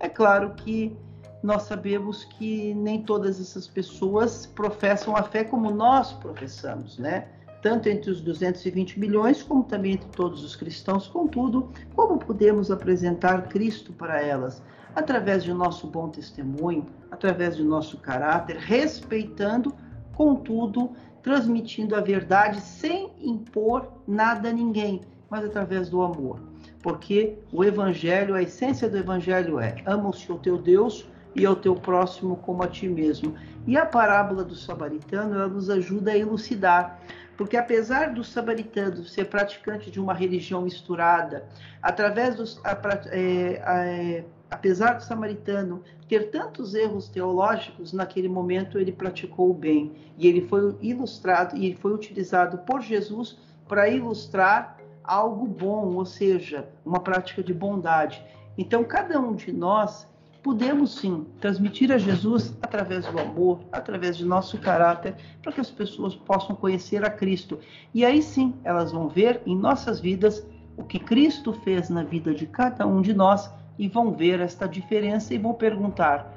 É 0.00 0.08
claro 0.08 0.54
que 0.54 0.96
nós 1.44 1.64
sabemos 1.64 2.24
que 2.24 2.72
nem 2.72 3.02
todas 3.02 3.38
essas 3.38 3.68
pessoas 3.68 4.46
professam 4.46 5.14
a 5.14 5.22
fé 5.22 5.44
como 5.44 5.70
nós 5.70 6.10
professamos, 6.14 6.98
né? 6.98 7.28
Tanto 7.60 7.86
entre 7.86 8.10
os 8.10 8.22
220 8.22 8.98
milhões, 8.98 9.42
como 9.42 9.62
também 9.62 9.92
entre 9.92 10.08
todos 10.08 10.42
os 10.42 10.56
cristãos. 10.56 11.06
Contudo, 11.06 11.68
como 11.94 12.18
podemos 12.18 12.70
apresentar 12.70 13.46
Cristo 13.48 13.92
para 13.92 14.22
elas? 14.22 14.62
Através 14.96 15.44
de 15.44 15.52
nosso 15.52 15.86
bom 15.86 16.08
testemunho, 16.08 16.86
através 17.10 17.58
de 17.58 17.62
nosso 17.62 17.98
caráter, 17.98 18.56
respeitando, 18.56 19.74
contudo, 20.14 20.92
transmitindo 21.22 21.94
a 21.94 22.00
verdade 22.00 22.58
sem 22.58 23.12
impor 23.20 23.92
nada 24.08 24.48
a 24.48 24.52
ninguém, 24.52 25.02
mas 25.28 25.44
através 25.44 25.90
do 25.90 26.00
amor. 26.00 26.40
Porque 26.82 27.36
o 27.52 27.62
Evangelho, 27.62 28.34
a 28.34 28.40
essência 28.40 28.88
do 28.88 28.96
Evangelho 28.96 29.60
é: 29.60 29.82
ama 29.84 30.08
o 30.08 30.12
Senhor 30.14 30.38
teu 30.38 30.56
Deus 30.56 31.06
e 31.34 31.44
ao 31.44 31.56
teu 31.56 31.74
próximo 31.74 32.36
como 32.36 32.62
a 32.62 32.68
ti 32.68 32.88
mesmo. 32.88 33.34
E 33.66 33.76
a 33.76 33.86
parábola 33.86 34.44
do 34.44 34.54
samaritano 34.54 35.34
ela 35.34 35.48
nos 35.48 35.70
ajuda 35.70 36.12
a 36.12 36.18
elucidar, 36.18 37.00
porque 37.36 37.56
apesar 37.56 38.12
do 38.12 38.22
samaritano 38.22 39.04
ser 39.04 39.24
praticante 39.26 39.90
de 39.90 40.00
uma 40.00 40.14
religião 40.14 40.62
misturada, 40.62 41.46
através 41.82 42.36
dos, 42.36 42.60
a, 42.64 42.78
é, 43.10 44.24
a, 44.50 44.54
apesar 44.54 44.94
do 44.94 45.02
samaritano 45.02 45.82
ter 46.08 46.30
tantos 46.30 46.74
erros 46.74 47.08
teológicos, 47.08 47.92
naquele 47.92 48.28
momento 48.28 48.78
ele 48.78 48.92
praticou 48.92 49.50
o 49.50 49.54
bem 49.54 49.92
e 50.18 50.28
ele 50.28 50.46
foi 50.46 50.76
ilustrado 50.80 51.56
e 51.56 51.66
ele 51.66 51.76
foi 51.76 51.92
utilizado 51.92 52.58
por 52.58 52.80
Jesus 52.80 53.38
para 53.66 53.88
ilustrar 53.88 54.76
algo 55.02 55.46
bom, 55.46 55.94
ou 55.94 56.04
seja, 56.04 56.68
uma 56.84 57.00
prática 57.00 57.42
de 57.42 57.52
bondade. 57.52 58.24
Então, 58.56 58.84
cada 58.84 59.20
um 59.20 59.34
de 59.34 59.52
nós 59.52 60.06
podemos 60.44 60.96
sim 60.96 61.26
transmitir 61.40 61.90
a 61.90 61.96
Jesus 61.96 62.54
através 62.60 63.06
do 63.06 63.18
amor, 63.18 63.60
através 63.72 64.14
de 64.14 64.26
nosso 64.26 64.58
caráter, 64.58 65.16
para 65.42 65.50
que 65.50 65.60
as 65.60 65.70
pessoas 65.70 66.14
possam 66.14 66.54
conhecer 66.54 67.02
a 67.02 67.08
Cristo. 67.08 67.58
E 67.94 68.04
aí 68.04 68.22
sim, 68.22 68.54
elas 68.62 68.92
vão 68.92 69.08
ver 69.08 69.40
em 69.46 69.56
nossas 69.56 70.00
vidas 70.00 70.46
o 70.76 70.84
que 70.84 70.98
Cristo 70.98 71.54
fez 71.54 71.88
na 71.88 72.02
vida 72.02 72.34
de 72.34 72.46
cada 72.46 72.86
um 72.86 73.00
de 73.00 73.14
nós 73.14 73.50
e 73.78 73.88
vão 73.88 74.12
ver 74.12 74.38
esta 74.38 74.68
diferença 74.68 75.32
e 75.32 75.38
vão 75.38 75.54
perguntar: 75.54 76.30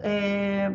é, 0.00 0.70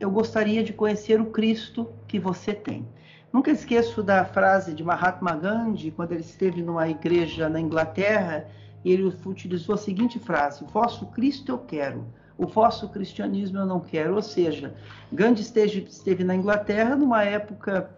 Eu 0.00 0.10
gostaria 0.10 0.64
de 0.64 0.72
conhecer 0.72 1.20
o 1.20 1.26
Cristo 1.26 1.88
que 2.08 2.18
você 2.18 2.52
tem. 2.52 2.84
Nunca 3.32 3.52
esqueço 3.52 4.02
da 4.02 4.24
frase 4.24 4.74
de 4.74 4.82
Mahatma 4.82 5.36
Gandhi, 5.36 5.92
quando 5.92 6.10
ele 6.10 6.22
esteve 6.22 6.62
numa 6.62 6.88
igreja 6.88 7.48
na 7.48 7.60
Inglaterra, 7.60 8.48
e 8.86 8.92
ele 8.92 9.12
utilizou 9.26 9.74
a 9.74 9.78
seguinte 9.78 10.18
frase: 10.18 10.62
O 10.62 10.66
vosso 10.68 11.06
Cristo 11.06 11.50
eu 11.50 11.58
quero, 11.58 12.06
o 12.38 12.46
vosso 12.46 12.88
cristianismo 12.88 13.58
eu 13.58 13.66
não 13.66 13.80
quero. 13.80 14.14
Ou 14.14 14.22
seja, 14.22 14.74
Gandhi 15.12 15.42
esteve, 15.42 16.22
na 16.22 16.36
Inglaterra 16.36 16.94
numa 16.94 17.24
época, 17.24 17.90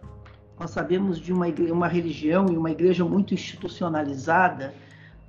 nós 0.59 0.71
sabemos, 0.71 1.19
de 1.19 1.31
uma, 1.31 1.45
uma 1.71 1.87
religião 1.87 2.47
e 2.51 2.57
uma 2.57 2.71
igreja 2.71 3.05
muito 3.05 3.35
institucionalizada 3.35 4.73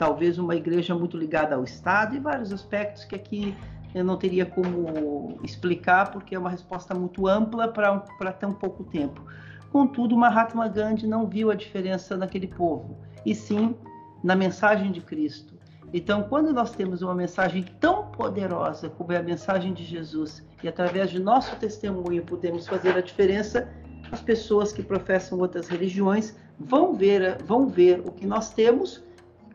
talvez 0.01 0.39
uma 0.39 0.57
igreja 0.57 0.95
muito 0.95 1.15
ligada 1.15 1.55
ao 1.55 1.63
Estado 1.63 2.17
e 2.17 2.19
vários 2.19 2.51
aspectos 2.55 3.05
que 3.05 3.15
aqui 3.15 3.55
eu 3.95 4.03
não 4.03 4.17
teria 4.17 4.47
como 4.47 5.39
explicar, 5.45 6.11
porque 6.11 6.35
é 6.35 6.39
uma 6.39 6.49
resposta 6.49 6.95
muito 6.95 7.27
ampla 7.27 7.69
para 7.69 8.33
tão 8.33 8.51
pouco 8.51 8.83
tempo. 8.85 9.23
Contudo, 9.71 10.17
Mahatma 10.17 10.69
Gandhi 10.69 11.07
não 11.07 11.27
viu 11.27 11.51
a 11.51 11.55
diferença 11.55 12.17
naquele 12.17 12.47
povo, 12.47 12.97
e 13.27 13.35
sim 13.35 13.77
na 14.25 14.35
mensagem 14.35 14.91
de 14.91 15.03
Cristo. 15.03 15.50
Então, 15.93 16.23
quando 16.23 16.53
nós 16.53 16.71
temos 16.71 17.03
uma 17.03 17.15
mensagem 17.15 17.65
tão 17.81 18.07
poderosa 18.07 18.89
como 18.89 19.13
é 19.13 19.17
a 19.17 19.23
mensagem 19.23 19.73
de 19.73 19.85
Jesus, 19.85 20.47
e 20.63 20.69
através 20.69 21.11
de 21.11 21.19
nosso 21.19 21.57
testemunho 21.57 22.25
podemos 22.25 22.67
fazer 22.67 22.97
a 22.97 23.01
diferença, 23.01 23.69
as 24.13 24.21
pessoas 24.21 24.73
que 24.73 24.83
professam 24.83 25.39
outras 25.39 25.69
religiões 25.69 26.37
vão 26.59 26.95
ver, 26.95 27.43
vão 27.43 27.69
ver 27.69 28.01
o 28.01 28.13
que 28.13 28.27
nós 28.27 28.53
temos 28.53 29.03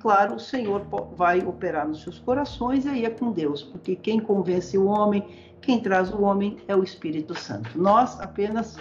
claro, 0.06 0.36
o 0.36 0.40
Senhor 0.40 0.86
vai 1.16 1.40
operar 1.40 1.88
nos 1.88 2.04
seus 2.04 2.20
corações 2.20 2.86
e 2.86 2.90
aí 2.90 3.06
é 3.06 3.10
com 3.10 3.32
Deus, 3.32 3.64
porque 3.64 3.96
quem 3.96 4.20
convence 4.20 4.78
o 4.78 4.86
homem, 4.86 5.28
quem 5.60 5.80
traz 5.80 6.14
o 6.14 6.22
homem 6.22 6.58
é 6.68 6.76
o 6.76 6.84
Espírito 6.84 7.34
Santo. 7.34 7.72
Nós 7.76 8.20
apenas 8.20 8.78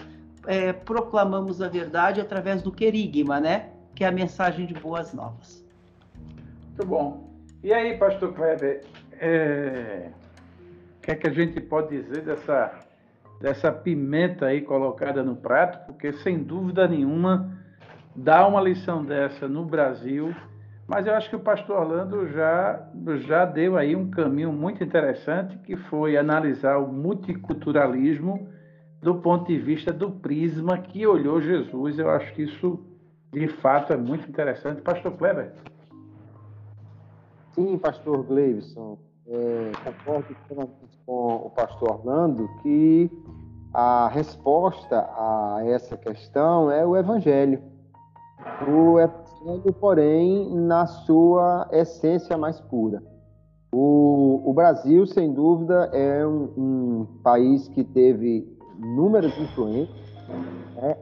é, 0.47 0.71
proclamamos 0.75 1.63
a 1.63 1.69
verdade 1.69 2.21
através 2.21 2.61
do 2.61 2.71
querigma, 2.71 3.41
né? 3.41 3.71
Que 3.95 4.05
é 4.05 4.09
a 4.09 4.13
mensagem 4.13 4.67
de 4.67 4.75
boas 4.75 5.15
novas. 5.15 5.65
Muito 6.67 6.87
bom. 6.87 7.34
E 7.65 7.73
aí, 7.73 7.97
pastor 7.97 8.33
Kleber, 8.33 8.83
é... 9.19 10.11
o 10.99 11.01
que 11.01 11.11
é 11.11 11.15
que 11.17 11.27
a 11.27 11.33
gente 11.33 11.61
pode 11.61 11.89
dizer 12.01 12.23
dessa, 12.23 12.79
dessa 13.41 13.73
pimenta 13.73 14.47
aí 14.47 14.61
colocada 14.61 15.25
no 15.25 15.35
prato? 15.35 15.87
Porque, 15.87 16.13
sem 16.13 16.45
dúvida 16.45 16.87
nenhuma, 16.87 17.59
dar 18.15 18.47
uma 18.47 18.61
lição 18.61 19.05
dessa 19.05 19.49
no 19.49 19.65
Brasil 19.65 20.33
mas 20.87 21.07
eu 21.07 21.15
acho 21.15 21.31
que 21.31 21.37
o 21.37 21.41
pastor 21.41 21.79
Orlando 21.79 22.29
já, 22.29 22.87
já 23.27 23.45
deu 23.47 23.77
aí 23.77 23.97
um 23.97 24.11
caminho 24.11 24.53
muito 24.53 24.85
interessante, 24.85 25.57
que 25.59 25.77
foi 25.77 26.17
analisar 26.17 26.77
o 26.77 26.93
multiculturalismo 26.93 28.49
do 29.01 29.15
ponto 29.17 29.47
de 29.47 29.59
vista 29.59 29.93
do 29.93 30.11
prisma 30.11 30.79
que 30.79 31.07
olhou 31.07 31.41
Jesus. 31.41 31.99
Eu 31.99 32.11
acho 32.11 32.33
que 32.35 32.43
isso, 32.43 32.85
de 33.33 33.49
fato, 33.49 33.93
é 33.93 33.97
muito 33.97 34.29
interessante. 34.29 34.83
Pastor 34.83 35.13
Kleber. 35.13 35.53
Sim, 37.55 37.79
pastor 37.79 38.25
Gleivson. 38.25 38.99
É, 39.27 39.73
concordo 39.85 40.37
com 41.07 41.35
o 41.47 41.51
pastor 41.51 41.93
Orlando 41.93 42.49
que 42.63 43.11
a 43.73 44.09
resposta 44.09 45.09
a 45.17 45.61
essa 45.65 45.97
questão 45.97 46.71
é 46.71 46.85
o 46.85 46.97
Evangelho. 46.97 47.63
O 48.69 48.99
Evangelho, 48.99 49.73
porém, 49.81 50.53
na 50.55 50.87
sua 50.87 51.69
essência 51.71 52.37
mais 52.37 52.61
pura. 52.61 53.01
O, 53.73 54.43
o 54.45 54.53
Brasil, 54.53 55.07
sem 55.07 55.33
dúvida, 55.33 55.91
é 55.93 56.27
um, 56.27 56.51
um 56.57 57.07
país 57.23 57.69
que 57.69 57.85
teve 57.85 58.49
inúmeras 58.79 59.37
influências, 59.39 60.13
né? 60.75 60.97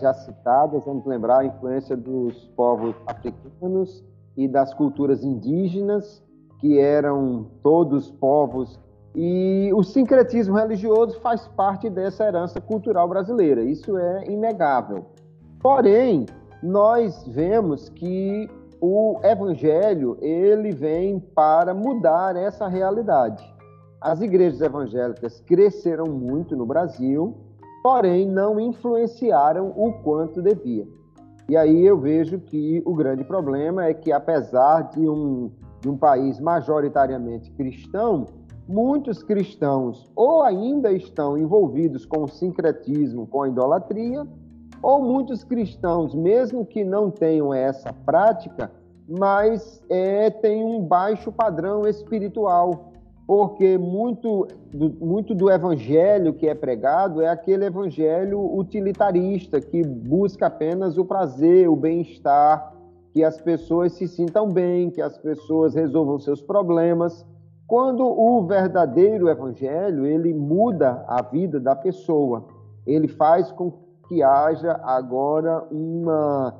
já 0.00 0.14
citadas, 0.14 0.84
vamos 0.84 1.04
lembrar 1.04 1.40
a 1.40 1.44
influência 1.44 1.96
dos 1.96 2.36
povos 2.56 2.94
africanos 3.06 4.04
e 4.36 4.48
das 4.48 4.72
culturas 4.74 5.24
indígenas, 5.24 6.22
que 6.58 6.78
eram 6.78 7.46
todos 7.62 8.10
povos, 8.10 8.78
e 9.14 9.70
o 9.74 9.82
sincretismo 9.82 10.56
religioso 10.56 11.18
faz 11.20 11.48
parte 11.48 11.90
dessa 11.90 12.24
herança 12.24 12.60
cultural 12.60 13.08
brasileira, 13.08 13.62
isso 13.62 13.96
é 13.98 14.24
inegável. 14.30 15.06
Porém, 15.60 16.26
nós 16.62 17.26
vemos 17.26 17.88
que 17.88 18.48
o 18.80 19.18
evangelho 19.22 20.16
ele 20.20 20.72
vem 20.72 21.18
para 21.18 21.74
mudar 21.74 22.36
essa 22.36 22.68
realidade. 22.68 23.44
As 24.00 24.20
igrejas 24.20 24.60
evangélicas 24.60 25.40
cresceram 25.40 26.06
muito 26.06 26.56
no 26.56 26.64
Brasil, 26.64 27.36
porém 27.82 28.26
não 28.26 28.58
influenciaram 28.58 29.72
o 29.76 29.92
quanto 30.02 30.40
devia. 30.40 30.86
E 31.50 31.56
aí 31.56 31.84
eu 31.84 31.98
vejo 31.98 32.38
que 32.38 32.80
o 32.86 32.94
grande 32.94 33.24
problema 33.24 33.84
é 33.86 33.92
que, 33.92 34.12
apesar 34.12 34.82
de 34.82 35.00
um, 35.00 35.50
de 35.80 35.88
um 35.88 35.96
país 35.96 36.38
majoritariamente 36.38 37.50
cristão, 37.50 38.26
muitos 38.68 39.20
cristãos 39.24 40.08
ou 40.14 40.44
ainda 40.44 40.92
estão 40.92 41.36
envolvidos 41.36 42.06
com 42.06 42.22
o 42.22 42.28
sincretismo, 42.28 43.26
com 43.26 43.42
a 43.42 43.48
idolatria, 43.48 44.24
ou 44.80 45.02
muitos 45.02 45.42
cristãos, 45.42 46.14
mesmo 46.14 46.64
que 46.64 46.84
não 46.84 47.10
tenham 47.10 47.52
essa 47.52 47.92
prática, 47.92 48.70
mas 49.08 49.82
é, 49.90 50.30
tem 50.30 50.62
um 50.62 50.80
baixo 50.80 51.32
padrão 51.32 51.84
espiritual, 51.84 52.89
porque 53.30 53.78
muito 53.78 54.48
do, 54.74 54.90
muito 54.90 55.36
do 55.36 55.48
evangelho 55.48 56.34
que 56.34 56.48
é 56.48 56.52
pregado 56.52 57.22
é 57.22 57.28
aquele 57.28 57.64
evangelho 57.64 58.40
utilitarista, 58.58 59.60
que 59.60 59.86
busca 59.86 60.48
apenas 60.48 60.98
o 60.98 61.04
prazer, 61.04 61.68
o 61.68 61.76
bem-estar, 61.76 62.74
que 63.12 63.22
as 63.22 63.40
pessoas 63.40 63.92
se 63.92 64.08
sintam 64.08 64.48
bem, 64.48 64.90
que 64.90 65.00
as 65.00 65.16
pessoas 65.16 65.76
resolvam 65.76 66.18
seus 66.18 66.42
problemas. 66.42 67.24
Quando 67.68 68.04
o 68.04 68.44
verdadeiro 68.48 69.28
evangelho, 69.28 70.04
ele 70.04 70.34
muda 70.34 71.04
a 71.06 71.22
vida 71.22 71.60
da 71.60 71.76
pessoa, 71.76 72.46
ele 72.84 73.06
faz 73.06 73.52
com 73.52 73.72
que 74.08 74.24
haja 74.24 74.72
agora 74.82 75.64
uma 75.70 76.52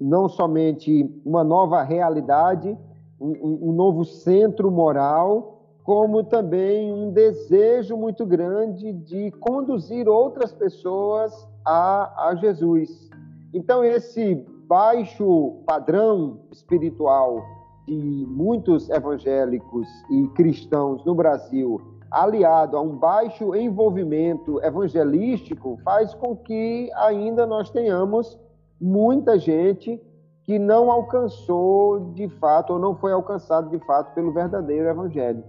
não 0.00 0.30
somente 0.30 1.14
uma 1.26 1.44
nova 1.44 1.82
realidade, 1.82 2.74
um, 3.20 3.68
um 3.68 3.72
novo 3.72 4.02
centro 4.02 4.70
moral, 4.70 5.55
como 5.86 6.24
também 6.24 6.92
um 6.92 7.12
desejo 7.12 7.96
muito 7.96 8.26
grande 8.26 8.92
de 8.92 9.30
conduzir 9.30 10.08
outras 10.08 10.52
pessoas 10.52 11.32
a, 11.64 12.28
a 12.28 12.34
Jesus. 12.34 13.08
Então, 13.54 13.84
esse 13.84 14.34
baixo 14.66 15.62
padrão 15.64 16.40
espiritual 16.50 17.40
de 17.86 18.26
muitos 18.28 18.90
evangélicos 18.90 19.86
e 20.10 20.26
cristãos 20.30 21.04
no 21.04 21.14
Brasil 21.14 21.80
aliado 22.10 22.76
a 22.76 22.80
um 22.80 22.96
baixo 22.96 23.54
envolvimento 23.54 24.60
evangelístico, 24.64 25.78
faz 25.84 26.12
com 26.14 26.34
que 26.34 26.90
ainda 26.96 27.46
nós 27.46 27.70
tenhamos 27.70 28.36
muita 28.80 29.38
gente 29.38 30.02
que 30.42 30.58
não 30.58 30.90
alcançou 30.90 32.10
de 32.12 32.28
fato, 32.28 32.72
ou 32.72 32.78
não 32.80 32.96
foi 32.96 33.12
alcançado 33.12 33.70
de 33.70 33.78
fato 33.86 34.12
pelo 34.14 34.32
verdadeiro 34.32 34.88
evangelho. 34.88 35.44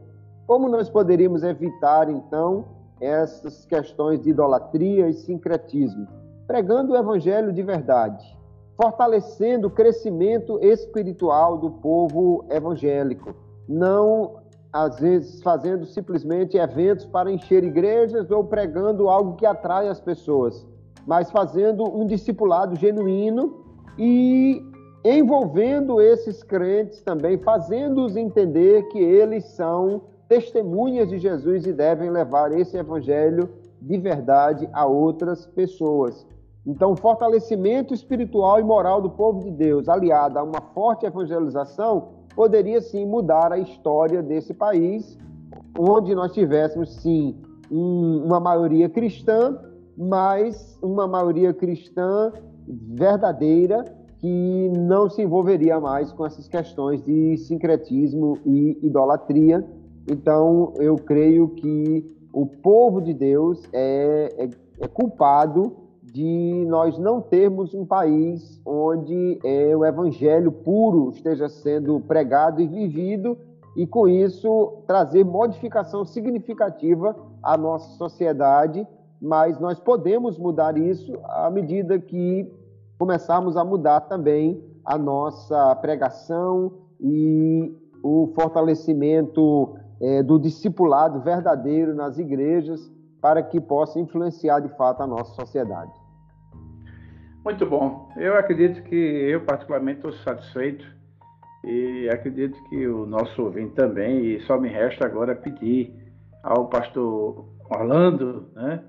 Como 0.47 0.69
nós 0.69 0.89
poderíamos 0.89 1.43
evitar, 1.43 2.09
então, 2.09 2.63
essas 3.01 3.65
questões 3.65 4.21
de 4.21 4.29
idolatria 4.29 5.09
e 5.09 5.13
sincretismo? 5.13 6.07
Pregando 6.47 6.93
o 6.93 6.95
evangelho 6.95 7.51
de 7.51 7.61
verdade, 7.61 8.25
fortalecendo 8.81 9.67
o 9.67 9.69
crescimento 9.69 10.57
espiritual 10.63 11.57
do 11.57 11.69
povo 11.69 12.45
evangélico, 12.49 13.35
não 13.67 14.37
às 14.71 14.97
vezes 15.01 15.41
fazendo 15.41 15.85
simplesmente 15.85 16.55
eventos 16.55 17.05
para 17.05 17.29
encher 17.29 17.65
igrejas 17.65 18.31
ou 18.31 18.45
pregando 18.45 19.09
algo 19.09 19.35
que 19.35 19.45
atrai 19.45 19.89
as 19.89 19.99
pessoas, 19.99 20.65
mas 21.05 21.29
fazendo 21.29 21.83
um 21.83 22.05
discipulado 22.05 22.73
genuíno 22.77 23.65
e 23.99 24.63
envolvendo 25.03 25.99
esses 25.99 26.41
crentes 26.41 27.01
também, 27.01 27.37
fazendo-os 27.37 28.15
entender 28.15 28.83
que 28.83 28.99
eles 28.99 29.43
são 29.43 30.03
testemunhas 30.27 31.09
de 31.09 31.17
Jesus 31.17 31.65
e 31.65 31.73
devem 31.73 32.09
levar 32.09 32.51
esse 32.51 32.77
evangelho 32.77 33.49
de 33.81 33.97
verdade 33.97 34.67
a 34.73 34.85
outras 34.85 35.45
pessoas. 35.45 36.25
Então, 36.65 36.91
o 36.91 36.97
fortalecimento 36.97 37.93
espiritual 37.93 38.59
e 38.59 38.63
moral 38.63 39.01
do 39.01 39.09
povo 39.09 39.41
de 39.41 39.51
Deus, 39.51 39.87
aliado 39.87 40.37
a 40.37 40.43
uma 40.43 40.59
forte 40.73 41.05
evangelização, 41.05 42.09
poderia 42.35 42.81
sim 42.81 43.05
mudar 43.05 43.53
a 43.53 43.57
história 43.57 44.21
desse 44.21 44.53
país, 44.53 45.17
onde 45.77 46.13
nós 46.13 46.33
tivéssemos 46.33 46.95
sim 46.95 47.35
um, 47.71 48.23
uma 48.25 48.39
maioria 48.39 48.89
cristã, 48.89 49.57
mas 49.97 50.77
uma 50.81 51.07
maioria 51.07 51.53
cristã 51.53 52.33
verdadeira 52.67 53.85
que 54.19 54.71
não 54.75 55.09
se 55.09 55.21
envolveria 55.21 55.79
mais 55.79 56.11
com 56.11 56.25
essas 56.25 56.47
questões 56.47 57.03
de 57.03 57.37
sincretismo 57.37 58.37
e 58.45 58.77
idolatria. 58.83 59.65
Então, 60.09 60.73
eu 60.77 60.95
creio 60.95 61.49
que 61.49 62.05
o 62.31 62.45
povo 62.45 63.01
de 63.01 63.13
Deus 63.13 63.67
é, 63.73 64.33
é, 64.37 64.49
é 64.79 64.87
culpado 64.87 65.75
de 66.03 66.65
nós 66.67 66.97
não 66.97 67.21
termos 67.21 67.73
um 67.73 67.85
país 67.85 68.61
onde 68.65 69.39
é, 69.43 69.75
o 69.75 69.85
evangelho 69.85 70.51
puro 70.51 71.09
esteja 71.09 71.49
sendo 71.49 71.99
pregado 71.99 72.61
e 72.61 72.67
vivido 72.67 73.37
e 73.75 73.85
com 73.85 74.07
isso 74.07 74.79
trazer 74.87 75.23
modificação 75.23 76.05
significativa 76.05 77.15
à 77.43 77.57
nossa 77.57 77.89
sociedade, 77.97 78.87
mas 79.21 79.59
nós 79.59 79.79
podemos 79.79 80.37
mudar 80.39 80.77
isso 80.77 81.13
à 81.25 81.51
medida 81.51 81.99
que 81.99 82.51
começarmos 82.97 83.57
a 83.57 83.63
mudar 83.63 84.01
também 84.01 84.63
a 84.83 84.97
nossa 84.97 85.75
pregação 85.75 86.71
e 86.99 87.71
o 88.01 88.31
fortalecimento 88.33 89.75
é, 90.01 90.21
do 90.21 90.39
discipulado 90.39 91.19
verdadeiro 91.21 91.93
nas 91.93 92.17
igrejas 92.17 92.91
para 93.21 93.41
que 93.41 93.59
possa 93.59 93.99
influenciar 93.99 94.59
de 94.59 94.69
fato 94.69 95.01
a 95.01 95.07
nossa 95.07 95.33
sociedade. 95.33 95.91
Muito 97.43 97.65
bom. 97.65 98.09
Eu 98.17 98.35
acredito 98.35 98.83
que 98.83 98.95
eu 98.95 99.41
particularmente 99.41 99.99
estou 99.99 100.11
satisfeito 100.13 100.85
e 101.63 102.09
acredito 102.09 102.61
que 102.69 102.87
o 102.87 103.05
nosso 103.05 103.41
ouvinte 103.41 103.73
também, 103.73 104.25
e 104.25 104.41
só 104.41 104.59
me 104.59 104.69
resta 104.69 105.05
agora 105.05 105.35
pedir 105.35 105.93
ao 106.43 106.67
pastor 106.67 107.45
Orlando, 107.69 108.47
né, 108.53 108.83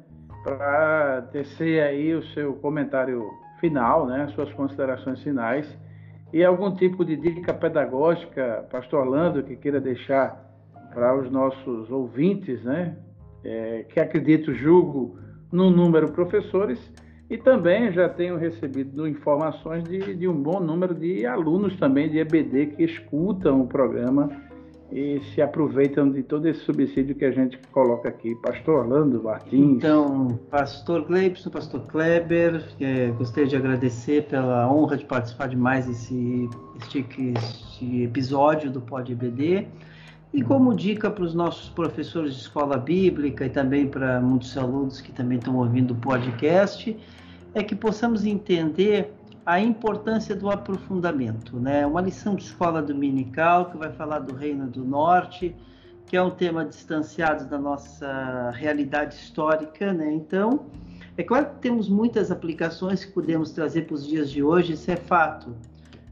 para 0.44 1.22
tecer 1.32 1.82
aí 1.82 2.14
o 2.14 2.22
seu 2.34 2.54
comentário 2.54 3.22
final, 3.61 4.06
né, 4.06 4.28
suas 4.34 4.52
considerações 4.52 5.22
finais 5.22 5.66
e 6.32 6.44
algum 6.44 6.74
tipo 6.74 7.04
de 7.04 7.16
dica 7.16 7.54
pedagógica, 7.54 8.66
pastor 8.70 9.06
Orlando, 9.06 9.42
que 9.42 9.56
queira 9.56 9.80
deixar 9.80 10.47
para 10.93 11.18
os 11.18 11.30
nossos 11.30 11.91
ouvintes, 11.91 12.62
né, 12.62 12.97
é, 13.45 13.84
que 13.89 14.01
acredito, 14.01 14.53
julgo, 14.53 15.18
no 15.51 15.70
número 15.70 16.12
professores 16.12 16.78
e 17.30 17.36
também 17.36 17.93
já 17.93 18.09
tenho 18.09 18.36
recebido 18.36 19.07
informações 19.07 19.84
de, 19.84 20.14
de, 20.14 20.26
um 20.26 20.34
bom 20.34 20.61
número 20.61 20.95
de 20.95 21.26
alunos 21.26 21.76
também 21.76 22.11
de 22.11 22.18
EBD 22.18 22.66
que 22.74 22.84
escutam 22.84 23.61
o 23.61 23.66
programa 23.66 24.30
e 24.91 25.20
se 25.34 25.43
aproveitam 25.43 26.11
de 26.11 26.22
todo 26.22 26.49
esse 26.49 26.61
subsídio 26.61 27.14
que 27.14 27.26
a 27.26 27.30
gente 27.30 27.59
coloca 27.70 28.09
aqui. 28.09 28.34
Pastor 28.36 28.86
Orlando 28.86 29.22
Martins. 29.22 29.76
Então, 29.76 30.41
Pastor 30.51 31.05
Gleibson, 31.05 31.51
Pastor 31.51 31.82
Kleber, 31.86 32.64
é, 32.80 33.09
gostaria 33.09 33.47
de 33.47 33.57
agradecer 33.57 34.24
pela 34.24 34.72
honra 34.72 34.97
de 34.97 35.05
participar 35.05 35.49
de 35.49 35.57
mais 35.57 35.86
esse, 35.86 36.49
este, 36.80 37.07
este 37.36 38.05
episódio 38.05 38.70
do 38.70 38.80
Pod 38.80 39.12
EBD. 39.12 39.68
E 40.32 40.42
como 40.42 40.74
dica 40.74 41.10
para 41.10 41.24
os 41.24 41.34
nossos 41.34 41.70
professores 41.70 42.34
de 42.34 42.40
escola 42.40 42.76
bíblica 42.76 43.46
e 43.46 43.48
também 43.48 43.88
para 43.88 44.20
muitos 44.20 44.56
alunos 44.58 45.00
que 45.00 45.10
também 45.10 45.38
estão 45.38 45.56
ouvindo 45.56 45.92
o 45.92 45.96
podcast, 45.96 46.94
é 47.54 47.62
que 47.62 47.74
possamos 47.74 48.26
entender 48.26 49.14
a 49.46 49.58
importância 49.58 50.36
do 50.36 50.50
aprofundamento, 50.50 51.58
né? 51.58 51.86
Uma 51.86 52.02
lição 52.02 52.34
de 52.34 52.42
escola 52.42 52.82
dominical 52.82 53.70
que 53.70 53.78
vai 53.78 53.90
falar 53.90 54.18
do 54.18 54.34
Reino 54.34 54.66
do 54.66 54.84
Norte, 54.84 55.56
que 56.04 56.14
é 56.14 56.22
um 56.22 56.30
tema 56.30 56.62
distanciado 56.66 57.46
da 57.46 57.58
nossa 57.58 58.50
realidade 58.50 59.14
histórica, 59.14 59.94
né? 59.94 60.12
Então, 60.12 60.66
é 61.16 61.22
claro 61.22 61.46
que 61.46 61.60
temos 61.60 61.88
muitas 61.88 62.30
aplicações 62.30 63.02
que 63.02 63.12
podemos 63.12 63.50
trazer 63.52 63.86
para 63.86 63.94
os 63.94 64.06
dias 64.06 64.30
de 64.30 64.42
hoje, 64.42 64.74
isso 64.74 64.90
é 64.90 64.96
fato 64.96 65.54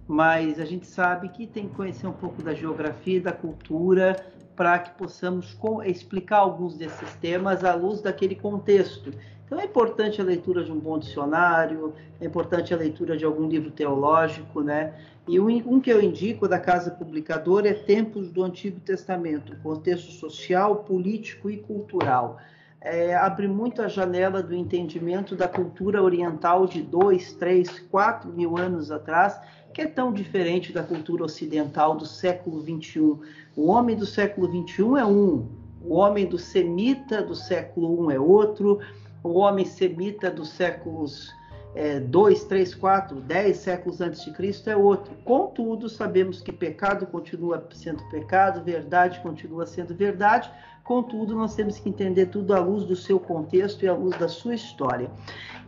mas 0.07 0.61
a 0.61 0.65
gente 0.65 0.87
sabe 0.87 1.29
que 1.29 1.47
tem 1.47 1.69
que 1.69 1.75
conhecer 1.75 2.07
um 2.07 2.13
pouco 2.13 2.43
da 2.43 2.55
geografia 2.55 3.17
e 3.17 3.21
da 3.21 3.33
cultura 3.33 4.17
para 4.55 4.79
que 4.79 4.91
possamos 4.97 5.57
explicar 5.85 6.39
alguns 6.39 6.77
desses 6.77 7.15
temas 7.17 7.65
à 7.65 7.75
luz 7.75 8.01
daquele 8.01 8.35
contexto. 8.35 9.13
Então 9.45 9.61
é 9.61 9.65
importante 9.65 10.21
a 10.21 10.25
leitura 10.25 10.65
de 10.65 10.73
um 10.73 10.79
bom 10.79 10.99
dicionário, 10.99 11.95
é 12.21 12.25
importante 12.25 12.75
a 12.75 12.77
leitura 12.77 13.17
de 13.17 13.25
algum 13.25 13.47
livro 13.47 13.71
teológico, 13.71 14.61
né? 14.61 14.95
E 15.29 15.39
um 15.39 15.81
que 15.81 15.91
eu 15.91 16.01
indico 16.01 16.49
da 16.49 16.59
Casa 16.59 16.91
Publicadora 16.91 17.69
é 17.69 17.75
Tempos 17.75 18.31
do 18.31 18.43
Antigo 18.43 18.81
Testamento, 18.81 19.57
contexto 19.63 20.13
social, 20.13 20.77
político 20.85 21.51
e 21.51 21.59
cultural. 21.59 22.39
É, 22.81 23.17
abre 23.17 23.49
muito 23.49 23.83
a 23.83 23.89
janela 23.89 24.43
do 24.43 24.55
entendimento 24.55 25.35
da 25.35 25.49
cultura 25.49 26.01
oriental 26.03 26.67
de 26.67 26.83
dois, 26.83 27.33
três, 27.33 27.81
quatro 27.91 28.33
mil 28.33 28.57
anos 28.57 28.93
atrás 28.93 29.41
que 29.77 29.83
é 29.83 29.87
tão 29.87 30.11
diferente 30.11 30.73
da 30.73 30.83
cultura 30.83 31.23
ocidental 31.23 31.95
do 31.95 32.07
século 32.07 32.63
XXI. 32.63 32.99
O 33.55 33.67
homem 33.67 33.95
do 33.95 34.07
século 34.07 34.47
XXI 34.47 35.01
é 35.01 35.05
um, 35.05 35.47
o 35.83 35.97
homem 35.97 36.25
do 36.25 36.39
semita 36.39 37.21
do 37.21 37.35
século 37.35 38.11
I 38.11 38.15
é 38.15 38.19
outro, 38.19 38.81
o 39.23 39.35
homem 39.35 39.67
semita 39.67 40.31
dos 40.31 40.49
séculos 40.49 41.31
é, 41.75 42.01
dois, 42.01 42.45
três, 42.45 42.75
quatro, 42.75 43.21
dez 43.21 43.59
séculos 43.59 44.01
antes 44.01 44.25
de 44.25 44.31
Cristo 44.31 44.71
é 44.71 44.75
outro. 44.75 45.15
Contudo, 45.27 45.91
sabemos 45.91 46.41
que 46.41 46.53
pecado 46.53 47.07
continua 47.07 47.69
sendo 47.75 48.03
pecado, 48.09 48.65
verdade 48.65 49.21
continua 49.21 49.67
sendo 49.67 49.95
verdade. 49.95 50.51
Contudo, 50.87 51.35
nós 51.35 51.57
temos 51.57 51.81
que 51.81 51.89
entender 51.89 52.27
tudo 52.27 52.55
à 52.55 52.61
luz 52.61 52.85
do 52.85 52.95
seu 52.95 53.19
contexto 53.19 53.85
e 53.85 53.89
à 53.89 53.93
luz 53.93 54.17
da 54.17 54.29
sua 54.29 54.55
história. 54.55 55.11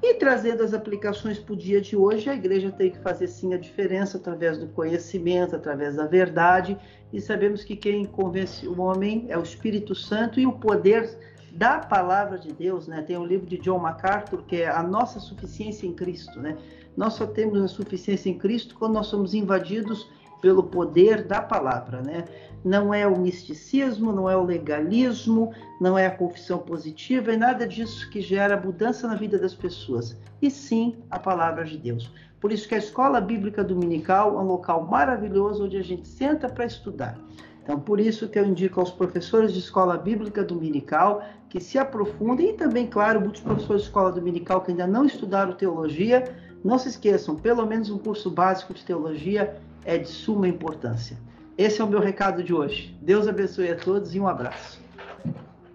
E 0.01 0.15
trazendo 0.15 0.63
as 0.63 0.73
aplicações 0.73 1.41
para 1.41 1.55
o 1.55 1.57
dia 1.57 1.81
de 1.81 1.97
hoje, 1.97 2.31
a 2.31 2.35
igreja 2.35 2.71
tem 2.71 2.93
que 2.93 3.01
fazer 3.01 3.27
sim 3.27 3.53
a 3.53 3.59
diferença 3.59 4.17
através 4.17 4.59
do 4.59 4.69
conhecimento, 4.69 5.57
através 5.57 5.97
da 5.97 6.07
verdade. 6.07 6.79
E 7.13 7.21
sabemos 7.21 7.65
que 7.65 7.75
quem 7.75 8.05
convence 8.05 8.69
o 8.69 8.81
homem 8.81 9.27
é 9.29 9.37
o 9.37 9.43
Espírito 9.43 9.93
Santo 9.93 10.39
e 10.39 10.47
o 10.47 10.53
poder 10.53 11.19
da 11.51 11.81
palavra 11.81 12.39
de 12.39 12.53
Deus, 12.53 12.87
né? 12.87 13.03
Tem 13.03 13.19
um 13.19 13.27
livro 13.27 13.45
de 13.45 13.59
John 13.59 13.81
MacArthur 13.81 14.45
que 14.45 14.63
é 14.63 14.69
a 14.69 14.85
nossa 14.85 15.19
suficiência 15.19 15.85
em 15.85 15.95
Cristo, 15.95 16.39
né? 16.39 16.57
Nós 16.97 17.15
só 17.15 17.27
temos 17.27 17.61
a 17.61 17.67
suficiência 17.67 18.31
em 18.31 18.39
Cristo 18.39 18.77
quando 18.79 18.95
nós 18.95 19.09
somos 19.09 19.35
invadidos 19.35 20.09
pelo 20.41 20.63
poder 20.63 21.25
da 21.25 21.41
palavra, 21.41 22.03
né? 22.03 22.25
Não 22.65 22.93
é 22.93 23.07
o 23.07 23.17
misticismo, 23.17 24.13
não 24.13 24.29
é 24.29 24.37
o 24.37 24.45
legalismo, 24.45 25.53
não 25.81 25.97
é 25.97 26.07
a 26.07 26.11
confissão 26.11 26.59
positiva, 26.59 27.33
é 27.33 27.37
nada 27.37 27.67
disso 27.67 28.11
que 28.11 28.21
gera 28.21 28.61
mudança 28.61 29.07
na 29.07 29.15
vida 29.15 29.39
das 29.39 29.55
pessoas, 29.55 30.17
e 30.43 30.51
sim 30.51 30.97
a 31.11 31.19
palavra 31.19 31.65
de 31.65 31.79
Deus. 31.79 32.13
Por 32.41 32.53
isso 32.53 32.69
que 32.69 32.75
a 32.75 32.79
escola 32.79 33.21
bíblica 33.21 33.65
dominical 33.65 34.39
é 34.39 34.43
um 34.43 34.47
local 34.47 34.87
maravilhoso 34.87 35.65
onde 35.65 35.77
a 35.77 35.83
gente 35.83 36.07
senta 36.07 36.49
para 36.49 36.65
estudar. 36.65 37.19
Então, 37.63 37.79
por 37.79 38.01
isso 38.01 38.29
que 38.29 38.39
eu 38.39 38.47
indico 38.47 38.81
aos 38.81 38.91
professores 38.91 39.53
de 39.53 39.59
escola 39.59 39.99
bíblica 39.99 40.43
dominical 40.43 41.23
que 41.51 41.61
se 41.61 41.79
aprofundem 41.79 42.51
e 42.51 42.53
também, 42.55 42.87
claro, 42.87 43.21
muitos 43.21 43.43
professores 43.43 43.83
de 43.83 43.89
escola 43.89 44.13
dominical 44.13 44.63
que 44.63 44.71
ainda 44.71 44.87
não 44.87 45.05
estudaram 45.05 45.53
teologia, 45.53 46.25
não 46.65 46.79
se 46.79 46.89
esqueçam, 46.89 47.37
pelo 47.37 47.67
menos 47.67 47.91
um 47.91 47.99
curso 47.99 48.31
básico 48.31 48.73
de 48.73 48.85
teologia 48.85 49.57
é 49.85 49.99
de 49.99 50.09
suma 50.09 50.49
importância. 50.49 51.17
Esse 51.57 51.81
é 51.81 51.85
o 51.85 51.89
meu 51.89 52.01
recado 52.01 52.43
de 52.43 52.55
hoje. 52.55 52.97
Deus 53.03 53.27
abençoe 53.27 53.71
a 53.71 53.77
todos 53.77 54.15
e 54.15 54.21
um 54.21 54.29
abraço. 54.29 54.81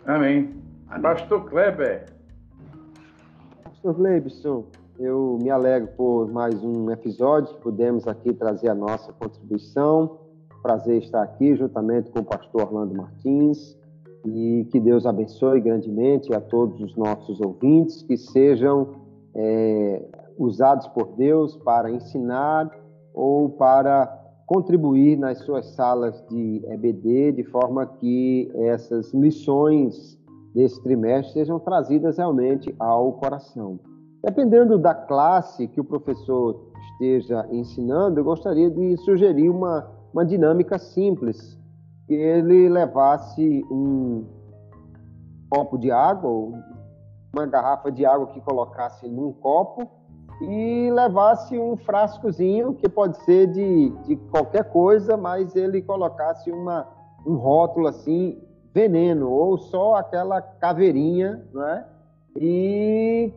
Amém. 0.05 0.55
Pastor 1.01 1.45
Kleber. 1.45 2.05
Pastor 3.63 3.93
Gleibson, 3.95 4.65
eu 4.99 5.39
me 5.41 5.49
alegro 5.49 5.89
por 5.97 6.31
mais 6.31 6.63
um 6.63 6.89
episódio 6.91 7.55
que 7.55 7.61
pudemos 7.61 8.07
aqui 8.07 8.33
trazer 8.33 8.69
a 8.69 8.75
nossa 8.75 9.11
contribuição 9.13 10.23
prazer 10.63 11.03
estar 11.03 11.21
aqui 11.21 11.55
juntamente 11.57 12.09
com 12.09 12.19
o 12.19 12.23
pastor 12.23 12.61
Orlando 12.61 12.95
Martins 12.95 13.77
e 14.25 14.65
que 14.71 14.79
Deus 14.79 15.05
abençoe 15.05 15.59
grandemente 15.59 16.33
a 16.33 16.39
todos 16.39 16.79
os 16.79 16.95
nossos 16.95 17.41
ouvintes, 17.41 18.01
que 18.01 18.15
sejam 18.15 18.95
é, 19.35 20.01
usados 20.37 20.87
por 20.87 21.17
Deus 21.17 21.57
para 21.57 21.91
ensinar 21.91 22.71
ou 23.13 23.49
para 23.49 24.21
contribuir 24.45 25.17
nas 25.17 25.39
suas 25.39 25.67
salas 25.73 26.23
de 26.29 26.61
EBD, 26.67 27.31
de 27.33 27.43
forma 27.45 27.85
que 27.85 28.51
essas 28.55 29.13
lições 29.13 30.19
desse 30.53 30.81
trimestre 30.83 31.33
sejam 31.33 31.59
trazidas 31.59 32.17
realmente 32.17 32.73
ao 32.79 33.13
coração. 33.13 33.79
Dependendo 34.23 34.77
da 34.77 34.93
classe 34.93 35.67
que 35.67 35.81
o 35.81 35.83
professor 35.83 36.71
esteja 36.91 37.47
ensinando, 37.51 38.19
eu 38.19 38.23
gostaria 38.23 38.69
de 38.69 38.95
sugerir 38.97 39.49
uma, 39.49 39.89
uma 40.13 40.25
dinâmica 40.25 40.77
simples, 40.77 41.59
que 42.07 42.13
ele 42.13 42.69
levasse 42.69 43.65
um 43.71 44.25
copo 45.49 45.77
de 45.77 45.91
água, 45.91 46.29
uma 47.33 47.45
garrafa 47.45 47.91
de 47.91 48.05
água 48.05 48.27
que 48.27 48.39
colocasse 48.41 49.07
num 49.07 49.31
copo 49.33 49.89
e 50.41 50.89
levasse 50.91 51.57
um 51.57 51.77
frascozinho, 51.77 52.73
que 52.73 52.89
pode 52.89 53.17
ser 53.23 53.47
de, 53.47 53.89
de 54.05 54.15
qualquer 54.15 54.65
coisa, 54.65 55.15
mas 55.15 55.55
ele 55.55 55.81
colocasse 55.81 56.51
uma, 56.51 56.87
um 57.25 57.35
rótulo 57.35 57.87
assim, 57.87 58.41
veneno, 58.73 59.29
ou 59.29 59.57
só 59.57 59.95
aquela 59.95 60.41
caveirinha, 60.41 61.45
né? 61.53 61.85
E 62.35 63.31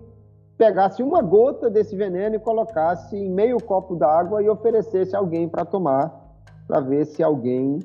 pegasse 0.57 1.03
uma 1.03 1.21
gota 1.21 1.69
desse 1.69 1.95
veneno 1.95 2.37
e 2.37 2.39
colocasse 2.39 3.17
em 3.17 3.31
meio 3.31 3.59
copo 3.63 3.95
d'água 3.95 4.43
e 4.43 4.49
oferecesse 4.49 5.15
alguém 5.15 5.49
para 5.49 5.65
tomar, 5.65 6.35
para 6.67 6.81
ver 6.81 7.05
se 7.05 7.23
alguém 7.23 7.79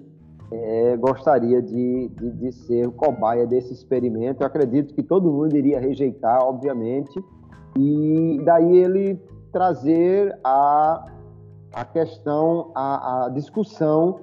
é, 0.51 0.97
gostaria 0.97 1.62
de, 1.62 2.09
de, 2.09 2.32
de, 2.32 2.51
ser 2.51 2.89
cobaia 2.91 3.45
desse 3.45 3.74
experimento. 3.74 4.41
Eu 4.41 4.47
acredito 4.47 4.93
que 4.93 5.03
todo 5.03 5.32
mundo 5.32 5.55
iria 5.55 5.80
rejeitar, 5.80 6.43
obviamente, 6.43 7.14
e 7.78 8.41
daí 8.43 8.78
ele 8.78 9.19
trazer 9.51 10.38
a, 10.43 11.05
a 11.74 11.86
questão, 11.86 12.72
a, 12.76 13.26
a 13.26 13.30
discussão 13.30 14.19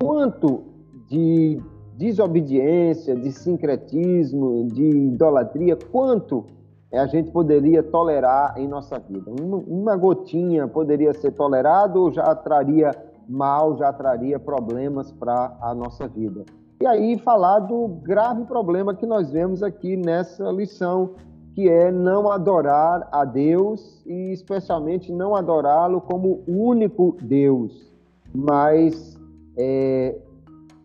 quanto 0.00 0.64
de 1.08 1.60
desobediência, 1.96 3.14
de 3.14 3.30
sincretismo, 3.30 4.66
de 4.68 4.84
idolatria, 4.84 5.76
quanto 5.76 6.46
a 6.92 7.06
gente 7.06 7.30
poderia 7.30 7.82
tolerar 7.82 8.54
em 8.56 8.66
nossa 8.66 8.98
vida. 8.98 9.30
Uma, 9.30 9.96
gotinha 9.96 10.66
poderia 10.66 11.12
ser 11.12 11.32
tolerado 11.32 12.00
ou 12.00 12.10
já 12.12 12.34
traria 12.34 12.90
mal, 13.28 13.76
já 13.76 13.92
traria 13.92 14.38
problemas 14.40 15.12
para 15.12 15.56
a 15.60 15.72
nossa 15.74 16.08
vida. 16.08 16.44
E 16.82 16.86
aí 16.86 17.18
falar 17.18 17.60
do 17.60 17.86
grave 17.86 18.44
problema 18.44 18.94
que 18.94 19.06
nós 19.06 19.30
vemos 19.30 19.62
aqui 19.62 19.96
nessa 19.96 20.50
lição, 20.50 21.10
que 21.54 21.68
é 21.68 21.90
não 21.90 22.30
adorar 22.30 23.08
a 23.10 23.24
Deus 23.24 24.02
e 24.06 24.32
especialmente 24.32 25.12
não 25.12 25.34
adorá-lo 25.34 26.00
como 26.00 26.42
único 26.46 27.16
Deus, 27.20 27.92
mas 28.34 29.18
é, 29.56 30.16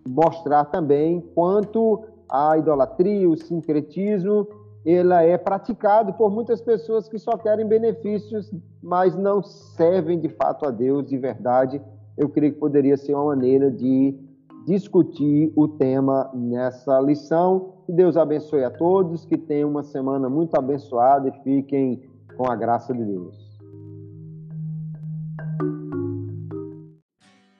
mostrar 0.07 0.65
também 0.65 1.21
quanto 1.33 2.03
a 2.29 2.57
idolatria, 2.57 3.29
o 3.29 3.37
sincretismo, 3.37 4.47
ela 4.85 5.23
é 5.23 5.37
praticado 5.37 6.13
por 6.13 6.29
muitas 6.29 6.61
pessoas 6.61 7.09
que 7.09 7.17
só 7.17 7.37
querem 7.37 7.65
benefícios, 7.65 8.51
mas 8.81 9.15
não 9.15 9.41
servem 9.41 10.19
de 10.19 10.29
fato 10.29 10.65
a 10.65 10.71
Deus 10.71 11.07
de 11.07 11.17
verdade. 11.17 11.81
Eu 12.15 12.29
creio 12.29 12.53
que 12.53 12.59
poderia 12.59 12.95
ser 12.95 13.15
uma 13.15 13.25
maneira 13.25 13.71
de 13.71 14.15
discutir 14.65 15.51
o 15.55 15.67
tema 15.67 16.29
nessa 16.33 16.99
lição. 16.99 17.74
Que 17.85 17.91
Deus 17.91 18.17
abençoe 18.17 18.63
a 18.63 18.71
todos, 18.71 19.25
que 19.25 19.37
tenham 19.37 19.69
uma 19.69 19.83
semana 19.83 20.27
muito 20.27 20.55
abençoada 20.55 21.29
e 21.29 21.43
fiquem 21.43 22.09
com 22.35 22.49
a 22.49 22.55
graça 22.55 22.93
de 22.93 23.05
Deus. 23.05 23.45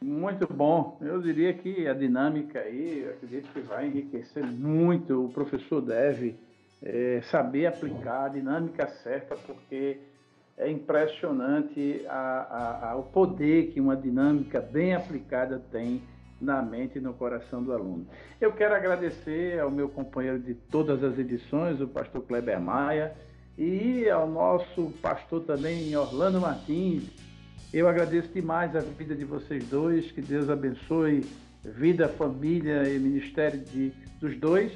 Muito 0.02 0.52
bom. 0.52 0.98
Eu 1.00 1.22
diria 1.22 1.54
que 1.54 1.88
a 1.88 1.94
dinâmica 1.94 2.60
aí, 2.60 3.08
acredito 3.08 3.50
que 3.54 3.60
vai 3.60 3.86
enriquecer 3.86 4.44
muito. 4.44 5.26
O 5.26 5.30
professor 5.30 5.80
deve 5.80 6.36
é, 6.82 7.22
saber 7.26 7.68
aplicar 7.68 8.26
a 8.26 8.30
dinâmica 8.30 8.88
certa, 8.88 9.36
porque 9.36 10.00
é 10.58 10.72
impressionante 10.72 12.04
a, 12.08 12.14
a, 12.14 12.92
a, 12.92 12.96
o 12.96 13.04
poder 13.04 13.68
que 13.68 13.80
uma 13.80 13.96
dinâmica 13.96 14.60
bem 14.60 14.96
aplicada 14.96 15.62
tem 15.72 16.02
na 16.46 16.62
mente 16.62 16.98
e 16.98 17.02
no 17.02 17.14
coração 17.14 17.62
do 17.64 17.74
aluno. 17.74 18.08
Eu 18.40 18.54
quero 18.54 18.76
agradecer 18.76 19.60
ao 19.60 19.70
meu 19.70 19.90
companheiro 19.90 20.40
de 20.40 20.54
todas 20.54 21.04
as 21.04 21.18
edições, 21.18 21.82
o 21.82 21.88
pastor 21.88 22.22
Kleber 22.22 22.62
Maia, 22.62 23.14
e 23.58 24.10
ao 24.10 24.30
nosso 24.30 24.94
pastor 25.02 25.42
também, 25.42 25.96
Orlando 25.96 26.40
Martins. 26.40 27.04
Eu 27.74 27.90
agradeço 27.90 28.30
demais 28.30 28.76
a 28.76 28.80
vida 28.80 29.16
de 29.16 29.26
vocês 29.26 29.68
dois, 29.68 30.12
que 30.12 30.22
Deus 30.22 30.50
abençoe 30.50 31.26
vida, 31.64 32.08
família 32.08 32.88
e 32.88 33.00
ministério 33.00 33.60
de, 33.60 33.92
dos 34.20 34.38
dois 34.38 34.72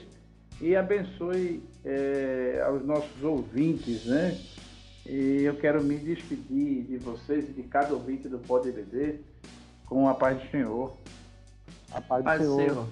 e 0.62 0.76
abençoe 0.76 1.64
é, 1.86 2.62
aos 2.66 2.86
nossos 2.86 3.24
ouvintes, 3.24 4.06
né? 4.06 4.38
E 5.06 5.44
eu 5.44 5.56
quero 5.56 5.84
me 5.84 5.96
despedir 5.96 6.84
de 6.84 6.98
vocês 6.98 7.50
e 7.50 7.54
de 7.54 7.64
cada 7.64 7.94
ouvinte 7.94 8.28
do 8.28 8.38
Pode 8.38 8.72
BD 8.72 9.20
com 9.86 10.08
a 10.08 10.14
paz 10.14 10.42
do 10.42 10.52
Senhor. 10.52 10.96
A 11.92 12.02
paz 12.02 12.20
do 12.20 12.26
paz 12.26 12.42
Senhor. 12.42 12.56
Senhor. 12.56 12.88